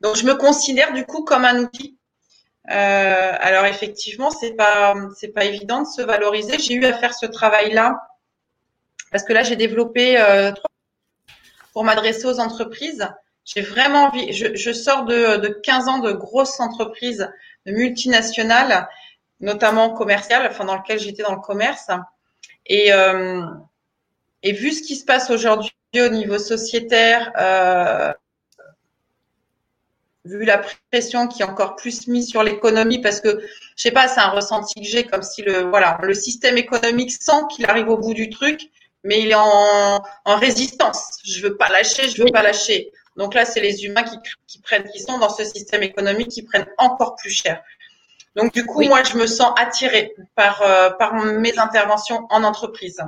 [0.00, 1.98] Donc, je me considère du coup comme un outil.
[2.66, 6.58] Alors, effectivement, c'est pas, c'est pas évident de se valoriser.
[6.58, 7.96] J'ai eu à faire ce travail-là
[9.10, 10.52] parce que là, j'ai développé euh,
[11.72, 13.08] pour m'adresser aux entreprises.
[13.44, 17.30] J'ai vraiment envie, je, sors de, de 15 ans de grosses entreprises,
[17.66, 18.88] de multinationales,
[19.40, 21.88] notamment commerciales, dans lesquelles j'étais dans le commerce.
[22.66, 23.42] Et, euh,
[24.42, 28.12] et vu ce qui se passe aujourd'hui au niveau sociétaire, euh,
[30.24, 33.40] vu la pression qui est encore plus mise sur l'économie, parce que
[33.76, 37.10] je sais pas, c'est un ressenti que j'ai, comme si le voilà, le système économique
[37.10, 38.60] sent qu'il arrive au bout du truc,
[39.04, 41.18] mais il est en, en résistance.
[41.24, 42.90] Je veux pas lâcher, je veux pas lâcher.
[43.16, 44.16] Donc là, c'est les humains qui,
[44.46, 47.62] qui prennent, qui sont dans ce système économique, qui prennent encore plus cher.
[48.36, 48.88] Donc du coup, Oui.
[48.88, 52.98] moi, je me sens attirée par euh, par mes interventions en entreprise.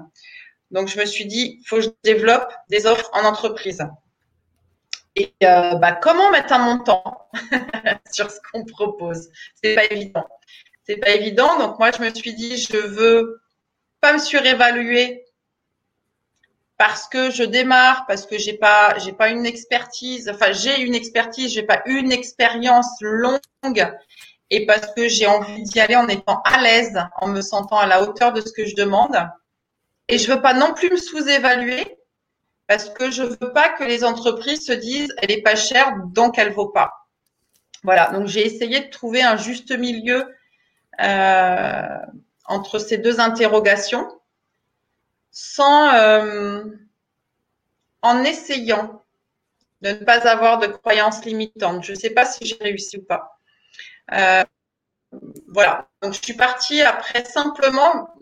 [0.71, 3.83] Donc je me suis dit, il faut que je développe des offres en entreprise.
[5.15, 7.29] Et euh, bah, comment mettre un montant
[8.13, 9.29] sur ce qu'on propose?
[9.63, 10.27] C'est pas évident.
[10.85, 11.59] C'est pas évident.
[11.59, 13.43] Donc moi, je me suis dit, je veux
[14.01, 15.22] pas me surévaluer
[16.83, 20.29] parce que je démarre, parce que j'ai pas, j'ai pas une expertise.
[20.29, 23.41] Enfin, j'ai une expertise, j'ai pas une expérience longue,
[24.51, 27.87] et parce que j'ai envie d'y aller en étant à l'aise, en me sentant à
[27.87, 29.17] la hauteur de ce que je demande.
[30.09, 31.99] Et je veux pas non plus me sous-évaluer
[32.67, 36.37] parce que je veux pas que les entreprises se disent elle est pas chère donc
[36.37, 37.07] elle vaut pas.
[37.85, 40.27] Voilà, donc j'ai essayé de trouver un juste milieu
[41.01, 41.99] euh,
[42.47, 44.09] entre ces deux interrogations,
[45.33, 46.63] sans euh,
[48.03, 49.03] en essayant
[49.81, 51.85] de ne pas avoir de croyances limitantes.
[51.85, 53.39] Je ne sais pas si j'ai réussi ou pas.
[54.13, 54.45] Euh,
[55.49, 58.15] voilà, donc je suis partie après simplement,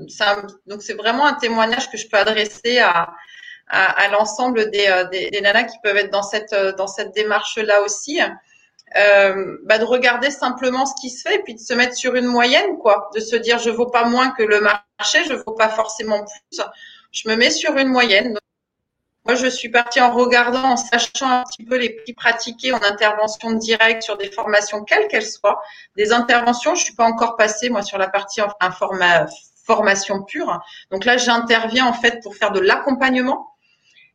[0.66, 3.12] donc c'est vraiment un témoignage que je peux adresser à,
[4.10, 8.20] l'ensemble des, euh, des, nanas qui peuvent être dans cette, dans cette démarche-là aussi,
[8.96, 12.16] euh, bah de regarder simplement ce qui se fait et puis de se mettre sur
[12.16, 15.54] une moyenne, quoi, de se dire je vaux pas moins que le marché, je vaux
[15.54, 16.60] pas forcément plus,
[17.12, 18.36] je me mets sur une moyenne.
[19.26, 22.82] Moi, je suis partie en regardant, en sachant un petit peu les prix pratiqués en
[22.82, 25.60] intervention directe sur des formations, quelles qu'elles soient.
[25.96, 29.26] Des interventions, je suis pas encore passée, moi, sur la partie informa,
[29.66, 30.60] formation pure.
[30.90, 33.54] Donc là, j'interviens, en fait, pour faire de l'accompagnement.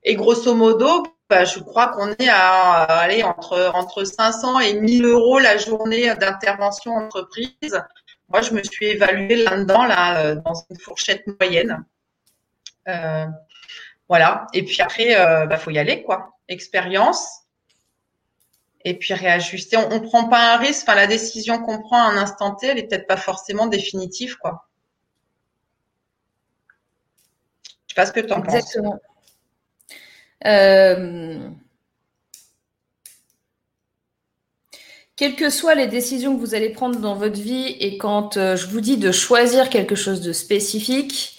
[0.03, 5.05] Et grosso modo, bah, je crois qu'on est à, aller entre, entre 500 et 1000
[5.05, 7.81] euros la journée d'intervention entreprise.
[8.29, 11.85] Moi, je me suis évaluée là-dedans, là, dans une fourchette moyenne.
[12.87, 13.25] Euh,
[14.07, 14.47] voilà.
[14.53, 16.37] Et puis après, il bah, faut y aller, quoi.
[16.47, 17.41] Expérience.
[18.83, 19.77] Et puis réajuster.
[19.77, 20.83] On ne prend pas un risque.
[20.83, 24.37] Enfin, la décision qu'on prend à un instant T, elle n'est peut-être pas forcément définitive,
[24.37, 24.67] quoi.
[27.87, 28.55] Je sais pas ce que tu en penses.
[28.55, 28.99] Exactement.
[30.45, 31.49] Euh,
[35.15, 38.55] quelles que soient les décisions que vous allez prendre dans votre vie et quand euh,
[38.55, 41.34] je vous dis de choisir quelque chose de spécifique,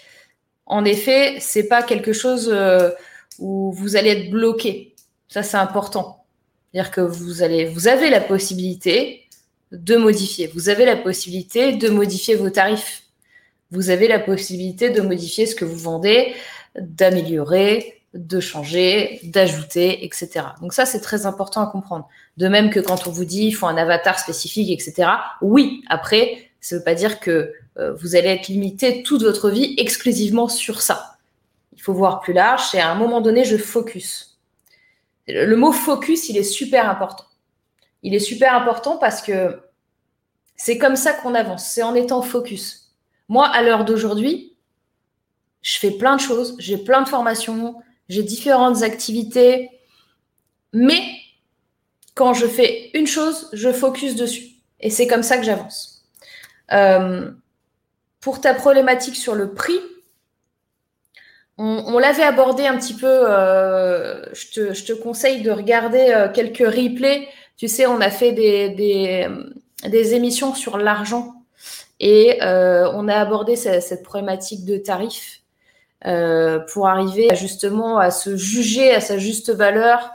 [0.66, 2.90] en effet, c'est pas quelque chose euh,
[3.38, 4.94] où vous allez être bloqué.
[5.28, 6.24] Ça, c'est important.
[6.72, 9.22] C'est-à-dire que vous allez, vous avez la possibilité
[9.72, 10.48] de modifier.
[10.48, 13.04] Vous avez la possibilité de modifier vos tarifs.
[13.70, 16.34] Vous avez la possibilité de modifier ce que vous vendez,
[16.78, 20.46] d'améliorer, de changer, d'ajouter, etc.
[20.60, 22.08] Donc ça, c'est très important à comprendre.
[22.36, 25.10] De même que quand on vous dit il faut un avatar spécifique, etc.
[25.42, 29.74] Oui, après, ça ne veut pas dire que vous allez être limité toute votre vie
[29.76, 31.16] exclusivement sur ça.
[31.74, 34.38] Il faut voir plus large et à un moment donné, je focus.
[35.28, 37.26] Le mot focus, il est super important.
[38.02, 39.60] Il est super important parce que
[40.56, 42.94] c'est comme ça qu'on avance, c'est en étant focus.
[43.28, 44.56] Moi, à l'heure d'aujourd'hui,
[45.62, 47.76] je fais plein de choses, j'ai plein de formations,
[48.08, 49.70] j'ai différentes activités,
[50.72, 51.02] mais
[52.14, 54.46] quand je fais une chose, je focus dessus.
[54.80, 56.04] Et c'est comme ça que j'avance.
[56.72, 57.30] Euh,
[58.26, 59.78] pour ta problématique sur le prix,
[61.58, 63.06] on, l'avait abordé un petit peu.
[63.06, 67.28] Euh, je, te, conseille de regarder euh, quelques replays.
[67.56, 69.28] Tu sais, on a fait des,
[70.12, 71.34] émissions sur l'argent
[72.00, 75.42] et on a abordé cette, problématique de tarifs.
[76.04, 80.10] Euh, pour arriver justement à se juger à sa juste valeur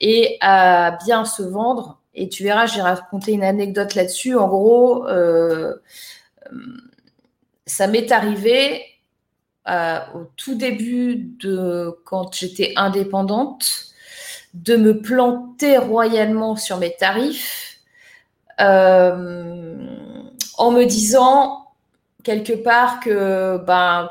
[0.00, 2.00] et à bien se vendre.
[2.12, 4.34] Et tu verras, j'ai raconté une anecdote là-dessus.
[4.36, 5.76] En gros, euh,
[7.70, 8.84] ça m'est arrivé
[9.68, 13.86] euh, au tout début de quand j'étais indépendante
[14.54, 17.78] de me planter royalement sur mes tarifs
[18.58, 19.14] en
[20.70, 21.72] me disant
[22.22, 24.10] quelque part que ben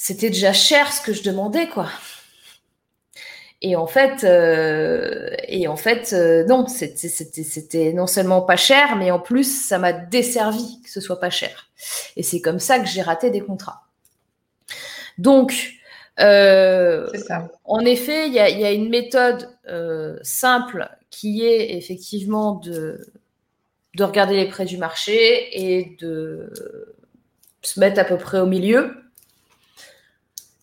[0.00, 1.88] c'était déjà cher ce que je demandais, quoi.
[3.60, 9.10] Et en fait, euh, et en fait, euh, non, c'était non seulement pas cher, mais
[9.10, 11.68] en plus, ça m'a desservi que ce soit pas cher.
[12.16, 13.82] Et c'est comme ça que j'ai raté des contrats.
[15.18, 15.72] Donc,
[16.20, 17.08] euh,
[17.64, 19.48] en effet, il y a, une méthode
[20.22, 23.06] simple qui est effectivement de,
[23.96, 26.52] de regarder les prix du marché et de
[27.62, 28.94] se mettre à peu près au milieu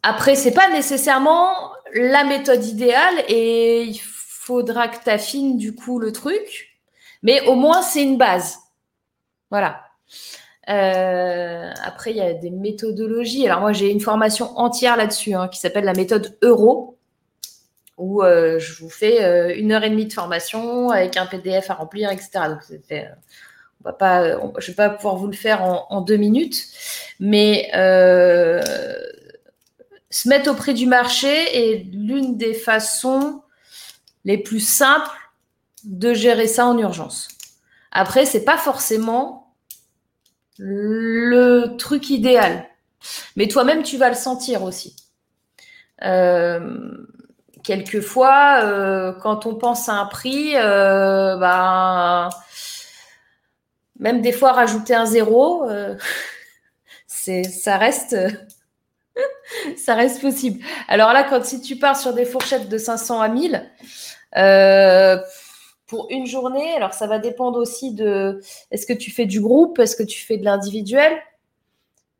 [0.08, 5.98] après, c'est pas nécessairement la méthode idéale et il faudra que tu affines du coup
[5.98, 6.78] le truc,
[7.24, 8.60] mais au moins c'est une base.
[9.50, 9.82] Voilà.
[10.68, 13.46] Euh, après, il y a des méthodologies.
[13.46, 16.98] Alors moi, j'ai une formation entière là-dessus hein, qui s'appelle la méthode Euro,
[17.98, 21.70] où euh, je vous fais euh, une heure et demie de formation avec un PDF
[21.70, 22.30] à remplir, etc.
[23.82, 26.58] On va pas, je vais pas pouvoir vous le faire en deux minutes,
[27.20, 27.70] mais
[30.16, 33.42] se mettre au prix du marché est l'une des façons
[34.24, 35.12] les plus simples
[35.84, 37.28] de gérer ça en urgence.
[37.92, 39.54] Après, c'est pas forcément
[40.58, 42.66] le truc idéal,
[43.36, 44.96] mais toi-même tu vas le sentir aussi.
[46.06, 46.92] Euh,
[47.62, 52.30] quelquefois, euh, quand on pense à un prix, euh, ben,
[54.00, 55.68] même des fois rajouter un zéro,
[57.06, 58.16] c'est, ça reste
[59.78, 60.64] ça reste possible.
[60.88, 63.72] Alors là, quand si tu pars sur des fourchettes de 500 à 1000,
[64.38, 65.18] euh,
[65.88, 69.80] pour une journée, alors ça va dépendre aussi de est-ce que tu fais du groupe,
[69.80, 71.22] est-ce que tu fais de l'individuel,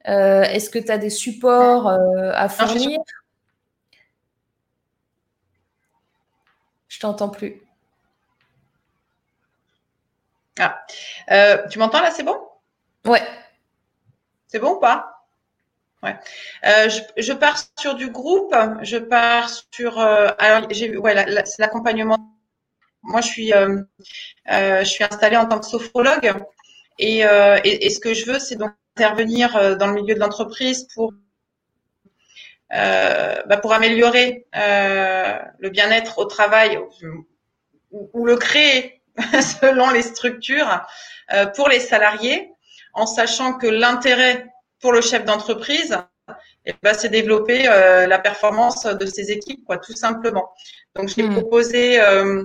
[0.08, 3.00] euh, est-ce que tu as des supports euh, à fournir?
[6.88, 7.62] Je t'entends plus.
[10.58, 10.86] Ah.
[11.70, 12.38] tu m'entends là, c'est bon?
[13.06, 13.22] Ouais.
[14.48, 15.15] C'est bon ou pas?
[16.06, 20.00] Euh, je, pars sur du groupe, je pars sur.
[20.00, 21.16] Euh, alors, j'ai ouais,
[21.46, 22.18] c'est l'accompagnement.
[23.04, 23.82] Moi, je suis, euh,
[24.50, 26.34] je suis installée en tant que sophrologue
[26.98, 31.14] et, et, ce que je veux, c'est donc intervenir dans le milieu de l'entreprise pour
[32.72, 36.80] bah, pour améliorer le bien-être au travail
[37.92, 39.02] ou le créer
[39.62, 40.82] selon les structures
[41.56, 42.52] pour les salariés,
[42.94, 44.48] en sachant que l'intérêt
[44.80, 45.98] pour le chef d'entreprise,
[46.66, 50.50] eh ben, c'est développer euh, la performance de ses équipes, quoi, tout simplement.
[50.96, 51.34] Donc, j'ai hmm.
[51.34, 52.44] proposé, euh,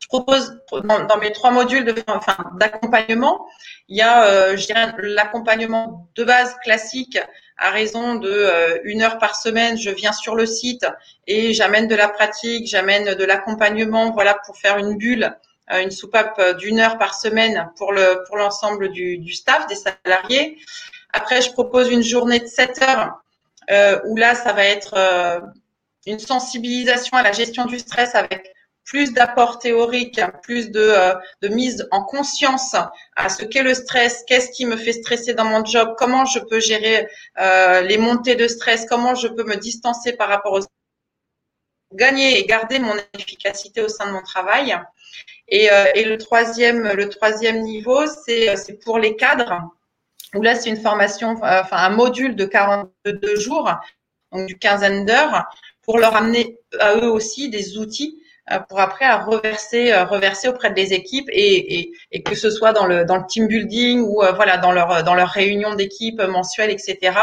[0.00, 3.46] je propose dans, mes trois modules enfin, d'accompagnement,
[3.88, 4.56] il y a, euh,
[4.98, 7.18] l'accompagnement de base classique
[7.58, 10.84] à raison de une heure par semaine, je viens sur le site
[11.26, 15.34] et j'amène de la pratique, j'amène de l'accompagnement, voilà, pour faire une bulle,
[15.70, 20.58] une soupape d'une heure par semaine pour le pour l'ensemble du, du staff, des salariés.
[21.16, 23.22] Après, je propose une journée de 7 heures
[23.70, 25.40] euh, où là, ça va être euh,
[26.04, 28.52] une sensibilisation à la gestion du stress avec
[28.84, 32.76] plus d'apports théoriques, plus de, euh, de, mise en conscience
[33.16, 36.38] à ce qu'est le stress, qu'est-ce qui me fait stresser dans mon job, comment je
[36.38, 37.08] peux gérer
[37.88, 40.60] les montées de stress, comment je peux me distancer par rapport aux
[41.94, 44.78] gagner et garder mon efficacité au sein de mon travail.
[45.48, 49.75] Et, et le troisième, le troisième niveau, c'est pour les cadres
[50.36, 53.70] où là, c'est une formation, enfin un module de 42 jours,
[54.32, 55.44] donc du quinzaine d'heures,
[55.82, 58.20] pour leur amener à eux aussi des outils
[58.52, 62.48] euh, pour après à reverser, euh, reverser auprès des équipes et, et, et, que ce
[62.48, 66.20] soit dans le, dans le team building ou euh, voilà dans leur, dans réunion d'équipe
[66.20, 67.18] mensuelle, etc.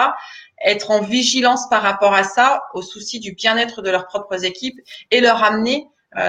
[0.65, 4.79] Être en vigilance par rapport à ça, au souci du bien-être de leurs propres équipes
[5.11, 5.87] et leur amener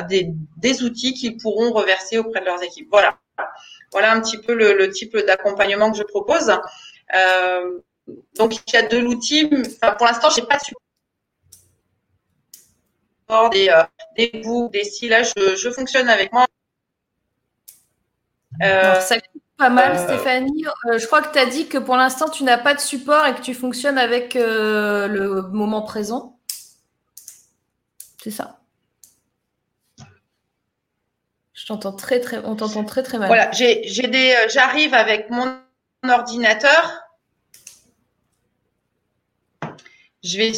[0.09, 2.89] des, des outils qu'ils pourront reverser auprès de leurs équipes.
[2.91, 3.19] Voilà.
[3.95, 6.53] Voilà un petit peu le, le type d'accompagnement que je propose.
[7.15, 7.79] Euh,
[8.35, 9.49] donc il y a de l'outil.
[9.81, 10.81] Enfin, pour l'instant, j'ai pas de support
[13.51, 13.85] des, euh,
[14.17, 15.11] des boucles, des styles.
[15.11, 16.45] Là, je, je, fonctionne avec moi.
[18.65, 20.65] Euh, ça coûte pas mal, Stéphanie.
[20.87, 23.25] Euh, je crois que tu as dit que pour l'instant, tu n'as pas de support
[23.27, 26.37] et que tu fonctionnes avec euh, le moment présent.
[28.21, 28.59] C'est ça.
[31.65, 33.29] Je t'entends très très, on t'entend très très mal.
[33.29, 35.51] Voilà, j'ai, j'ai des, j'arrive avec mon
[36.07, 36.93] ordinateur.
[40.23, 40.53] Je vais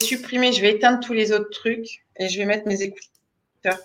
[0.00, 3.80] supprimer, je vais éteindre tous les autres trucs et je vais mettre mes écouteurs.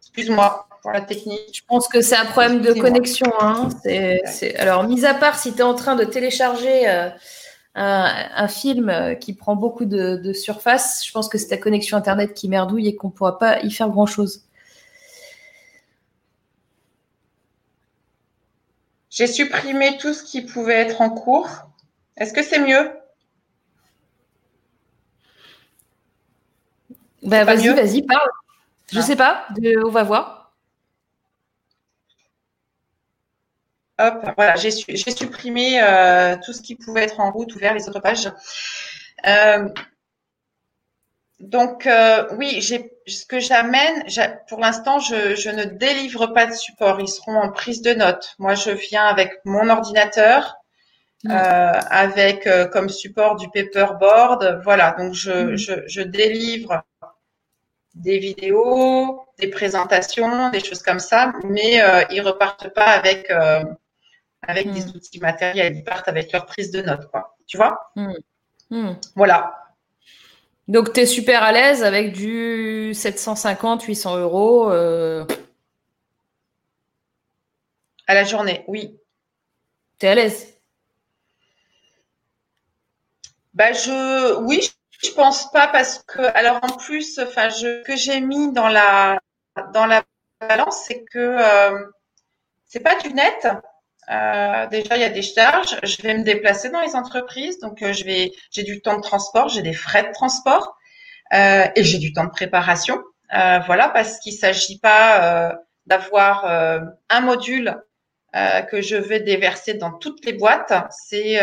[0.00, 1.50] Excuse-moi pour la technique.
[1.52, 3.32] Je pense que c'est un problème de connexion.
[3.38, 3.68] Hein.
[3.84, 4.56] C'est, c'est...
[4.56, 7.10] Alors, mis à part si tu es en train de télécharger euh,
[7.76, 11.96] un, un, film qui prend beaucoup de, de, surface, je pense que c'est ta connexion
[11.96, 14.46] Internet qui merdouille et qu'on ne pourra pas y faire grand-chose.
[19.10, 21.48] J'ai supprimé tout ce qui pouvait être en cours.
[22.16, 22.92] Est-ce que c'est mieux?
[27.22, 28.28] Ben vas-y, vas-y, parle.
[28.90, 29.06] Je ne ah.
[29.06, 29.84] sais pas, de...
[29.84, 30.52] on va voir.
[33.98, 38.00] Hop, voilà, j'ai supprimé euh, tout ce qui pouvait être en route, ouvert les autres
[38.00, 38.32] pages.
[39.26, 39.68] Euh,
[41.40, 44.04] donc euh, oui, ce que j'amène.
[44.48, 47.00] Pour l'instant, je, je, ne délivre pas de support.
[47.00, 48.34] Ils seront en prise de notes.
[48.38, 50.56] Moi, je viens avec mon ordinateur,
[51.24, 51.30] mmh.
[51.30, 54.60] euh, avec euh, comme support du paperboard.
[54.64, 54.94] Voilà.
[54.98, 55.56] Donc je, mmh.
[55.56, 56.82] je, je, délivre
[57.94, 63.30] des vidéos, des présentations, des choses comme ça, mais ils repartent pas avec
[64.42, 64.72] avec mmh.
[64.72, 65.74] des outils matériels.
[65.74, 67.34] Ils partent avec leur prise de notes, quoi.
[67.46, 67.92] Tu vois?
[69.16, 69.54] Voilà.
[70.70, 75.26] Donc, tu es super à l'aise avec du 750, 800 euros euh...
[78.06, 78.96] À la journée, oui.
[79.98, 80.54] Tu es à l'aise?
[83.52, 84.36] Bah, je...
[84.44, 84.70] Oui,
[85.02, 87.82] je pense pas parce que, alors en plus, enfin, je...
[87.82, 89.18] que j'ai mis dans la,
[89.74, 90.04] dans la
[90.38, 91.84] balance, c'est que euh,
[92.68, 93.48] c'est pas du net.
[94.10, 95.78] Euh, déjà, il y a des charges.
[95.82, 99.02] Je vais me déplacer dans les entreprises, donc euh, je vais, j'ai du temps de
[99.02, 100.76] transport, j'ai des frais de transport
[101.32, 103.00] euh, et j'ai du temps de préparation.
[103.32, 105.54] Voilà, parce qu'il s'agit pas
[105.86, 106.44] d'avoir
[107.08, 107.80] un module
[108.32, 110.72] que je vais déverser dans toutes les boîtes.
[110.90, 111.38] C'est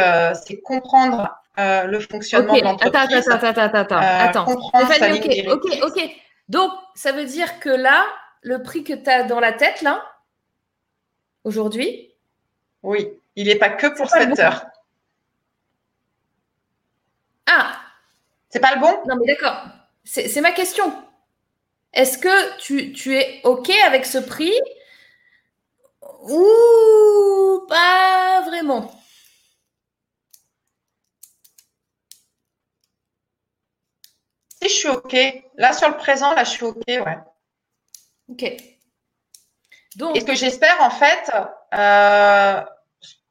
[0.65, 2.59] comprendre le fonctionnement okay.
[2.59, 3.29] de l'entreprise.
[3.29, 4.43] Attends, attends, attends, attends.
[4.43, 6.09] comprendre sa okay, ok, ok.
[6.49, 8.05] Donc, ça veut dire que là,
[8.41, 10.03] le prix que tu as dans la tête, là,
[11.45, 12.16] aujourd'hui,
[12.87, 14.65] oui, il n'est pas que pour 7 heures.
[17.45, 17.81] Ah
[18.49, 19.03] C'est pas le bon?
[19.05, 19.65] Non, mais d'accord.
[20.05, 20.93] C'est ma question.
[21.91, 24.57] Est-ce que tu, tu, es OK avec ce prix?
[26.21, 28.89] Ou pas vraiment?
[34.61, 35.17] Si je suis OK.
[35.57, 37.17] Là, sur le présent, là, je suis OK, ouais.
[38.29, 38.45] OK.
[39.97, 41.31] Donc, Et ce que j'espère, en fait,
[41.73, 42.63] euh,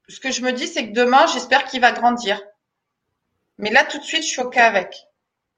[0.08, 2.40] ce que je me dis, c'est que demain, j'espère qu'il va grandir.
[3.58, 4.94] Mais là, tout de suite, je suis OK avec.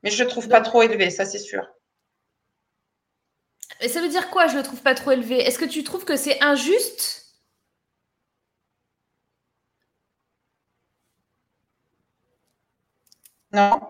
[0.03, 1.67] Mais je le trouve pas trop élevé, ça, c'est sûr.
[3.81, 5.39] Et ça veut dire quoi, je le trouve pas trop élevé?
[5.39, 7.27] Est-ce que tu trouves que c'est injuste?
[13.53, 13.81] Non.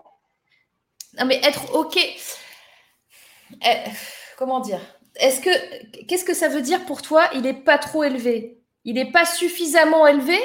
[1.17, 1.97] Non, mais être OK.
[3.65, 3.83] Eh,
[4.37, 4.81] comment dire?
[5.15, 8.61] Est-ce que qu'est-ce que ça veut dire pour toi Il n'est pas trop élevé?
[8.85, 10.39] Il n'est pas suffisamment élevé?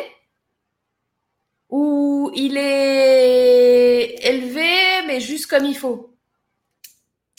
[1.71, 6.17] Ou il est élevé, mais juste comme il faut?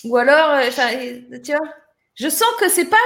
[0.03, 1.73] Ou alors, euh, tu vois,
[2.15, 2.97] je sens que c'est pas.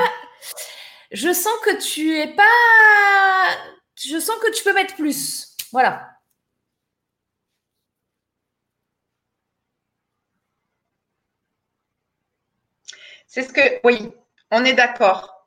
[1.12, 3.58] Je sens que tu es pas.
[3.96, 5.56] Je sens que tu peux mettre plus.
[5.72, 6.10] Voilà.
[13.28, 14.12] C'est ce que, oui,
[14.52, 15.39] on est d'accord.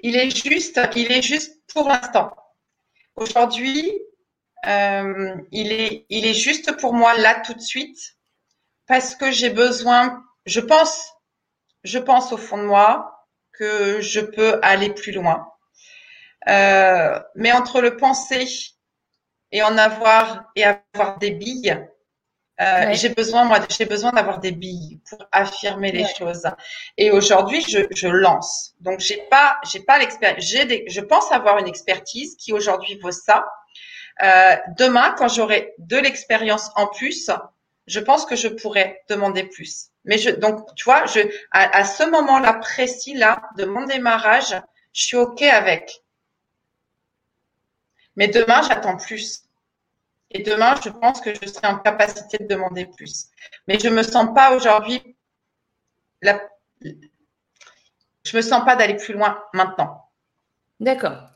[0.00, 2.34] Il est juste, il est juste pour l'instant.
[3.16, 3.92] Aujourd'hui,
[4.66, 8.16] euh, il, est, il est juste pour moi là tout de suite
[8.86, 11.12] parce que j'ai besoin, je pense,
[11.84, 15.48] je pense au fond de moi que je peux aller plus loin.
[16.48, 18.46] Euh, mais entre le penser
[19.50, 21.86] et en avoir et avoir des billes,
[22.60, 22.94] euh, Ouais.
[22.94, 26.14] j'ai besoin moi j'ai besoin d'avoir des billes pour affirmer les Ouais.
[26.18, 26.44] choses.
[26.96, 28.74] Et aujourd'hui, je, je lance.
[28.80, 30.44] Donc j'ai pas j'ai pas l'expérience.
[30.44, 33.46] J'ai des, je pense avoir une expertise qui aujourd'hui vaut ça.
[34.22, 37.30] Euh, demain, quand j'aurai de l'expérience en plus,
[37.86, 39.88] je pense que je pourrais demander plus.
[40.04, 41.20] Mais je donc tu vois, je
[41.50, 44.56] à, à ce moment-là précis là de mon démarrage,
[44.94, 46.02] je suis ok avec.
[48.16, 49.42] Mais demain, j'attends plus.
[50.30, 53.26] Et demain, je pense que je serai en capacité de demander plus.
[53.68, 55.16] Mais je me sens pas aujourd'hui.
[56.22, 56.40] La...
[58.24, 60.10] Je me sens pas d'aller plus loin maintenant.
[60.80, 61.30] D'accord.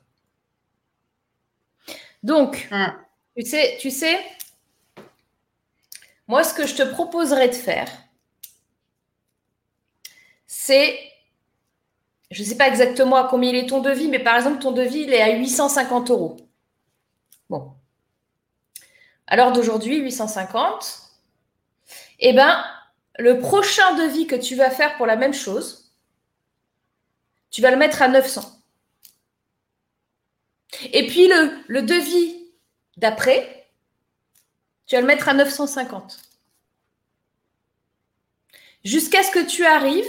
[2.23, 2.93] Donc, Hmm.
[3.37, 4.19] tu sais, tu sais,
[6.29, 7.91] moi, ce que je te proposerais de faire,
[10.47, 10.99] c'est,
[12.31, 14.73] je ne sais pas exactement à combien il est ton devis, mais par exemple, ton
[14.73, 16.37] devis, il est à 850 euros.
[17.51, 17.80] Bon.
[19.37, 21.03] L'heure d'aujourd'hui, 850.
[22.21, 22.65] Eh bien,
[23.19, 25.93] le prochain devis que tu vas faire pour la même chose,
[27.51, 28.43] tu vas le mettre à 900.
[30.93, 32.37] Et puis le, le devis
[32.97, 33.69] d'après,
[34.87, 36.19] tu vas le mettre à 950.
[38.85, 40.07] Jusqu'à ce que tu arrives,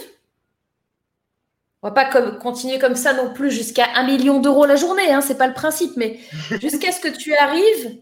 [1.81, 5.11] on va pas comme, continuer comme ça non plus jusqu'à 1 million d'euros la journée,
[5.11, 6.19] hein, c'est pas le principe, mais
[6.61, 7.97] jusqu'à ce que tu arrives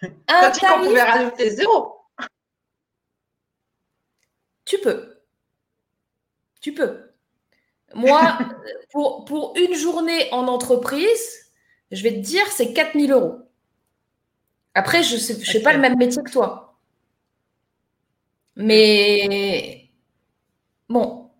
[0.00, 1.96] Quand un tarif, pouvait rajouter zéro.
[4.64, 5.20] tu peux.
[6.60, 7.10] Tu peux.
[7.94, 8.38] Moi,
[8.92, 11.52] pour, pour une journée en entreprise,
[11.90, 13.38] je vais te dire, c'est 4000 euros.
[14.74, 16.76] Après, je ne sais, je fais pas le même métier que toi.
[18.56, 19.90] Mais
[20.88, 21.30] bon,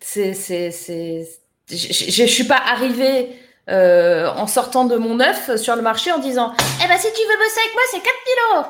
[0.00, 1.28] c'est, c'est, c'est,
[1.68, 3.36] je ne suis pas arrivée
[3.70, 7.20] euh, en sortant de mon œuf sur le marché en disant Eh ben, si tu
[7.28, 8.66] veux bosser avec moi, c'est 4000 euros.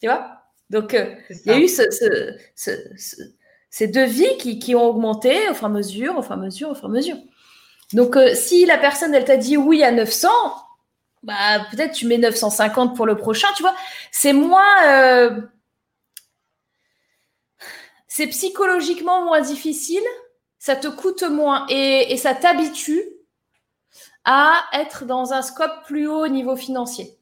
[0.00, 0.42] Tu vois?
[0.70, 3.22] Donc, euh, il y a eu ce- ce- ce- ce-
[3.70, 6.38] ces devis qui, qui ont augmenté au fur et à mesure, au fur et à
[6.38, 7.16] mesure, au fur et à mesure.
[7.92, 10.28] Donc, euh, si la personne, elle t'a dit oui à 900,
[11.22, 11.34] bah,
[11.70, 13.74] peut-être tu mets 950 pour le prochain, tu vois.
[14.10, 15.40] C'est moins.
[18.08, 20.02] c'est psychologiquement moins difficile,
[20.66, 23.04] ça te coûte moins et, ça t'habitue
[24.24, 27.16] à être dans un scope plus haut au niveau financier.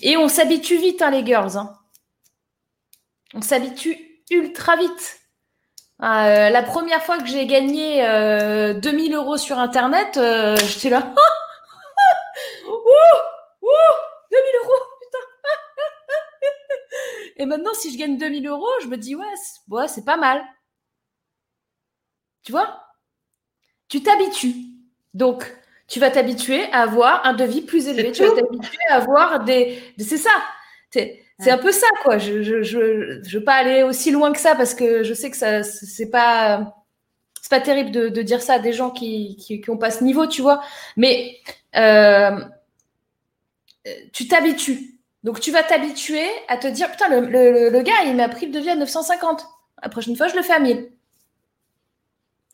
[0.00, 1.56] Et on s'habitue vite, hein, les girls.
[1.56, 1.76] hein.
[3.34, 5.18] On s'habitue ultra vite.
[6.04, 11.00] Euh, la première fois que j'ai gagné euh, 2000 euros sur Internet, euh, j'étais là.
[12.68, 13.68] Ouh, ouh,
[14.30, 15.26] 2000 euros, putain.
[17.38, 20.40] Et maintenant, si je gagne 2000 euros, je me dis, ouais, c'est pas mal.
[22.42, 22.80] Tu vois?
[23.88, 24.54] Tu t'habitues.
[25.14, 25.44] Donc,
[25.88, 28.12] tu vas t'habituer à avoir un devis plus élevé.
[28.12, 29.82] Tu vas t'habituer à avoir des.
[29.98, 30.30] C'est ça.
[31.38, 32.18] C'est un peu ça, quoi.
[32.18, 35.30] Je je, je, je veux pas aller aussi loin que ça parce que je sais
[35.30, 36.74] que ça c'est pas
[37.40, 39.90] c'est pas terrible de, de dire ça à des gens qui, qui, qui ont pas
[39.90, 40.62] ce niveau, tu vois.
[40.96, 41.36] Mais
[41.76, 42.38] euh,
[44.12, 44.98] tu t'habitues.
[45.22, 48.46] Donc tu vas t'habituer à te dire putain le, le, le gars il m'a pris
[48.46, 49.46] le devis à 950.
[49.82, 50.90] La prochaine fois je le fais à 1000.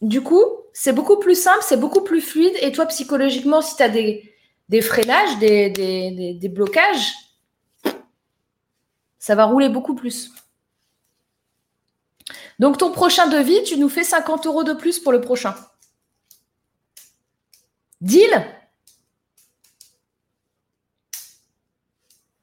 [0.07, 2.55] Du coup, c'est beaucoup plus simple, c'est beaucoup plus fluide.
[2.61, 7.13] Et toi, psychologiquement, si tu as des, freinages, des, blocages,
[9.19, 10.31] ça va rouler beaucoup plus.
[12.61, 15.57] Donc, ton prochain devis, tu nous fais 50 euros de plus pour le prochain.
[18.01, 18.31] Deal?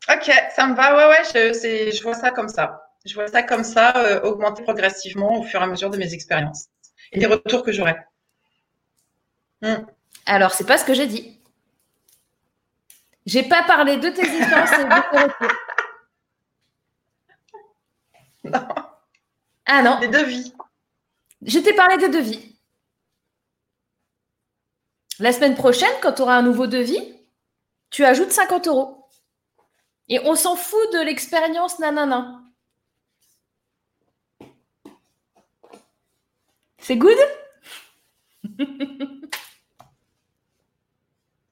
[0.09, 0.97] Ok, ça me va.
[0.97, 1.51] Ouais, ouais,
[1.93, 2.89] je vois ça comme ça.
[3.05, 6.13] Je vois ça comme ça, euh, augmenter progressivement au fur et à mesure de mes
[6.13, 6.67] expériences
[7.13, 7.95] et des retours que j'aurai.
[10.25, 11.39] Alors, c'est pas ce que j'ai dit.
[13.25, 15.57] J'ai pas parlé de tes expériences et de tes retours.
[18.43, 18.67] Non,
[19.65, 20.53] Ah non, des devis.
[21.41, 22.57] je t'ai parlé des devis.
[25.19, 27.15] La semaine prochaine, quand tu auras un nouveau devis,
[27.89, 29.07] tu ajoutes 50 euros.
[30.09, 32.42] Et on s'en fout de l'expérience nanana.
[36.83, 37.17] C'est good?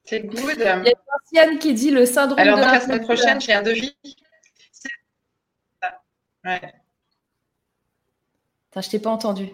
[0.04, 0.56] C'est good.
[0.58, 0.76] Il y a
[1.08, 3.96] Martiane qui dit le syndrome Alors, de donc, la la semaine prochaine, j'ai un devis.
[6.44, 6.60] Ouais.
[8.70, 9.48] Attends, je t'ai pas entendu.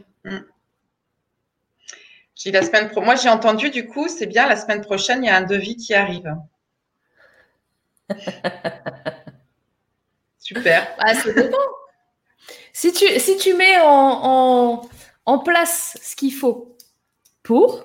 [2.35, 3.01] J'ai la semaine pro.
[3.01, 5.77] Moi, j'ai entendu, du coup, c'est bien, la semaine prochaine, il y a un devis
[5.77, 6.35] qui arrive.
[10.41, 10.89] Super.
[10.99, 11.57] Ah, ça dépend.
[12.73, 14.89] si, tu, si tu mets en, en,
[15.29, 16.77] en place ce qu'il faut
[17.43, 17.85] pour,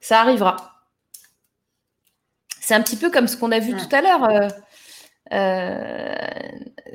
[0.00, 0.56] ça arrivera.
[2.60, 4.48] C'est un petit peu comme ce qu'on a vu tout à l'heure euh,
[5.32, 6.14] euh,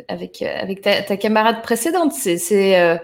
[0.07, 2.13] avec, avec ta, ta camarade précédente.
[2.13, 2.97] C'est, euh,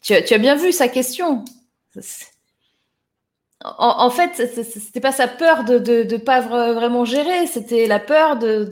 [0.00, 1.44] tu, as- tu as bien vu sa question.
[3.64, 7.46] En, en fait, c'était pas sa peur de ne de, de pas vra- vraiment gérer,
[7.46, 8.68] c'était la peur de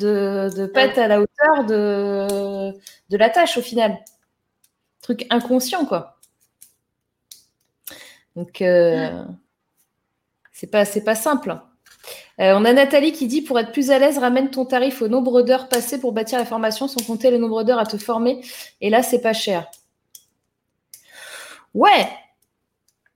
[0.56, 2.72] ne pas être à la hauteur de,
[3.08, 3.98] de la tâche au final.
[5.00, 6.11] Truc inconscient, quoi.
[8.36, 9.24] Donc, euh,
[10.52, 11.58] c'est pas, c'est pas simple.
[12.40, 15.08] Euh, on a Nathalie qui dit pour être plus à l'aise, ramène ton tarif au
[15.08, 18.44] nombre d'heures passées pour bâtir la formation sans compter le nombre d'heures à te former.
[18.80, 19.70] Et là, c'est pas cher.
[21.74, 22.08] Ouais.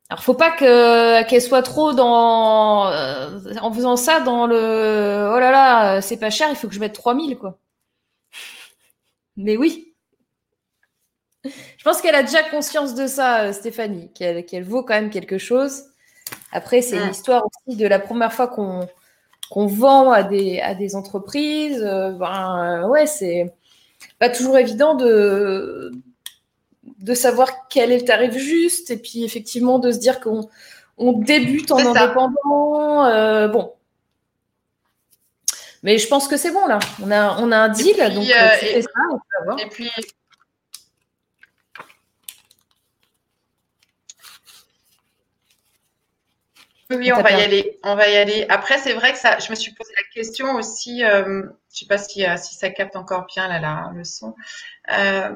[0.08, 5.38] Alors, faut pas que qu'elle soit trop dans euh, en faisant ça dans le oh
[5.40, 7.58] là là, c'est pas cher, il faut que je mette 3000 quoi.
[9.36, 9.95] Mais oui.
[11.76, 15.38] Je pense qu'elle a déjà conscience de ça, euh, Stéphanie, qu'elle vaut quand même quelque
[15.38, 15.84] chose.
[16.52, 21.82] Après, c'est l'histoire aussi de la première fois qu'on vend à des, à des entreprises.
[21.82, 23.52] euh, ben, euh, ouais, c'est
[24.18, 25.92] pas toujours évident de,
[26.98, 30.48] de savoir quel est le tarif juste et puis effectivement de se dire qu'on
[30.98, 33.04] on débute en indépendant.
[33.06, 33.72] euh, bon.
[35.82, 36.78] Mais je pense que c'est bon là.
[37.04, 38.88] On a, on a un deal, puis, donc euh, et- ça.
[39.12, 39.60] on peut avoir.
[39.60, 39.90] Et puis,
[46.90, 47.78] oui, On va y aller.
[47.82, 48.46] On va y aller.
[48.48, 51.04] Après, c'est vrai que ça, je me suis posé la question aussi.
[51.04, 51.42] euh,
[51.72, 54.34] je sais pas si, euh, si ça capte encore bien là, la- le son.
[54.92, 55.30] Euh,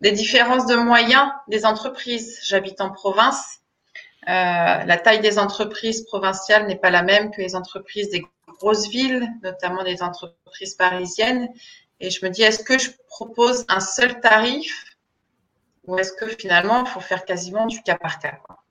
[0.00, 2.40] des différences de moyens des entreprises.
[2.44, 3.58] J'habite en province.
[4.28, 4.32] Euh,
[4.84, 9.28] la taille des entreprises provinciales n'est pas la même que les entreprises des grosses villes,
[9.42, 11.48] notamment des entreprises parisiennes.
[12.00, 14.84] Et je me dis, est-ce que je propose un seul tarif
[15.86, 18.64] ou est-ce que finalement, il faut faire quasiment du cas par cas quoi?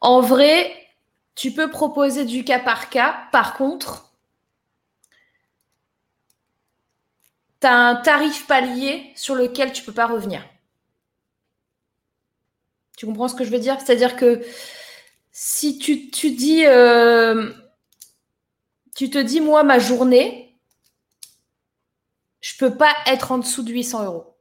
[0.00, 0.74] En vrai,
[1.34, 3.28] tu peux proposer du cas par cas.
[3.32, 4.12] Par contre,
[7.60, 10.44] tu as un tarif palier sur lequel tu peux pas revenir.
[12.96, 13.76] Tu comprends ce que je veux dire?
[13.80, 14.44] C'est-à-dire que
[15.30, 17.52] si tu, tu dis, euh,
[18.96, 20.58] tu te dis, moi, ma journée,
[22.40, 24.37] je peux pas être en dessous de 800 euros.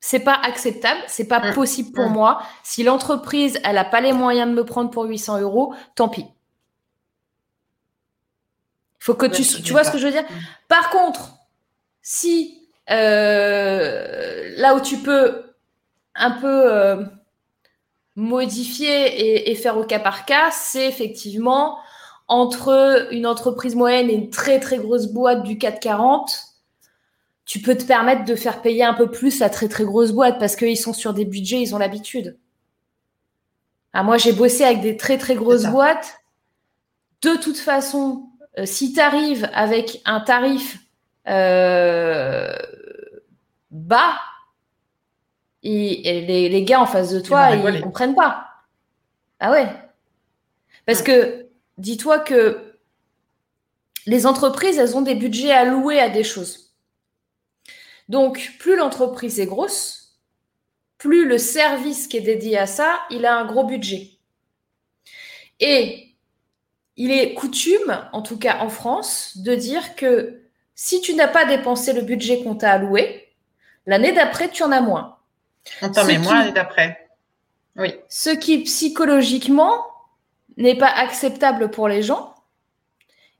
[0.00, 1.54] C'est pas acceptable, c'est pas Mm.
[1.54, 2.12] possible pour Mm.
[2.12, 2.42] moi.
[2.62, 6.26] Si l'entreprise, elle a pas les moyens de me prendre pour 800 euros, tant pis.
[9.00, 10.24] Faut que Ouais, tu, tu vois ce que je veux dire?
[10.68, 11.30] Par contre,
[12.02, 15.44] si euh, là où tu peux
[16.14, 17.04] un peu euh,
[18.16, 21.78] modifier et, et faire au cas par cas, c'est effectivement
[22.26, 26.38] entre une entreprise moyenne et une très très grosse boîte du 440
[27.48, 30.38] tu peux te permettre de faire payer un peu plus la très très grosse boîte
[30.38, 32.36] parce qu'ils sont sur des budgets, ils ont l'habitude.
[33.94, 36.18] Ah, moi, j'ai bossé avec des très très grosses boîtes.
[37.22, 40.76] De toute façon, euh, si tu arrives avec un tarif
[41.26, 42.52] euh,
[43.70, 44.12] bas,
[45.62, 47.80] et, et les, les gars en face de toi, ils rigoler.
[47.80, 48.46] comprennent pas.
[49.40, 49.66] Ah ouais.
[50.84, 51.04] Parce Ouais.
[51.06, 51.46] que
[51.78, 52.74] dis-toi que
[54.04, 56.67] les entreprises, elles ont des budgets alloués à des choses.
[58.08, 60.18] Donc, plus l'entreprise est grosse,
[60.96, 64.10] plus le service qui est dédié à ça, il a un gros budget.
[65.60, 66.14] Et
[66.96, 70.40] il est coutume, en tout cas en France, de dire que
[70.74, 73.28] si tu n'as pas dépensé le budget qu'on t'a alloué,
[73.86, 75.18] l'année d'après, tu en as moins.
[75.82, 77.08] On t'en Ce met qui- moins l'année d'après.
[77.76, 77.94] Oui.
[78.08, 79.84] Ce qui psychologiquement
[80.56, 82.34] n'est pas acceptable pour les gens.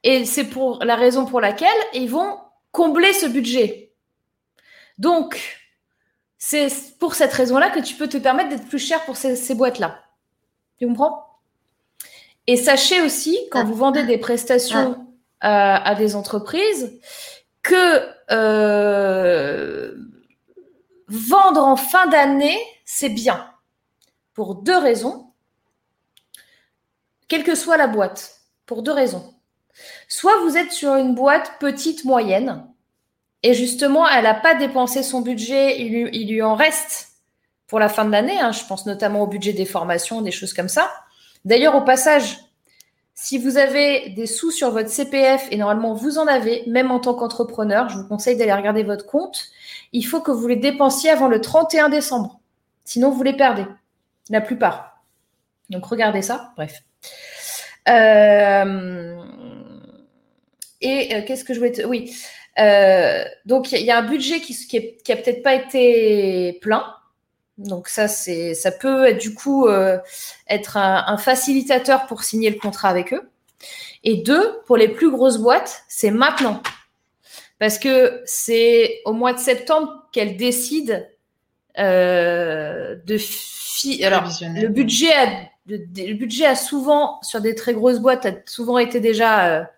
[0.05, 2.39] Et c'est pour la raison pour laquelle ils vont
[2.71, 3.88] combler ce budget.
[4.99, 5.59] Donc,
[6.39, 6.69] c'est
[6.99, 10.03] pour cette raison-là que tu peux te permettre d'être plus cher pour ces, boîtes-là.
[10.79, 11.25] Tu comprends?
[12.47, 15.07] Et sachez aussi, quand vous vendez des prestations
[15.41, 16.99] à, à des entreprises,
[17.63, 19.95] que euh,
[21.09, 23.51] vendre en fin d'année, c'est bien.
[24.35, 25.33] pour deux raisons,
[27.27, 29.35] quelle que soit la boîte, pour deux raisons.
[30.09, 32.67] Soit vous êtes sur une boîte petite, moyenne,
[33.43, 37.09] et justement, elle n'a pas dépensé son budget, il lui, en reste
[37.67, 38.39] pour la fin de l'année.
[38.39, 38.53] Hein.
[38.53, 40.91] je pense notamment au budget des formations, des choses comme ça.
[41.45, 42.39] D'ailleurs, au passage,
[43.15, 46.99] si vous avez des sous sur votre CPF, et normalement vous en avez, même en
[46.99, 49.47] tant qu'entrepreneur, je vous conseille d'aller regarder votre compte,
[49.93, 52.41] il faut que vous les dépensiez avant le 31 décembre.
[52.85, 53.67] Sinon, vous les perdez.
[54.31, 55.03] La plupart.
[55.71, 56.53] Donc, regardez ça.
[56.57, 56.83] Bref.
[57.89, 59.17] Euh...
[60.81, 61.83] Et euh, qu'est-ce que je voulais te...
[61.83, 62.15] Oui.
[62.59, 66.59] Euh, donc, il y, a un budget qui, qui, est, qui a peut-être pas été
[66.61, 66.95] plein.
[67.57, 69.99] Donc ça, c'est, ça peut être, du coup euh,
[70.49, 73.31] être un, un, facilitateur pour signer le contrat avec eux.
[74.05, 76.63] Et deux, pour les plus grosses boîtes, c'est maintenant.
[77.59, 81.03] Parce que c'est au mois de septembre qu'elles décident
[81.79, 83.19] euh, de...
[83.19, 85.27] Fi- Alors, le budget, a,
[85.67, 89.69] le, le budget a souvent, sur des très grosses boîtes, a souvent été déjà...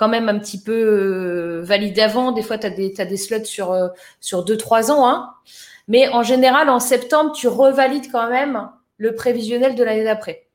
[0.00, 2.32] Quand même un petit peu euh, validé avant.
[2.32, 5.06] Des fois, tu as des slots sur, euh, sur 2-3 ans.
[5.06, 5.34] Hein.
[5.88, 10.48] Mais en général, en septembre, tu revalides quand même le prévisionnel de l'année d'après.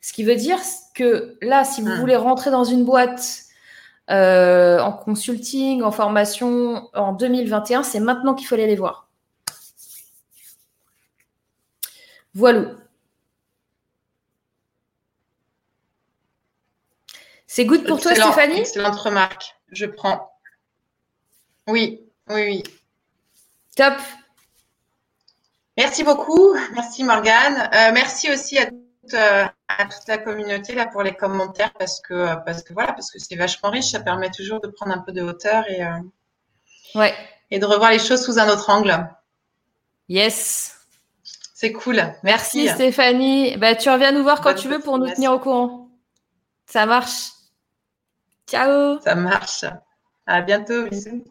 [0.00, 0.58] Ce qui veut dire
[0.94, 1.98] que là, si vous Hmm.
[1.98, 3.42] voulez rentrer dans une boîte
[4.08, 9.08] euh, en consulting, en formation en 2021, c'est maintenant qu'il faut aller les voir.
[12.34, 12.66] Voilà.
[17.60, 18.60] C'est good pour toi, Stéphanie?
[18.60, 19.54] Excellente remarque.
[19.70, 20.32] Je prends.
[21.68, 22.00] Oui,
[22.30, 22.62] oui, oui.
[23.76, 23.92] Top.
[25.76, 26.54] Merci beaucoup.
[26.72, 27.68] Merci Morgane.
[27.74, 32.00] Euh, merci aussi à toute, euh, à toute la communauté là pour les commentaires parce
[32.00, 33.90] que parce que voilà parce que c'est vachement riche.
[33.90, 35.98] Ça permet toujours de prendre un peu de hauteur et euh,
[36.94, 37.14] Ouais.
[37.50, 39.06] et de revoir les choses sous un autre angle.
[40.08, 40.78] Yes.
[41.52, 42.02] C'est cool.
[42.22, 43.58] Merci, Stéphanie.
[43.58, 45.90] Bah, tu reviens nous voir quand Bonne tu veux pour nous tenir au courant.
[46.64, 47.32] Ça marche.
[48.50, 49.00] Ciao.
[49.00, 49.64] Ça marche.
[50.26, 50.86] À bientôt.
[50.88, 51.24] Bisous.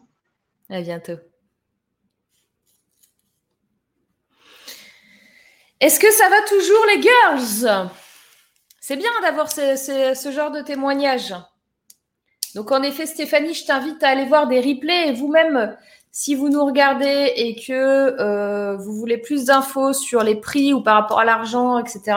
[0.70, 1.18] À bientôt.
[5.80, 7.90] Est-ce que ça va toujours, les girls?
[8.80, 11.34] C'est bien d'avoir ce, ce- ce genre de témoignage.
[12.54, 15.76] Donc, en effet, Stéphanie, je t'invite à aller voir des replays et vous-même,
[16.10, 20.82] si vous nous regardez et que euh, vous voulez plus d'infos sur les prix ou
[20.82, 22.16] par rapport à l'argent, etc.,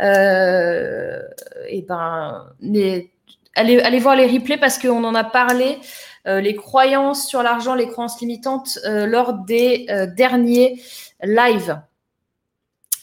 [0.00, 1.20] euh,
[1.68, 3.10] et ben, les-
[3.54, 5.78] allez, voir les replays parce qu'on en a parlé
[6.26, 10.82] euh, les croyances sur l'argent, les croyances limitantes euh, lors des euh, derniers
[11.22, 11.80] lives.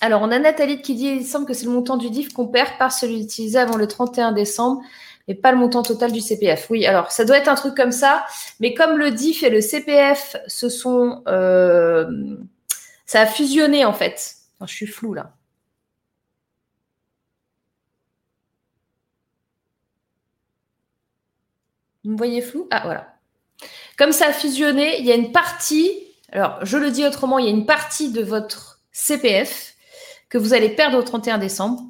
[0.02, 2.48] Alors, on a Nathalie qui dit il semble que c'est le montant du DIF qu'on
[2.48, 4.82] perd par celui utilisé avant le 31 décembre,
[5.28, 6.68] mais pas le montant total du CPF.
[6.69, 8.24] Oui, alors ça doit être un truc comme ça,
[8.60, 11.24] mais comme le DIF et le CPF se sont.
[11.26, 14.36] ça a fusionné en fait.
[14.61, 15.36] Je suis floue là.
[22.08, 22.70] Vous me voyez flou?
[22.72, 23.16] Ah, voilà.
[23.98, 25.92] Comme ça a fusionné, il y a une partie,
[26.32, 29.76] alors je le dis autrement, il y a une partie de votre CPF
[30.30, 31.82] que vous allez perdre au 31 décembre.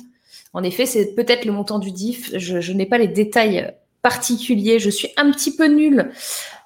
[0.53, 2.35] En effet, c'est peut-être le montant du DIF.
[2.35, 4.79] Je, n'ai pas les détails particuliers.
[4.79, 6.09] Je suis un petit peu nulle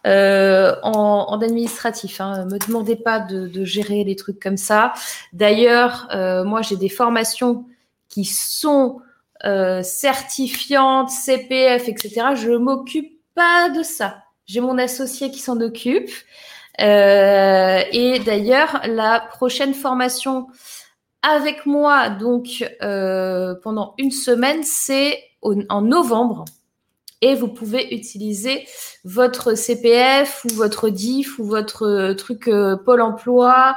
[0.07, 2.21] euh, en, administratif.
[2.21, 2.45] Hein.
[2.45, 4.93] Me demandez pas de, de gérer les trucs comme ça.
[5.33, 7.65] D'ailleurs, euh, moi, j'ai des formations
[8.07, 9.01] qui sont
[9.43, 12.27] euh, certifiantes, CPF, etc.
[12.35, 14.23] Je m'occupe pas de ça.
[14.45, 16.09] J'ai mon associé qui s'en occupe.
[16.79, 20.47] Euh, et d'ailleurs, la prochaine formation
[21.21, 26.45] avec moi, donc euh, pendant une semaine, c'est en novembre.
[27.21, 28.65] Et vous pouvez utiliser
[29.03, 33.75] votre CPF ou votre DIF ou votre euh, truc euh, Pôle Emploi.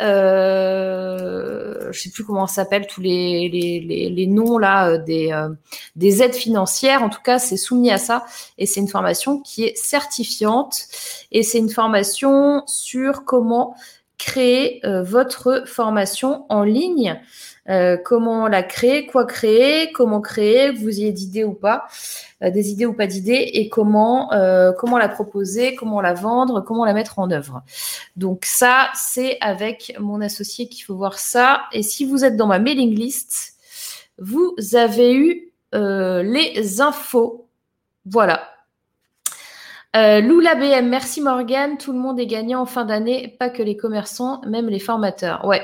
[0.00, 4.98] Euh, je sais plus comment ça s'appelle tous les, les, les, les noms là euh,
[4.98, 5.50] des, euh,
[5.96, 7.02] des aides financières.
[7.02, 8.24] En tout cas, c'est soumis à ça
[8.58, 10.86] et c'est une formation qui est certifiante
[11.30, 13.74] et c'est une formation sur comment
[14.18, 17.18] créer votre formation en ligne.
[17.68, 21.86] Euh, comment la créer, quoi créer, comment créer, que vous ayez d'idées ou pas,
[22.42, 26.62] euh, des idées ou pas d'idées, et comment euh, comment la proposer, comment la vendre,
[26.62, 27.62] comment la mettre en œuvre.
[28.16, 31.62] Donc ça, c'est avec mon associé qu'il faut voir ça.
[31.72, 33.54] Et si vous êtes dans ma mailing list,
[34.18, 37.46] vous avez eu les infos.
[38.06, 38.50] Voilà.
[39.96, 41.76] Euh, Lula BM, merci Morgane.
[41.76, 45.44] Tout le monde est gagnant en fin d'année, pas que les commerçants, même les formateurs.
[45.44, 45.62] Ouais,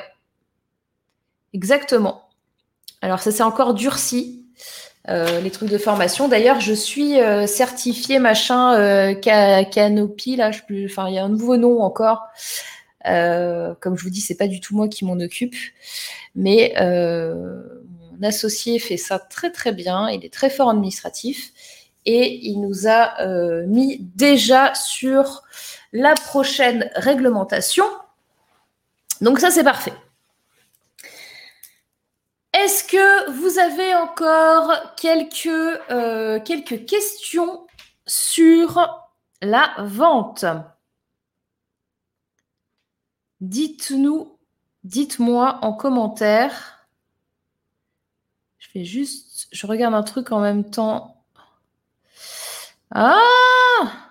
[1.52, 2.28] exactement.
[3.02, 4.44] Alors ça s'est encore durci,
[5.08, 6.28] euh, les trucs de formation.
[6.28, 11.24] D'ailleurs, je suis euh, certifiée machin euh, Ca- Canopy, là, je enfin il y a
[11.24, 12.24] un nouveau nom encore.
[13.04, 15.54] Comme je vous dis, c'est pas du tout moi qui m'en occupe,
[16.34, 20.08] mais mon associé fait ça très très bien.
[20.10, 21.52] Il est très fort administratif
[22.04, 23.14] et il nous a
[23.66, 25.44] mis déjà sur
[25.92, 27.84] la prochaine réglementation.
[29.20, 29.92] Donc ça, c'est parfait.
[32.64, 37.66] Est-ce que vous avez encore quelques, euh, quelques questions
[38.06, 39.12] sur
[39.42, 40.46] la vente?
[43.42, 44.38] Dites-nous,
[44.84, 46.88] dites-moi en commentaire.
[48.56, 51.22] Je fais juste, je regarde un truc en même temps.
[52.90, 54.05] Ah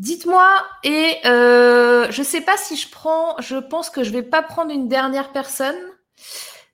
[0.00, 4.14] Dites-moi, et euh, je ne sais pas si je prends, je pense que je ne
[4.16, 5.76] vais pas prendre une dernière personne,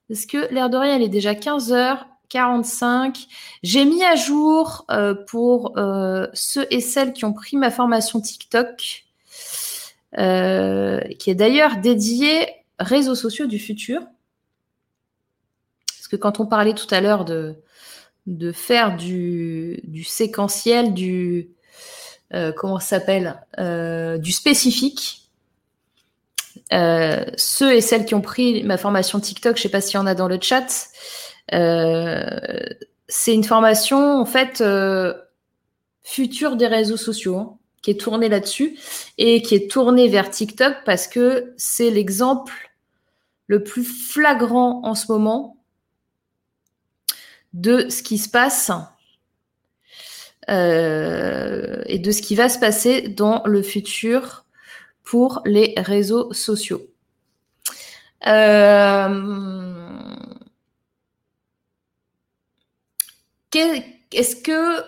[0.08, 3.26] parce que l'air de rien, elle est déjà 15h45.
[3.62, 8.20] J'ai mis à jour euh, pour euh, ceux et celles qui ont pris ma formation
[8.20, 9.04] TikTok,
[10.16, 12.48] qui est d'ailleurs dédiée
[12.80, 14.02] réseaux sociaux du futur.
[15.86, 17.54] Parce que quand on parlait tout à l'heure de,
[18.52, 21.50] faire du, séquentiel, du
[22.56, 25.28] comment ça s'appelle euh, du spécifique.
[26.72, 29.98] Euh, ceux et celles qui ont pris ma formation TikTok, je sais pas s'il y
[29.98, 30.88] en a dans le chat,
[33.08, 34.62] c'est une formation en fait
[36.02, 38.78] future des réseaux sociaux hein, qui est tournée là-dessus
[39.18, 42.70] et qui est tournée vers TikTok parce que c'est l'exemple
[43.46, 45.56] le plus flagrant en ce moment
[47.52, 48.70] de ce qui se passe
[50.48, 54.46] euh, et de ce qui va se passer dans le futur
[55.04, 56.82] pour les réseaux sociaux.
[58.26, 59.60] Euh,
[64.12, 64.82] Est-ce que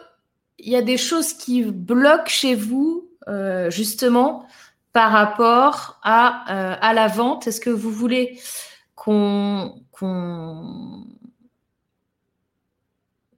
[0.58, 4.46] il y a des choses qui bloquent chez vous euh, justement
[4.92, 7.46] par rapport à, à la vente?
[7.46, 8.40] Est-ce que vous voulez
[8.94, 9.82] qu'on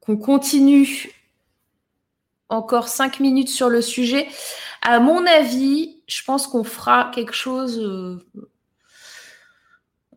[0.04, 1.10] qu'on continue
[2.54, 4.28] encore cinq minutes sur le sujet.
[4.82, 7.78] À mon avis, je pense qu'on fera quelque chose.
[7.78, 8.18] Euh,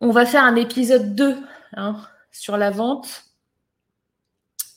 [0.02, 1.38] on va faire un épisode 2
[1.76, 1.98] hein,
[2.32, 3.24] sur la vente.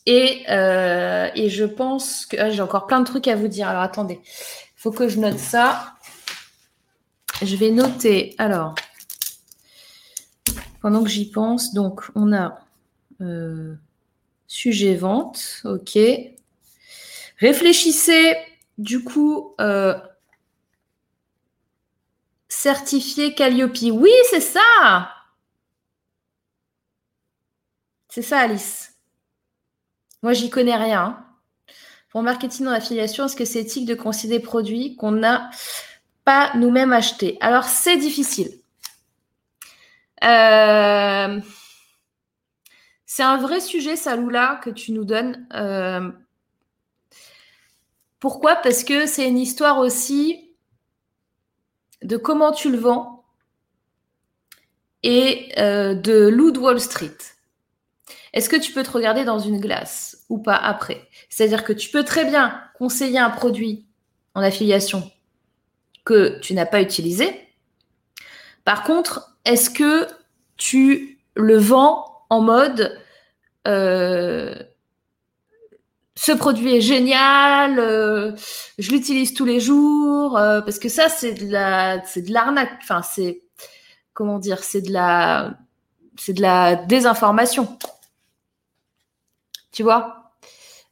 [0.06, 3.68] Et, euh, je pense que ah, j'ai encore plein de trucs à vous dire.
[3.68, 5.94] Alors attendez, il faut que je note ça.
[7.42, 8.34] Je vais noter.
[8.38, 8.74] Alors,
[10.80, 12.60] pendant que j'y pense, donc on a
[13.20, 13.74] euh,
[14.46, 15.98] sujet vente, ok.
[17.40, 18.36] Réfléchissez,
[18.78, 19.98] du coup, euh,
[22.48, 23.78] certifié Calliope.
[23.92, 25.14] Oui, c'est ça.
[28.08, 28.94] C'est ça, Alice.
[30.22, 31.24] Moi, j'y connais rien.
[32.10, 35.48] Pour marketing en affiliation, est-ce que c'est éthique de considérer des produits qu'on n'a
[36.24, 37.38] pas nous-mêmes achetés?
[37.40, 38.50] Alors, c'est difficile.
[40.24, 41.40] Euh,
[43.06, 45.46] c'est un vrai sujet, Saloula, que tu nous donnes.
[45.54, 46.10] Euh,
[48.20, 48.56] pourquoi?
[48.56, 50.50] Parce que c'est une histoire aussi
[52.02, 53.24] de comment tu le vends
[55.02, 57.16] et euh, de loup de Wall Street.
[58.32, 61.08] Est-ce que tu peux te regarder dans une glace ou pas après?
[61.28, 63.86] C'est-à-dire que tu peux très bien conseiller un produit
[64.34, 65.10] en affiliation
[66.04, 67.48] que tu n'as pas utilisé.
[68.64, 70.06] Par contre, est-ce que
[70.56, 73.00] tu le vends en mode
[73.66, 74.54] euh,
[76.22, 78.32] ce produit est génial, euh,
[78.78, 82.78] je l'utilise tous les jours, euh, parce que ça, c'est de la, c'est de l'arnaque.
[82.82, 83.40] Enfin, c'est,
[84.12, 85.54] comment dire, c'est de la,
[86.18, 87.78] c'est de la désinformation.
[89.72, 90.34] Tu vois?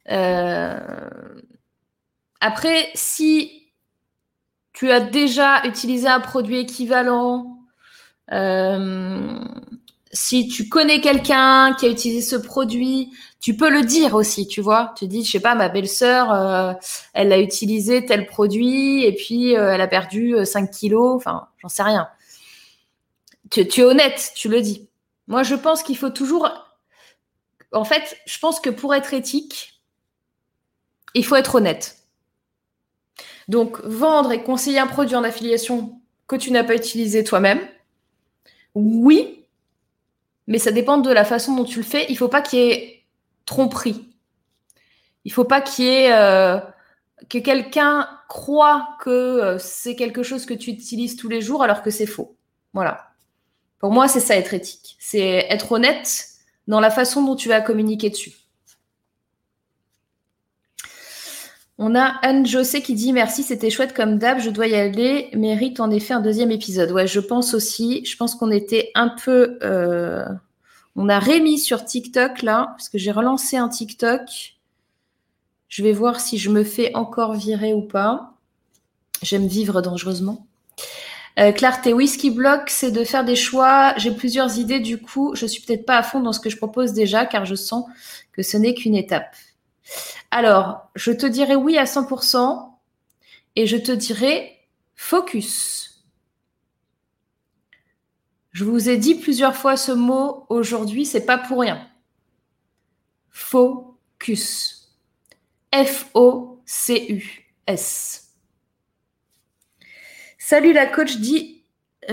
[0.09, 0.79] Euh,
[2.41, 3.71] Après, si
[4.73, 7.59] tu as déjà utilisé un produit équivalent,
[10.11, 14.61] si tu connais quelqu'un qui a utilisé ce produit, tu peux le dire aussi, tu
[14.61, 14.93] vois.
[14.97, 16.73] Tu dis, je sais pas, ma belle-sœur, euh,
[17.13, 21.15] elle a utilisé tel produit et puis euh, elle a perdu 5 euh, kilos.
[21.15, 22.09] Enfin, j'en sais rien.
[23.49, 24.89] Tu, tu, es honnête, tu le dis.
[25.27, 26.49] Moi, je pense qu'il faut toujours.
[27.71, 29.81] En fait, je pense que pour être éthique,
[31.13, 31.97] il faut être honnête.
[33.47, 37.59] Donc, vendre et conseiller un produit en affiliation que tu n'as pas utilisé toi-même,
[38.75, 39.45] oui,
[40.45, 42.05] mais ça dépend de la façon dont tu le fais.
[42.09, 42.98] Il faut pas qu'il y ait
[43.49, 44.07] tromperie.
[45.25, 46.59] Il faut pas qu'il y ait euh,
[47.29, 51.81] que quelqu'un croit que euh, c'est quelque chose que tu utilises tous les jours alors
[51.81, 52.37] que c'est faux.
[52.73, 53.07] Voilà.
[53.79, 54.95] Pour moi, c'est ça être éthique.
[54.99, 56.27] C'est être honnête
[56.67, 58.33] dans la façon dont tu vas communiquer dessus.
[61.79, 65.29] On a Anne José qui dit merci, c'était chouette comme d'hab, je dois y aller,
[65.33, 66.91] mérite en effet un deuxième épisode.
[66.91, 69.57] Ouais, je pense aussi, je pense qu'on était un peu...
[69.63, 70.25] euh,
[71.01, 74.57] On a Rémi sur TikTok là, parce que j'ai relancé un TikTok.
[75.69, 78.33] Je vais voir si je me fais encore virer ou pas.
[79.21, 80.45] J'aime vivre dangereusement.
[81.39, 83.93] Euh, clarté, Whisky Block, c'est de faire des choix.
[83.95, 86.57] J'ai plusieurs idées, du coup, je suis peut-être pas à fond dans ce que je
[86.57, 87.85] propose déjà, car je sens
[88.33, 89.33] que ce n'est qu'une étape.
[90.31, 92.73] Alors, je te dirais oui à 100%
[93.55, 94.57] et je te dirais
[94.97, 95.88] focus.
[98.51, 101.87] Je vous ai dit plusieurs fois ce mot aujourd'hui, c'est pas pour rien.
[103.29, 104.79] Focus.
[105.73, 106.65] F-O-C-U-S.
[110.37, 111.63] Salut la coach dit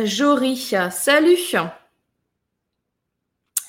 [0.04, 0.56] Jory.
[0.90, 1.38] Salut.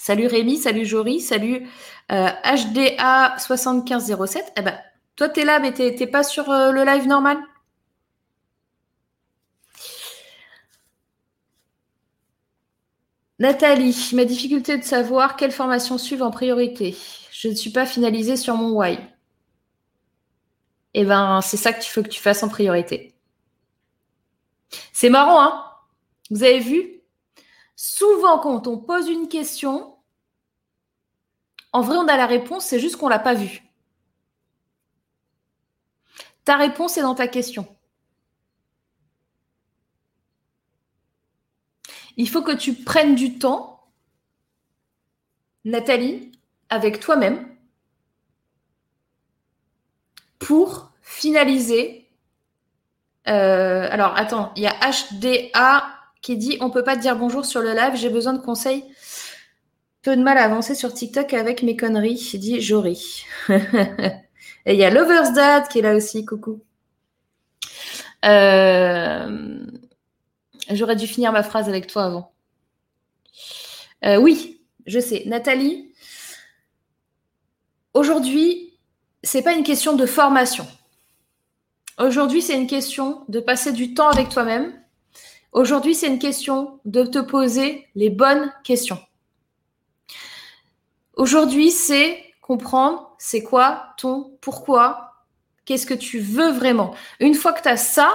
[0.07, 1.67] Salut Rémi, salut Jory, salut
[2.13, 4.53] euh, HDA 7507.
[4.57, 4.79] Eh ben,
[5.17, 7.37] toi, t'es là, mais t'es t'es pas sur euh, le live normal?
[13.39, 16.97] Nathalie, ma difficulté de savoir quelle formation suivre en priorité.
[17.31, 18.97] Je ne suis pas finalisée sur mon why.
[20.95, 23.13] Eh ben, c'est ça qu'il faut que tu fasses en priorité.
[24.91, 25.63] C'est marrant, hein?
[26.31, 27.01] Vous avez vu?
[27.75, 29.95] Souvent, quand on pose une question,
[31.71, 33.61] en vrai, on a la réponse, c'est juste qu'on l'a pas vue.
[36.43, 37.67] Ta réponse est dans ta question.
[42.17, 43.79] Il faut que tu prennes du temps,
[45.65, 46.31] Nathalie,
[46.69, 47.47] avec toi-même,
[50.39, 52.09] pour finaliser.
[53.27, 55.87] Euh, alors, attends, il y a HDA
[56.21, 58.83] qui dit on peut pas te dire bonjour sur le live, j'ai besoin de conseils.
[60.01, 63.25] Peu de mal à avancer sur TikTok avec mes conneries, dit Jory.
[63.49, 66.61] Et il y a Lover's Dad qui est là aussi, coucou.
[68.25, 69.59] Euh,
[70.71, 72.33] J'aurais dû finir ma phrase avec toi avant.
[74.05, 75.23] Euh, oui, je sais.
[75.25, 75.91] Nathalie,
[77.93, 78.73] aujourd'hui,
[79.23, 80.67] c'est pas une question de formation.
[81.97, 84.73] Aujourd'hui, c'est une question de passer du temps avec toi-même.
[85.51, 88.99] Aujourd'hui, c'est une question de te poser les bonnes questions.
[91.15, 95.25] Aujourd'hui, c'est comprendre c'est quoi ton pourquoi,
[95.65, 96.93] qu'est-ce que tu veux vraiment.
[97.19, 98.09] Une fois que tu as ça,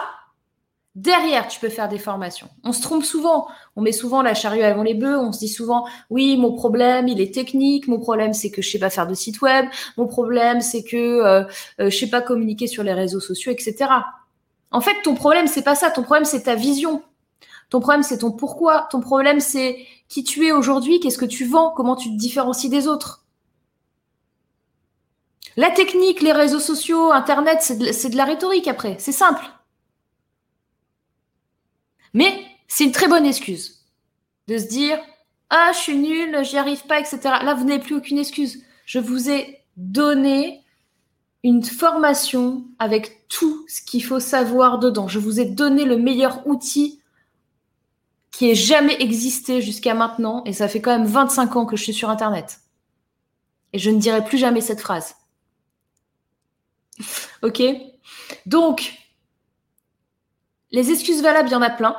[0.95, 2.49] derrière, tu peux faire des formations.
[2.65, 3.47] On se trompe souvent.
[3.77, 5.19] On met souvent la charrue avant les bœufs.
[5.19, 7.89] On se dit souvent, oui, mon problème, il est technique.
[7.89, 9.67] Mon problème, c'est que je sais pas faire de site web.
[9.97, 11.45] Mon problème, c'est que euh,
[11.81, 13.91] euh, je sais pas communiquer sur les réseaux sociaux, etc.
[14.71, 15.91] En fait, ton problème, c'est pas ça.
[15.91, 17.03] Ton problème, c'est ta vision.
[17.71, 18.89] Ton problème, c'est ton pourquoi.
[18.91, 19.79] Ton problème, c'est
[20.09, 23.25] qui tu es aujourd'hui, qu'est-ce que tu vends, comment tu te différencies des autres.
[25.57, 28.97] La technique, les réseaux sociaux, Internet, c'est de, de, la rhétorique après.
[28.99, 29.45] C'est simple.
[32.15, 33.85] Mais c'est une très bonne excuse
[34.49, 34.99] de se dire
[35.51, 37.19] Ah, je suis nul, j'y arrive pas, etc.
[37.23, 38.63] Là, vous n'avez plus aucune excuse.
[38.87, 40.63] Je vous ai donné
[41.45, 45.09] une formation avec tout ce qu'il faut savoir dedans.
[45.09, 47.01] Je vous ai donné le meilleur outil
[48.31, 50.43] qui ait jamais existé jusqu'à maintenant.
[50.45, 52.61] Et ça fait quand même 25 ans que je suis sur Internet.
[53.73, 55.17] Et je ne dirai plus jamais cette phrase.
[57.43, 57.63] Ok?
[58.47, 58.93] Donc,
[60.73, 61.97] les excuses valables, il y en a plein.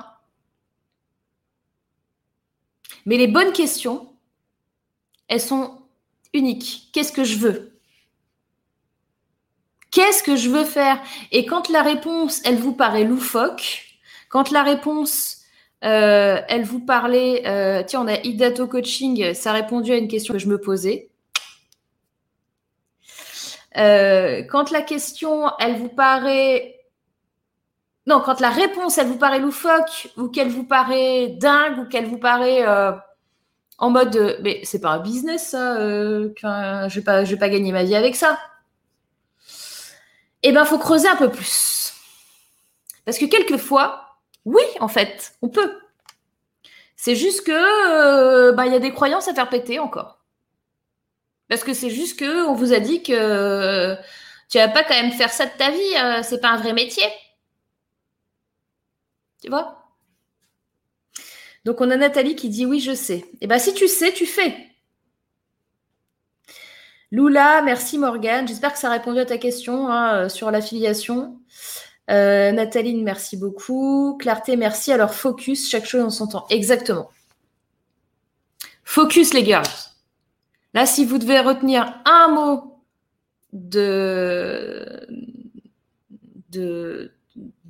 [3.06, 4.10] Mais les bonnes questions,
[5.28, 5.82] elles sont
[6.34, 6.90] uniques.
[6.94, 7.80] Qu'est-ce que je veux?
[9.92, 11.00] Qu'est-ce que je veux faire?
[11.32, 13.84] Et quand la réponse, elle vous paraît loufoque,
[14.30, 15.44] quand la réponse,
[15.84, 20.08] euh, elle vous parlait, euh, tiens, on a Idato Coaching, ça a répondu à une
[20.08, 21.12] question que je me posais.
[23.78, 26.83] Euh, quand la question, elle vous paraît
[28.06, 32.06] non, quand la réponse, elle vous paraît loufoque, ou qu'elle vous paraît dingue, ou qu'elle
[32.06, 32.92] vous paraît euh,
[33.78, 37.50] en mode euh, mais c'est pas un business, ça, euh, je vais pas, vais pas
[37.50, 38.38] gagner ma vie avec ça.
[40.44, 41.94] Eh ben, faut creuser un peu plus.
[43.06, 45.80] Parce que quelquefois, oui, en fait, on peut.
[46.98, 50.20] C'est juste que bah, il y a des croyances à faire péter encore.
[51.50, 53.96] Parce que c'est juste que on vous a dit que
[54.50, 57.04] tu vas pas quand même faire ça de ta vie, c'est pas un vrai métier.
[59.44, 59.84] Tu vois?
[61.66, 63.26] Donc, on a Nathalie qui dit oui, je sais.
[63.42, 64.56] Eh bien, si tu sais, tu fais.
[67.12, 68.48] Lula, merci Morgane.
[68.48, 71.40] J'espère que ça a répondu à ta question hein, sur l'affiliation.
[72.10, 74.18] Euh, Nathalie, merci beaucoup.
[74.20, 74.92] Clarté, merci.
[74.92, 76.46] Alors, focus, chaque chose en son temps.
[76.50, 77.10] Exactement.
[78.84, 79.68] Focus, les girls.
[80.74, 82.82] Là, si vous devez retenir un mot
[86.50, 87.13] de-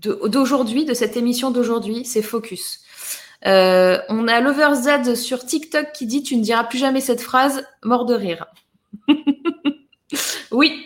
[0.03, 2.83] d'aujourd'hui, de, cette émission d'aujourd'hui, c'est Focus.
[3.45, 7.65] Euh, on a Loverz sur TikTok qui dit Tu ne diras plus jamais cette phrase,
[7.83, 8.45] mort de rire.
[10.51, 10.85] oui,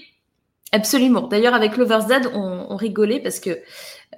[0.71, 1.27] absolument.
[1.27, 3.59] D'ailleurs, avec Loverz on, rigolait parce que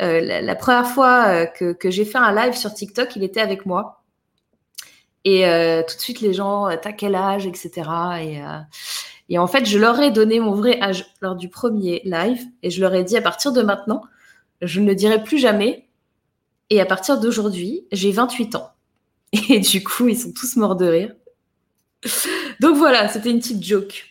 [0.02, 3.66] euh, la, première fois euh, que, j'ai fait un live sur TikTok, il était avec
[3.66, 4.04] moi.
[5.26, 5.44] Et
[5.88, 7.72] tout de suite, les gens, t'as quel âge, etc.
[8.22, 8.40] Et,
[9.28, 12.42] et en fait, je leur ai donné mon vrai âge lors du premier live.
[12.64, 14.02] Et je leur ai dit, à partir de maintenant,
[14.62, 15.88] je ne le dirai plus jamais.
[16.70, 18.72] Et à partir d'aujourd'hui, j'ai 28 ans.
[19.50, 21.16] Et du coup, ils sont tous morts de rire.
[22.60, 24.06] Donc voilà, c'était une petite joke.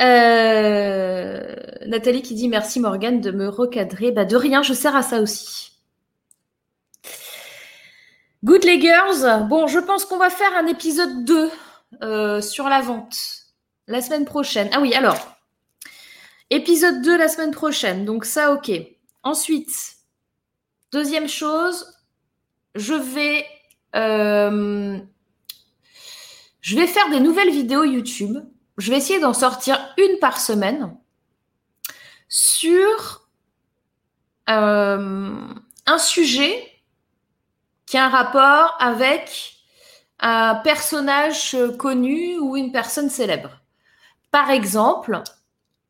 [0.00, 1.54] Euh,
[1.86, 4.12] Nathalie qui dit merci Morgane de me recadrer.
[4.12, 5.72] Bah de rien, je sers à ça aussi.
[8.42, 8.64] Good.
[9.48, 11.50] Bon, je pense qu'on va faire un épisode 2
[12.02, 13.40] euh, sur la vente
[13.90, 14.70] la semaine prochaine.
[14.72, 15.36] Ah oui, alors.
[16.50, 18.04] Épisode 2 la semaine prochaine.
[18.04, 18.72] Donc ça, ok.
[19.22, 19.96] Ensuite,
[20.92, 22.00] deuxième chose,
[22.74, 23.46] je vais,
[23.94, 24.98] euh,
[26.60, 28.38] je vais faire des nouvelles vidéos YouTube.
[28.78, 30.96] Je vais essayer d'en sortir une par semaine
[32.28, 33.28] sur
[34.48, 35.36] euh,
[35.86, 36.66] un sujet
[37.86, 39.56] qui a un rapport avec
[40.18, 43.60] un personnage connu ou une personne célèbre.
[44.30, 45.22] Par exemple,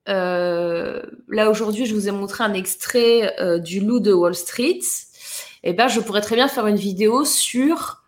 [0.08, 4.80] euh, là aujourd'hui, je vous ai montré un extrait euh, du Loup de Wall Street.
[5.62, 8.02] Et ben, je pourrais très bien faire une vidéo sur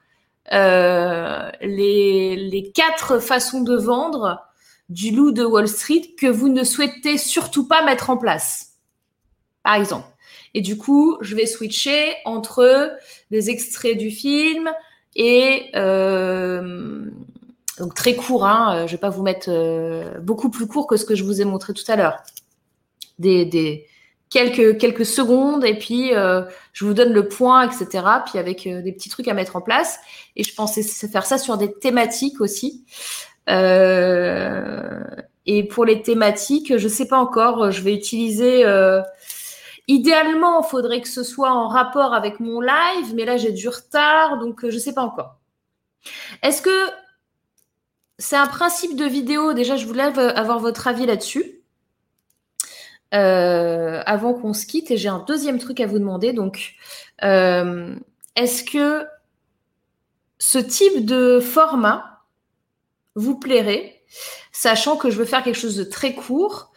[0.53, 4.41] euh, les, les quatre façons de vendre
[4.89, 8.75] du Loup de Wall Street que vous ne souhaitez surtout pas mettre en place.
[9.63, 10.07] Par exemple.
[10.55, 12.93] Et du coup, je vais switcher entre
[13.31, 14.71] des extraits du film
[15.15, 17.07] et euh,
[17.79, 18.47] donc très court.
[18.47, 21.41] Hein, je vais pas vous mettre euh, beaucoup plus court que ce que je vous
[21.41, 22.19] ai montré tout à l'heure.
[23.19, 23.87] Des,
[24.31, 26.43] quelques quelques secondes et puis euh,
[26.73, 28.05] je vous donne le point, etc.
[28.27, 29.99] Puis avec euh, des petits trucs à mettre en place.
[30.37, 32.85] Et je pensais faire ça sur des thématiques aussi.
[33.49, 35.03] Euh,
[35.47, 37.71] et pour les thématiques, je sais pas encore.
[37.71, 38.65] Je vais utiliser.
[38.65, 39.03] Euh,
[39.89, 43.69] idéalement, il faudrait que ce soit en rapport avec mon live, mais là j'ai du
[43.69, 45.37] retard, donc euh, je sais pas encore.
[46.43, 46.71] Est-ce que
[48.23, 51.61] c'est un principe de vidéo Déjà, je voulais avoir votre avis là-dessus.
[53.15, 56.33] Euh, avant qu'on se quitte, et j'ai un deuxième truc à vous demander.
[56.33, 56.77] Donc,
[57.25, 57.97] euh,
[58.37, 59.05] est-ce que
[60.39, 62.23] ce type de format
[63.17, 64.03] vous plairait,
[64.53, 66.73] sachant que je veux faire quelque chose de très court,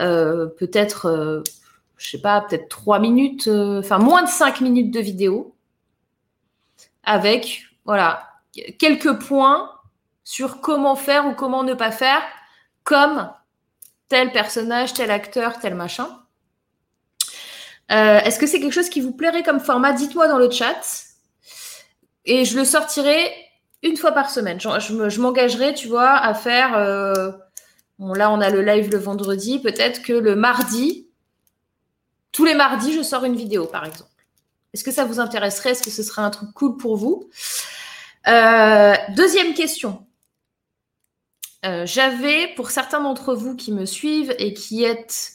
[0.00, 1.44] euh, peut-être,
[1.98, 5.54] je sais pas, peut-être trois minutes, enfin moins de cinq minutes de vidéo,
[7.04, 8.26] avec, voilà,
[8.78, 9.77] quelques points
[10.28, 12.20] sur comment faire ou comment ne pas faire,
[12.84, 13.30] comme
[14.10, 16.06] tel personnage, tel acteur, tel machin.
[17.90, 19.94] Euh, Est-ce que c'est quelque chose qui vous plairait comme format?
[19.94, 20.82] Dites-moi dans le chat.
[22.26, 23.32] Et je le sortirai
[23.82, 24.60] une fois par semaine.
[24.60, 26.76] Je, m'engagerai, tu vois, à faire.
[26.76, 27.32] Euh,
[27.98, 29.60] là, on a le live le vendredi.
[29.60, 31.08] Peut-être que le mardi,
[32.32, 34.10] tous les mardis, je sors une vidéo, par exemple.
[34.74, 35.70] Est-ce que ça vous intéresserait?
[35.70, 37.30] Est-ce que ce serait un truc cool pour vous?
[38.26, 40.04] Euh, Deuxième question.
[41.64, 45.32] Euh, J'avais, pour certains d'entre vous qui me suivent et qui êtes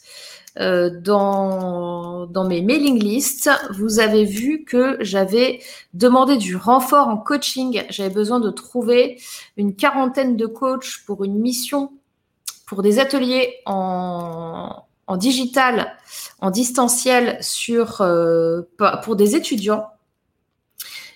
[0.60, 5.60] euh, dans, dans mes mailing lists, vous avez vu que j'avais
[5.94, 7.84] demandé du renfort en coaching.
[7.90, 9.20] J'avais besoin de trouver
[9.58, 11.92] une quarantaine de coachs pour une mission,
[12.68, 15.98] pour des ateliers en, en digital,
[16.40, 18.62] en distanciel sur, euh,
[19.04, 19.88] pour des étudiants.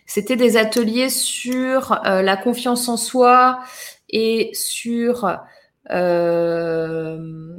[0.06, 3.60] C'était des ateliers sur la confiance en soi
[4.10, 5.38] et sur
[5.90, 7.58] euh,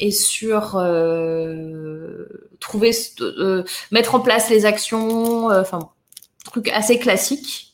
[0.00, 2.26] et sur euh,
[2.60, 5.90] trouver euh, mettre en place les actions, enfin
[6.44, 7.72] truc assez classique.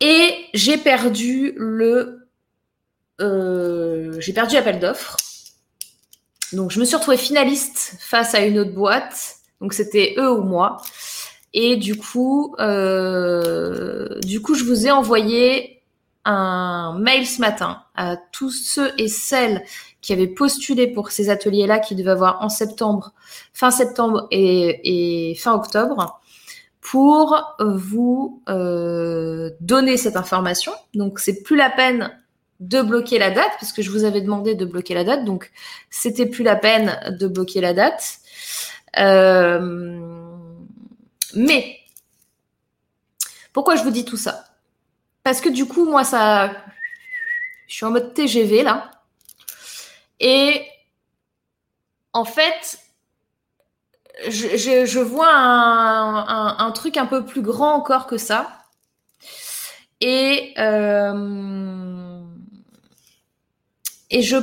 [0.00, 2.20] Et j'ai perdu le
[3.18, 5.16] j'ai perdu l'appel d'offres.
[6.52, 9.36] Donc je me suis retrouvée finaliste face à une autre boîte.
[9.60, 10.76] Donc c'était eux ou moi.
[11.54, 15.73] Et du coup, euh, du coup, je vous ai envoyé
[16.24, 19.64] un mail ce matin à tous ceux et celles
[20.00, 23.12] qui avaient postulé pour ces ateliers-là, qui devaient avoir en septembre,
[23.52, 26.20] fin septembre et, fin octobre,
[26.80, 30.72] pour vous euh, donner cette information.
[30.94, 32.10] Donc, c'est plus la peine
[32.60, 35.50] de bloquer la date, parce que je vous avais demandé de bloquer la date, donc
[35.90, 38.18] c'était plus la peine de bloquer la date.
[38.98, 39.98] Euh,
[41.34, 41.78] mais
[43.52, 44.44] pourquoi je vous dis tout ça?
[45.24, 46.52] Parce que du coup, moi, ça,
[47.66, 48.90] je suis en mode TGV là,
[50.20, 50.66] et
[52.12, 52.78] en fait,
[54.28, 58.64] je, vois un truc un peu plus grand encore que ça.
[60.00, 62.22] Et, euh,
[64.10, 64.36] et je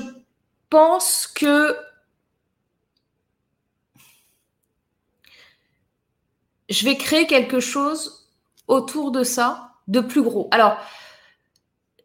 [0.69, 1.77] pense que
[6.69, 8.29] je vais créer quelque chose
[8.67, 10.47] autour de ça de plus gros.
[10.51, 10.77] Alors,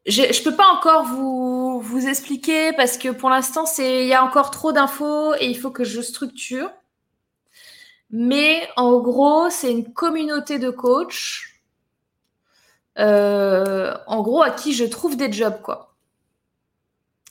[0.06, 4.50] je ne peux pas encore vous, expliquer parce que pour l'instant, il y a encore
[4.50, 6.70] trop d'infos et il faut que je structure.
[8.10, 11.42] Mais en gros, c'est une communauté de coachs,
[12.98, 15.94] euh, en gros, à qui je trouve des jobs, quoi.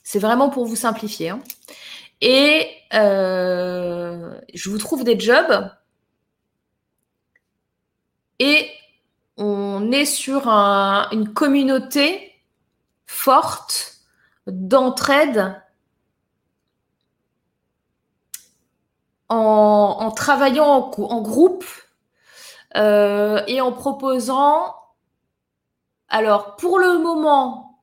[0.02, 1.30] C'est vraiment pour vous simplifier.
[1.30, 1.40] hein.
[2.20, 5.70] Et euh, je vous trouve des jobs
[8.38, 8.70] et
[9.76, 12.32] on est sur un- une communauté
[13.06, 13.98] forte
[14.46, 15.60] d'entraide
[19.28, 21.64] en, travaillant en groupe
[22.76, 24.74] euh, et en proposant.
[26.08, 27.82] Alors, pour le moment,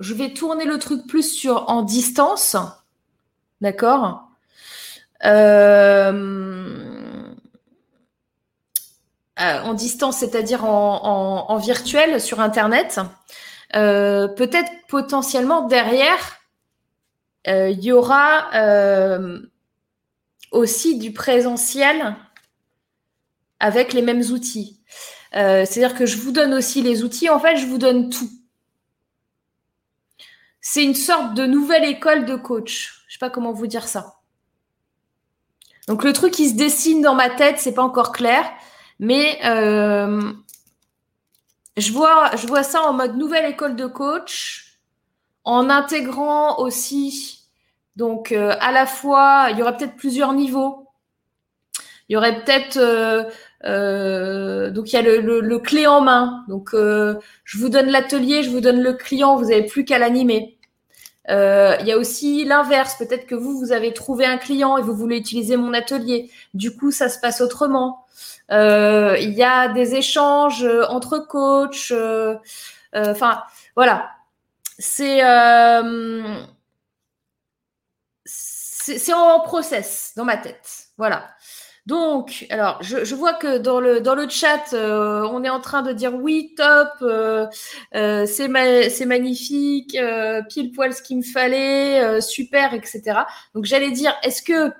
[0.00, 2.56] je vais tourner le truc plus sur en distance.
[3.62, 4.28] D'accord?
[5.24, 7.05] Euh,
[9.40, 13.00] euh, En distance, c'est-à-dire en, virtuel sur Internet.
[13.74, 16.38] Euh, Peut-être potentiellement derrière,
[17.48, 18.50] euh, il y aura
[20.52, 22.16] aussi du présentiel
[23.60, 24.80] avec les mêmes outils.
[25.32, 27.28] C'est-à-dire que je vous donne aussi les outils.
[27.28, 28.30] En fait, je vous donne tout.
[30.60, 33.04] C'est une sorte de nouvelle école de coach.
[33.06, 34.16] Je sais pas comment vous dire ça.
[35.86, 38.44] Donc le truc qui se dessine dans ma tête, c'est pas encore clair,
[38.98, 40.32] mais euh,
[41.76, 44.78] je vois, ça en mode nouvelle école de coach,
[45.44, 47.48] en intégrant aussi,
[47.96, 50.88] donc euh, à la fois, il y aurait peut-être plusieurs niveaux.
[52.08, 52.78] Il y aurait peut-être,
[53.64, 56.44] euh, donc il y a le, clé en main.
[56.48, 60.56] Donc je vous donne l'atelier, je vous donne le client, vous n'avez plus qu'à l'animer.
[61.28, 62.96] Il y a aussi l'inverse.
[62.96, 66.30] Peut-être que vous, vous avez trouvé un client et vous voulez utiliser mon atelier.
[66.54, 68.05] Du coup, ça se passe autrement.
[68.52, 71.90] Euh, il y a des échanges euh, entre coachs.
[71.90, 72.36] euh,
[72.94, 73.42] Enfin,
[73.74, 74.10] voilà.
[74.78, 75.20] C'est
[78.24, 80.88] c'est en process dans ma tête.
[80.98, 81.28] Voilà.
[81.86, 86.54] Donc, alors, je, vois que dans le, chat, on est en train de dire oui,
[86.56, 86.88] top,
[87.92, 89.96] c'est ma- c'est magnifique,
[90.48, 93.20] pile poil ce qu'il me fallait, super, etc.
[93.54, 94.72] Donc, j'allais dire, est-ce que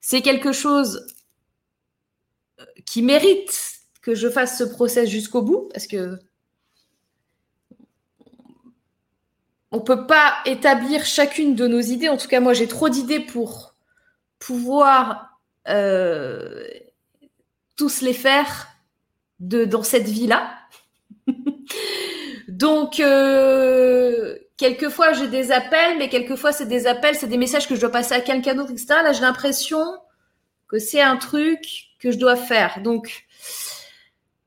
[0.00, 1.06] c'est quelque chose
[2.92, 6.18] qui mérite que je fasse ce process jusqu'au bout Parce que
[9.70, 12.10] on peut pas établir chacune de nos idées.
[12.10, 13.74] En tout cas, moi, j'ai trop d'idées pour
[14.38, 15.38] pouvoir
[15.68, 16.68] euh,
[17.76, 18.68] tous les faire
[19.40, 20.52] de, dans cette vie-là.
[22.48, 27.74] Donc, euh, quelquefois, j'ai des appels, mais quelquefois, c'est des appels, c'est des messages que
[27.74, 28.88] je dois passer à quelqu'un d'autre, etc.
[29.02, 29.82] Là, j'ai l'impression
[30.68, 32.82] que c'est un truc que je dois faire.
[32.82, 33.24] Donc,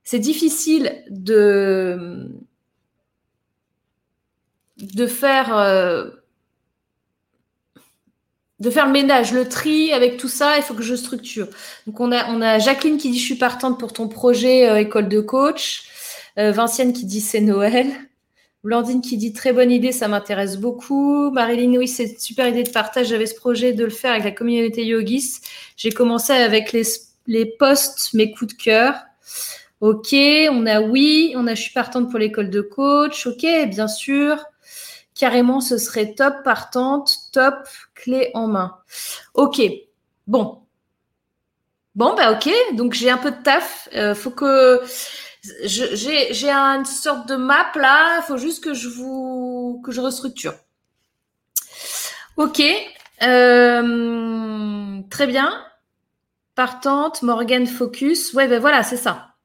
[0.03, 2.30] c'est difficile de,
[4.77, 5.57] de faire...
[5.57, 6.10] euh,
[8.61, 11.48] de faire le ménage, le tri avec tout ça, il faut que je structure.
[11.86, 14.80] Donc on a, on a Jacqueline qui dit je suis partante pour ton projet euh,
[14.80, 15.84] école de coach,
[16.38, 17.88] Euh, Vinciane qui dit c'est Noël,
[18.64, 22.72] Blandine qui dit très bonne idée, ça m'intéresse beaucoup, Marilyn oui c'est super idée de
[22.72, 25.40] partage, j'avais ce projet de le faire avec la communauté yogis,
[25.77, 26.84] j'ai commencé avec les,
[27.27, 28.95] les posts, mes coups de cœur.
[29.81, 33.88] Ok, on a oui, on a je suis partante pour l'école de coach, ok, bien
[33.88, 34.43] sûr.
[35.15, 37.56] Carrément, ce serait top, partante, top,
[37.93, 38.77] clé en main.
[39.34, 39.61] Ok,
[40.27, 40.61] bon.
[41.95, 43.88] Bon, bah ok, donc j'ai un peu de taf.
[43.95, 44.81] Euh, faut que
[45.64, 48.22] j'ai une sorte de map là.
[48.23, 50.56] faut juste que je vous que je restructure.
[52.38, 52.61] Ok,
[53.23, 55.65] euh, très bien.
[56.56, 58.34] Partante, Morgan Focus.
[58.34, 59.36] Ouais, ben voilà, c'est ça.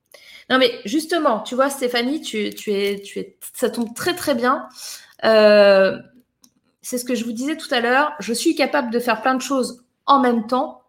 [0.49, 4.69] Non mais justement, tu vois, Stéphanie, tu, es, tu es, ça tombe très très bien.
[5.25, 5.99] Euh,
[6.83, 8.13] c'est ce que je vous disais tout à l'heure.
[8.21, 10.83] Je suis capable de faire plein de choses en même temps,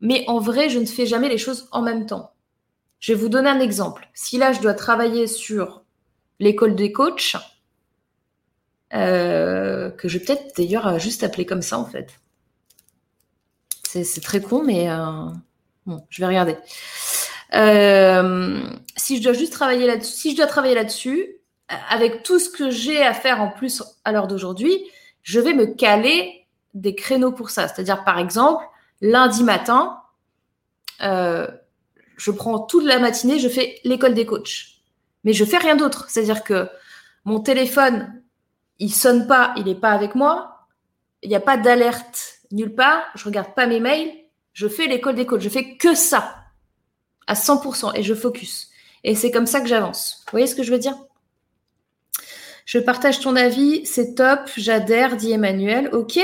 [0.00, 2.32] mais en vrai, je ne fais jamais les choses en même temps.
[3.00, 4.08] Je vais vous donner un exemple.
[4.14, 5.84] Si là, je dois travailler sur
[6.38, 7.36] l'école des coachs,
[8.94, 12.20] euh, que je vais peut-être d'ailleurs juste appeler comme ça en fait.
[14.04, 15.26] C'est très con, mais euh,
[15.86, 16.56] bon, je vais regarder.
[17.54, 18.60] Euh,
[18.96, 21.36] si je dois juste travailler là-dessus, si je dois travailler là-dessus,
[21.90, 24.84] avec tout ce que j'ai à faire en plus à l'heure d'aujourd'hui,
[25.22, 27.68] je vais me caler des créneaux pour ça.
[27.68, 28.64] C'est-à-dire, par exemple,
[29.00, 30.00] lundi matin,
[31.02, 31.48] euh,
[32.16, 34.66] je prends toute la matinée, je fais l'école des coachs.
[35.24, 36.06] Mais je fais rien d'autre.
[36.08, 36.68] C'est-à-dire que
[37.24, 38.22] mon téléphone,
[38.78, 40.68] il sonne pas, il n'est pas avec moi.
[41.22, 43.02] Il n'y a pas d'alerte nulle part.
[43.14, 44.12] Je regarde pas mes mails.
[44.52, 45.40] Je fais l'école des coachs.
[45.40, 46.36] Je fais que ça
[47.26, 48.68] à 100% et je focus.
[49.04, 50.22] Et c'est comme ça que j'avance.
[50.26, 50.96] Vous voyez ce que je veux dire?
[52.64, 55.88] Je partage ton avis, c'est top, j'adhère, dit Emmanuel.
[55.92, 56.18] Ok,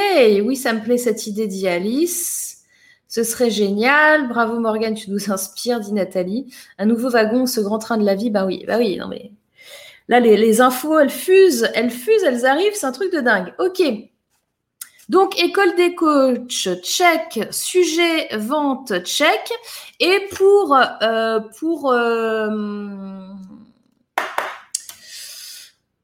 [0.45, 2.65] oui, ça me plaît cette idée, dit Alice.
[3.07, 4.29] Ce serait génial.
[4.29, 6.53] Bravo Morgane, tu nous inspires, dit Nathalie.
[6.79, 8.31] Un nouveau wagon, ce grand train de la vie.
[8.31, 9.31] Bah oui, bah oui, non mais.
[10.09, 13.55] Là, les, les infos, elles fusent, elles fusent, elles arrivent, c'est un truc de dingue.
[13.61, 13.81] Ok.
[15.09, 17.49] Donc, école des coachs, check.
[17.51, 19.53] Sujet, vente, check.
[19.99, 23.27] Et pour, euh, pour euh,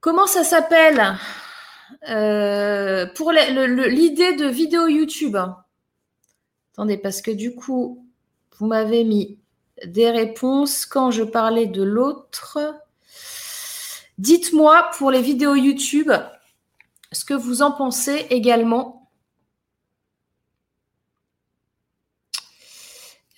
[0.01, 1.17] comment ça s'appelle
[2.09, 5.37] euh, Pour l'idée de vidéo YouTube?
[6.73, 8.05] Attendez, parce que du coup,
[8.59, 9.39] vous m'avez mis
[9.85, 12.59] des réponses quand je parlais de l'autre.
[14.19, 16.11] Dites-moi pour les vidéos YouTube
[17.13, 19.11] ce que vous en pensez également.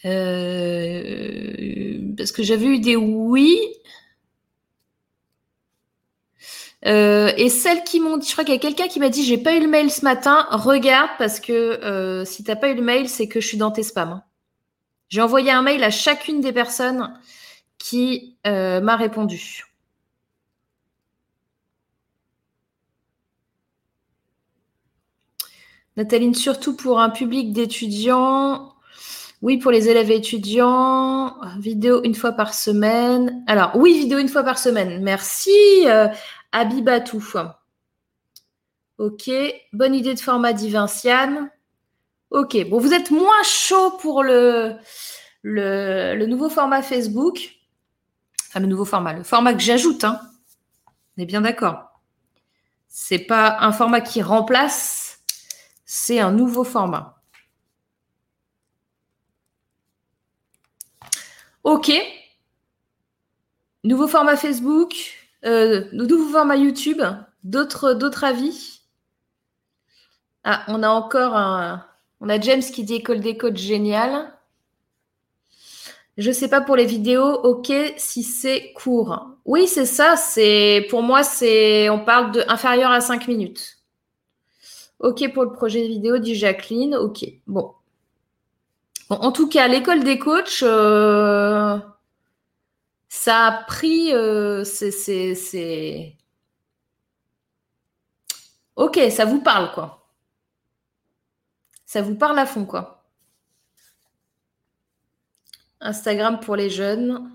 [0.05, 3.59] Euh, parce que j'avais eu des oui.
[6.86, 9.22] Euh, et celles qui m'ont dit, je crois qu'il y a quelqu'un qui m'a dit
[9.22, 12.74] j'ai pas eu le mail ce matin, regarde parce que euh, si t'as pas eu
[12.74, 14.22] le mail, c'est que je suis dans tes spams.
[15.10, 17.12] J'ai envoyé un mail à chacune des personnes
[17.78, 19.69] qui m'a répondu.
[25.96, 28.74] Nathalie, surtout pour un public d'étudiants,
[29.42, 33.42] oui, pour les élèves étudiants, vidéo une fois par semaine.
[33.46, 35.02] Alors, oui, vidéo une fois par semaine.
[35.02, 35.50] Merci,
[35.86, 36.08] euh,
[36.52, 37.24] Abibatou.
[38.98, 39.30] Ok,
[39.72, 41.50] bonne idée de format d'Ivinciane.
[42.30, 44.76] Ok, bon, vous êtes moins chaud pour le,
[45.42, 47.56] le, nouveau format Facebook.
[48.48, 50.04] Enfin, le nouveau format, le format que j'ajoute.
[50.04, 50.20] Hein.
[51.16, 51.98] On est bien d'accord.
[52.88, 55.09] C'est pas un format qui remplace,
[55.92, 57.20] c'est un nouveau format.
[61.64, 61.90] Ok.
[63.82, 64.94] Nouveau format Facebook,
[65.44, 67.02] euh, nouveau format YouTube,
[67.42, 68.82] d'autres, avis?
[70.44, 71.84] Ah, on a encore un.
[72.20, 74.32] On a James qui dit école des codes génial.
[76.16, 79.26] Je sais pas pour les vidéos, ok, si c'est court.
[79.44, 83.80] Oui, c'est ça, c'est pour moi, c'est on parle de inférieur à 5 minutes.
[85.01, 86.94] Ok pour le projet vidéo, dit Jacqueline.
[86.94, 87.74] Ok, bon
[89.10, 91.78] en tout cas, l'école des coachs, euh,
[93.09, 94.12] ça a pris.
[94.14, 96.16] Euh, c'est.
[98.77, 100.09] Ok, ça vous parle, quoi.
[101.86, 103.05] Ça vous parle à fond, quoi.
[105.81, 107.31] Instagram pour les jeunes.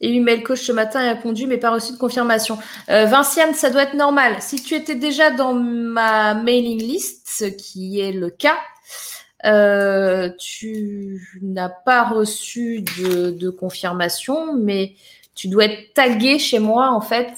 [0.00, 2.58] Et email coach ce matin a répondu, mais pas reçu de confirmation.
[2.88, 4.36] Euh, Vinciane, ça doit être normal.
[4.40, 8.58] Si tu étais déjà dans ma mailing list, ce qui est le cas,
[9.44, 14.94] euh, tu n'as pas reçu de, confirmation, mais
[15.34, 17.32] tu dois être tagué chez moi en fait.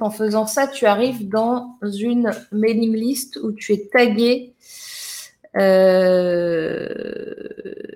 [0.00, 4.54] En faisant ça, tu arrives dans une mailing list où tu es tagué
[5.56, 6.88] euh,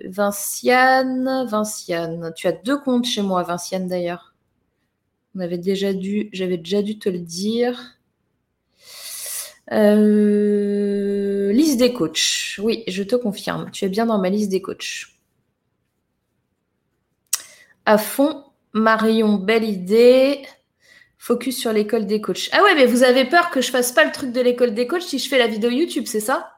[0.06, 2.32] Vinciane, Vinciane.
[2.36, 4.34] Tu as deux comptes chez moi, Vinciane d'ailleurs.
[5.36, 7.98] On avait déjà dû, j'avais déjà dû te le dire.
[9.72, 12.58] Euh, liste des coachs.
[12.58, 13.70] Oui, je te confirme.
[13.72, 15.06] Tu es bien dans ma liste des coachs.
[17.86, 20.42] À fond, Marion, belle idée.
[21.18, 22.50] Focus sur l'école des coachs.
[22.52, 24.86] Ah ouais, mais vous avez peur que je fasse pas le truc de l'école des
[24.86, 26.53] coachs si je fais la vidéo YouTube, c'est ça?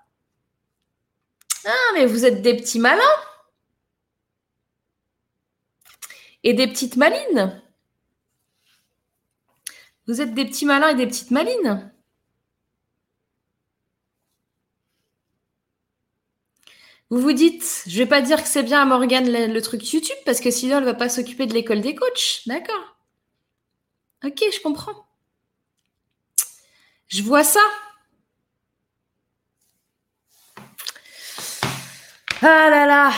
[1.66, 3.02] Ah, mais vous êtes des petits malins.
[6.44, 7.60] Et des petites malines.
[10.06, 11.92] Vous êtes des petits malins et des petites malines.
[17.10, 20.16] Vous vous dites, je vais pas dire que c'est bien à Morgane le, truc YouTube
[20.24, 22.42] parce que sinon elle va pas s'occuper de l'école des coachs.
[22.46, 22.96] D'accord.
[24.24, 25.06] Ok, je comprends.
[27.08, 27.60] Je vois ça.
[32.42, 33.12] Ah là là.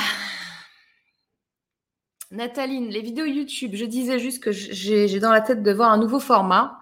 [2.31, 5.99] Nathalie, les vidéos YouTube, je disais juste que j'ai dans la tête de voir un
[5.99, 6.79] nouveau format.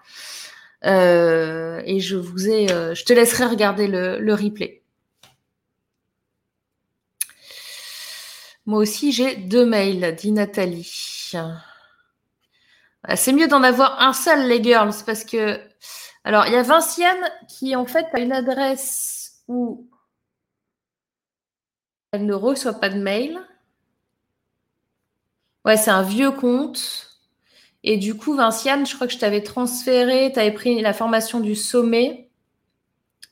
[0.85, 4.83] Euh, et je vous ai, euh, je te laisserai regarder le replay.
[8.67, 11.31] Moi aussi, j'ai deux mails, dit Nathalie.
[13.05, 15.61] Ah, c'est mieux d'en avoir un seul, les girls, parce que
[16.25, 19.89] Alors, il y a Vinciane qui, en fait, a une adresse où
[22.13, 23.39] elle ne reçoit pas de mail.
[25.65, 27.19] Ouais, c'est un vieux compte.
[27.83, 31.41] Et du coup, Vinciane, je crois que je t'avais transféré, tu avais pris la formation
[31.41, 32.31] du sommet.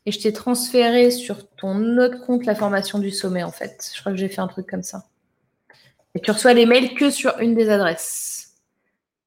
[0.07, 3.91] Et je t'ai transféré sur ton autre compte la formation du sommet, en fait.
[3.95, 5.05] Je crois que j'ai fait un truc comme ça.
[6.15, 8.55] Et tu reçois les mails que sur une des adresses.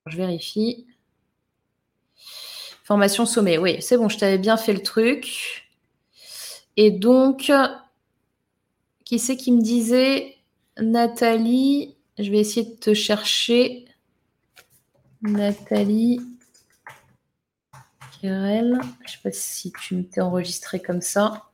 [0.05, 0.85] Je vérifie.
[2.83, 3.57] Formation sommet.
[3.57, 5.67] Oui, c'est bon, je t'avais bien fait le truc.
[6.77, 7.51] Et donc,
[9.07, 10.35] qui c'est qui me disait
[10.77, 13.85] Nathalie, je vais essayer de te chercher.
[15.21, 16.19] Nathalie
[18.11, 18.77] Kirel.
[18.99, 21.49] Je ne sais pas si tu m'étais enregistré comme ça.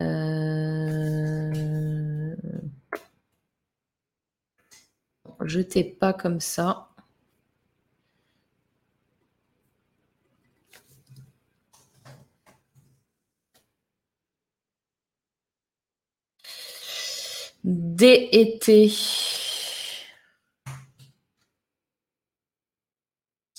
[0.00, 1.56] Euh...
[5.40, 6.91] Je t'ai pas comme ça.
[17.64, 18.68] DET.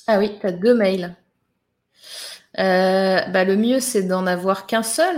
[0.07, 1.15] Ah oui, tu deux mails.
[2.59, 5.17] Euh, bah, le mieux, c'est d'en avoir qu'un seul.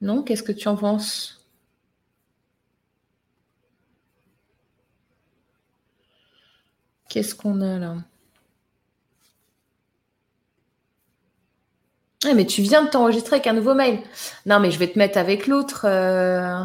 [0.00, 1.44] Non Qu'est-ce que tu en penses?
[7.08, 7.96] Qu'est-ce qu'on a là?
[12.24, 14.00] Ah, mais tu viens de t'enregistrer avec un nouveau mail.
[14.46, 15.84] Non, mais je vais te mettre avec l'autre.
[15.86, 16.62] euh.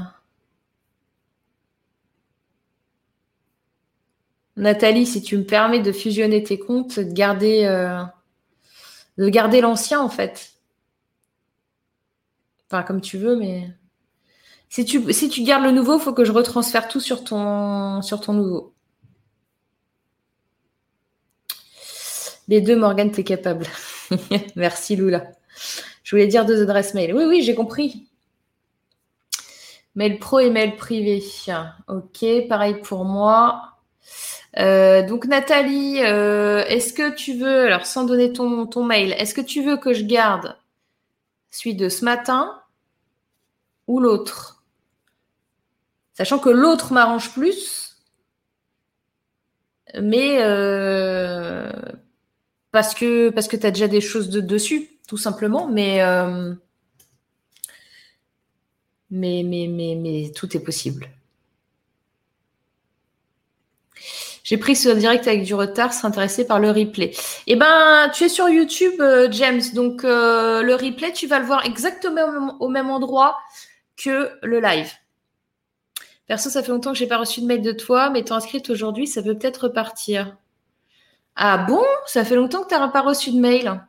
[4.58, 8.04] Nathalie, si tu me permets de fusionner tes comptes, de garder, euh,
[9.18, 10.54] de garder l'ancien en fait.
[12.70, 13.70] Enfin, comme tu veux, mais
[14.70, 18.02] si tu, si tu gardes le nouveau, il faut que je retransfère tout sur ton,
[18.02, 18.74] sur ton nouveau.
[22.48, 23.66] Les deux, Morgane, t'es capable.
[24.56, 25.32] Merci, Lula.
[26.04, 27.14] Je voulais dire deux adresses mail.
[27.14, 28.08] Oui, oui, j'ai compris.
[29.96, 31.24] Mail pro et mail privé.
[31.88, 33.80] Ok, pareil pour moi.
[34.58, 39.42] Euh, donc Nathalie, euh, est-ce que tu veux, alors sans donner ton, mail, est-ce que
[39.42, 40.58] tu veux que je garde
[41.52, 42.60] celui de ce matin
[43.88, 44.64] ou l'autre?
[46.14, 47.98] Sachant que l'autre m'arrange plus,
[50.02, 51.72] mais euh,
[52.72, 56.54] parce que, parce tu as déjà des choses de, dessus, tout simplement, mais, euh,
[59.10, 61.10] mais, mais, mais, mais tout est possible.
[64.44, 67.12] J'ai pris ce direct avec du retard, c'est intéressé par le replay.
[67.48, 71.46] Eh ben, tu es sur YouTube, euh, James, donc euh, le replay, tu vas le
[71.46, 73.36] voir exactement au même, endroit
[73.98, 74.92] que le live.
[76.28, 78.70] Perso, ça fait longtemps que j'ai pas reçu de mail de toi, mais t'es inscrite
[78.70, 80.38] aujourd'hui, ça peut peut-être repartir.
[81.36, 81.84] Ah bon?
[82.06, 83.82] Ça fait longtemps que tu n'as pas reçu de mail?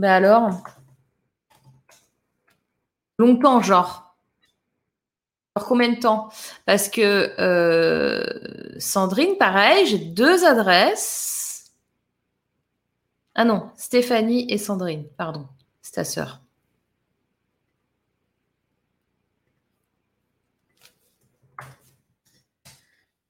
[0.00, 0.64] Ben alors?
[3.18, 4.16] Longtemps, genre.
[5.52, 6.30] Pour combien de temps?
[6.64, 11.74] Parce que euh, Sandrine, pareil, j'ai deux adresses.
[13.34, 15.46] Ah non, Stéphanie et Sandrine, pardon,
[15.82, 16.40] c'est ta sœur.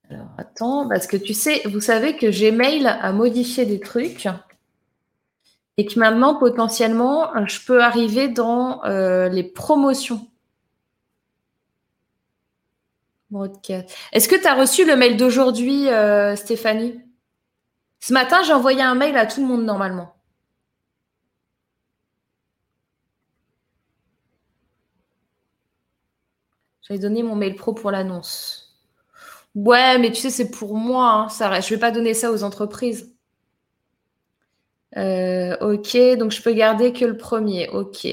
[0.08, 4.28] Alors, attends, parce que tu sais, vous savez que Gmail a modifié des trucs
[5.76, 10.26] et que maintenant, potentiellement, je peux arriver dans euh, les promotions.
[14.12, 17.00] Est-ce que tu as reçu le mail d'aujourd'hui, euh, Stéphanie?
[18.00, 20.14] Ce matin, j'ai envoyé un mail à tout le monde normalement.
[26.82, 28.76] J'avais donné mon mail pro pour l'annonce.
[29.54, 31.28] Ouais, mais tu sais, c'est pour moi.
[31.28, 33.14] hein, Je ne vais pas donner ça aux entreprises.
[34.96, 37.68] Euh, ok, donc je peux garder que le premier.
[37.70, 38.06] Ok.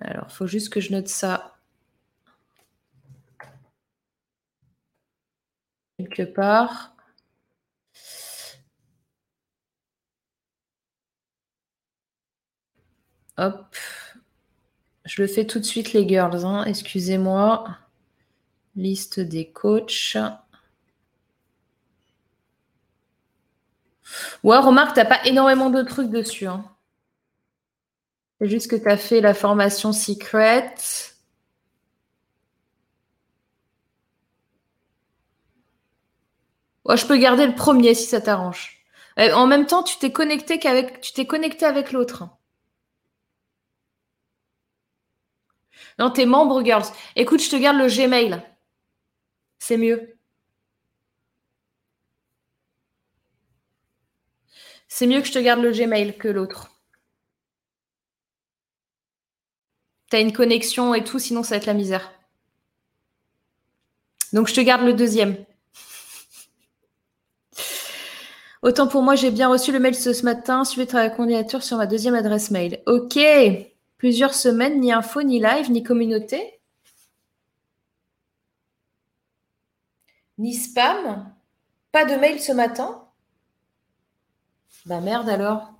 [0.00, 1.56] Alors, il faut juste que je note ça
[5.98, 6.94] quelque part.
[13.36, 13.76] Hop.
[15.06, 16.44] Je le fais tout de suite, les girls.
[16.44, 17.64] hein, Excusez-moi.
[18.76, 20.16] Liste des coachs.
[24.44, 26.46] Ouais, remarque, t'as pas énormément de trucs dessus.
[26.46, 26.64] hein.
[28.40, 30.72] C'est juste que tu as fait la formation secret.
[36.86, 38.78] Ouais, je peux garder le premier si ça t'arrange.
[39.18, 42.24] En même temps, tu t'es connecté qu'avec, tu t'es connecté avec l'autre.
[45.98, 46.84] Non, t'es membre, girls.
[47.16, 48.40] Écoute, je te garde le Gmail.
[49.58, 50.13] C'est mieux.
[54.96, 56.70] C'est mieux que je te garde le Gmail que l'autre.
[60.08, 62.12] Tu as une connexion et tout, sinon ça va être la misère.
[64.32, 65.44] Donc je te garde le deuxième.
[68.62, 70.64] Autant pour moi, j'ai bien reçu le mail ce, matin.
[70.64, 72.80] Suivez ta candidature sur ma deuxième adresse mail.
[72.86, 73.18] Ok.
[73.98, 76.60] Plusieurs semaines, ni info, ni live, ni communauté.
[80.38, 81.34] Ni spam.
[81.90, 83.04] Pas de mail ce matin.
[84.86, 85.72] Bah merde alors.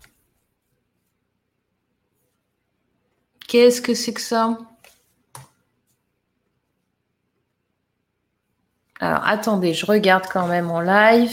[3.49, 4.59] Qu'est-ce que c'est que ça?
[9.01, 11.33] Alors attendez, je regarde quand même en live.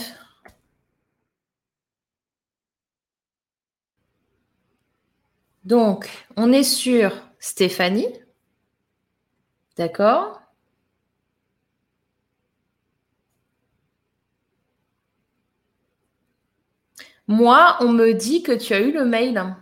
[5.63, 8.07] Donc, on est sur Stéphanie.
[9.77, 10.40] D'accord?
[17.31, 19.55] Moi, on me dit que tu as eu le mail.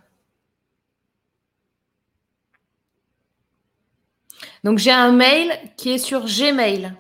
[4.64, 6.92] Donc, j'ai un mail qui est sur Gmail,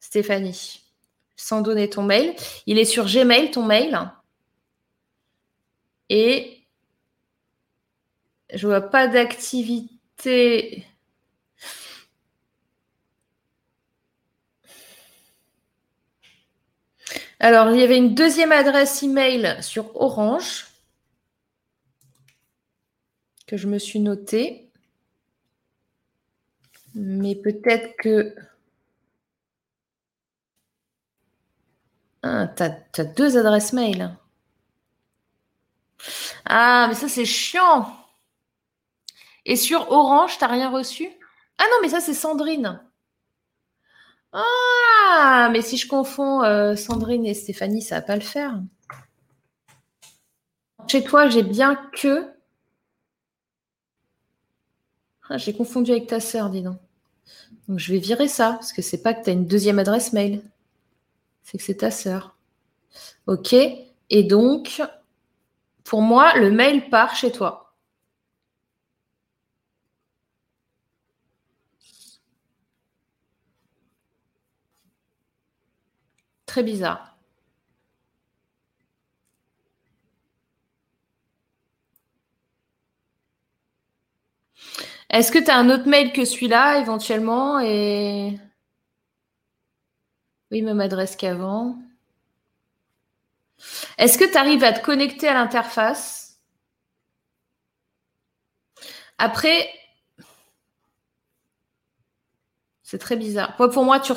[0.00, 0.82] Stéphanie,
[1.36, 2.34] sans donner ton mail.
[2.64, 4.10] Il est sur Gmail, ton mail.
[6.08, 6.62] Et
[8.54, 10.86] je vois pas d'activité.
[17.40, 20.66] Alors, il y avait une deuxième adresse email sur Orange
[23.46, 24.70] que je me suis notée.
[26.94, 28.34] Mais peut-être que.
[32.22, 32.62] Ah, tu
[33.00, 34.16] as, deux adresses mail.
[36.44, 37.94] Ah, mais ça, c'est chiant.
[39.44, 41.08] Et sur Orange, tu n'as rien reçu?
[41.58, 42.80] Ah non, mais ça, c'est Sandrine.
[44.32, 48.60] Ah, mais si je confonds euh, Sandrine et Stéphanie, ça va pas le faire.
[50.86, 52.30] Chez toi, j'ai bien que.
[55.30, 56.78] Ah, j'ai confondu avec ta sœur, dis donc.
[57.68, 60.12] Donc je vais virer ça, parce que c'est pas que tu as une deuxième adresse
[60.12, 60.42] mail.
[61.42, 62.34] C'est que c'est ta sœur.
[63.26, 63.54] Ok.
[64.10, 64.82] Et donc,
[65.84, 67.67] pour moi, le mail part chez toi.
[76.48, 77.14] Très bizarre.
[85.10, 87.56] Est-ce que tu as un autre mail que celui-là éventuellement.
[90.50, 91.76] Oui, même adresse qu'avant.
[93.98, 96.40] Est-ce que tu arrives à te connecter à l'interface?
[99.18, 99.68] Après,
[102.82, 103.54] c'est très bizarre.
[103.56, 104.12] Pour moi, tu,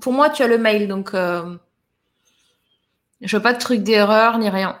[0.00, 1.56] pour moi, tu as le mail, donc euh,
[3.22, 4.78] je veux pas de truc d'erreur ni rien.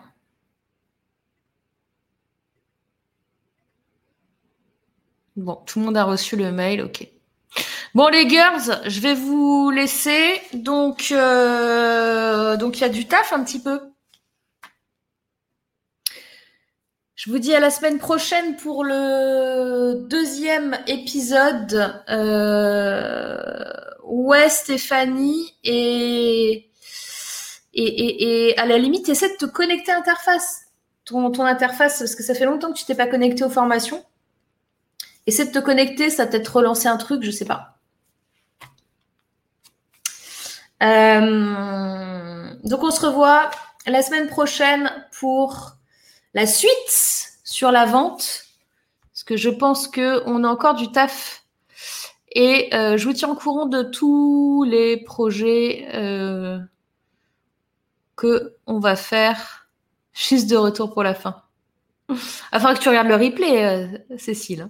[5.36, 7.08] Bon, tout le monde a reçu le mail, ok.
[7.94, 10.40] Bon les girls, je vais vous laisser.
[10.54, 13.80] Donc, euh, donc il y a du taf un petit peu.
[17.14, 22.02] Je vous dis à la semaine prochaine pour le deuxième épisode.
[22.08, 23.72] Euh,
[24.04, 26.71] ouais, Stéphanie, et,
[27.74, 30.66] et, et, à la limite, essaie de te connecter à l'interface.
[31.04, 34.04] Ton, ton interface, parce que ça fait longtemps que tu t'es pas connecté aux formations.
[35.26, 37.78] Essaie de te connecter, ça peut-être relancer un truc, je sais pas.
[40.82, 43.50] Euh, donc on se revoit
[43.86, 45.76] la semaine prochaine pour
[46.34, 48.44] la suite sur la vente,
[49.12, 51.44] parce que je pense qu'on a encore du taf.
[52.34, 56.58] Et euh, je vous tiens au courant de tous les projets euh,
[58.66, 59.68] on va faire
[60.12, 61.42] juste de retour pour la fin.
[62.50, 64.68] Afin que tu regardes le replay, euh, Cécile.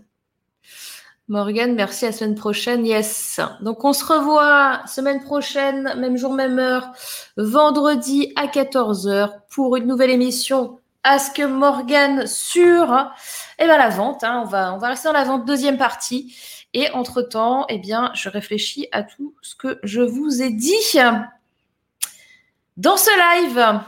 [1.29, 2.85] Morgan, merci à la semaine prochaine.
[2.85, 3.41] Yes.
[3.61, 6.93] Donc on se revoit semaine prochaine, même jour, même heure,
[7.37, 13.13] vendredi à 14h pour une nouvelle émission Ask Morgan sur
[13.59, 14.23] eh ben, la vente.
[14.25, 14.43] Hein.
[14.45, 16.37] On, va, on va rester dans la vente, deuxième partie.
[16.75, 20.73] Et entre-temps, eh bien, je réfléchis à tout ce que je vous ai dit
[22.77, 23.11] dans ce
[23.43, 23.81] live.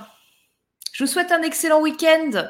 [0.93, 2.49] Je vous souhaite un excellent week-end.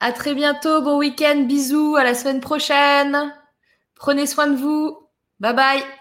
[0.00, 0.82] À très bientôt.
[0.82, 1.44] Bon week-end.
[1.46, 1.96] Bisous.
[1.96, 3.34] À la semaine prochaine.
[3.94, 5.08] Prenez soin de vous.
[5.40, 5.99] Bye bye.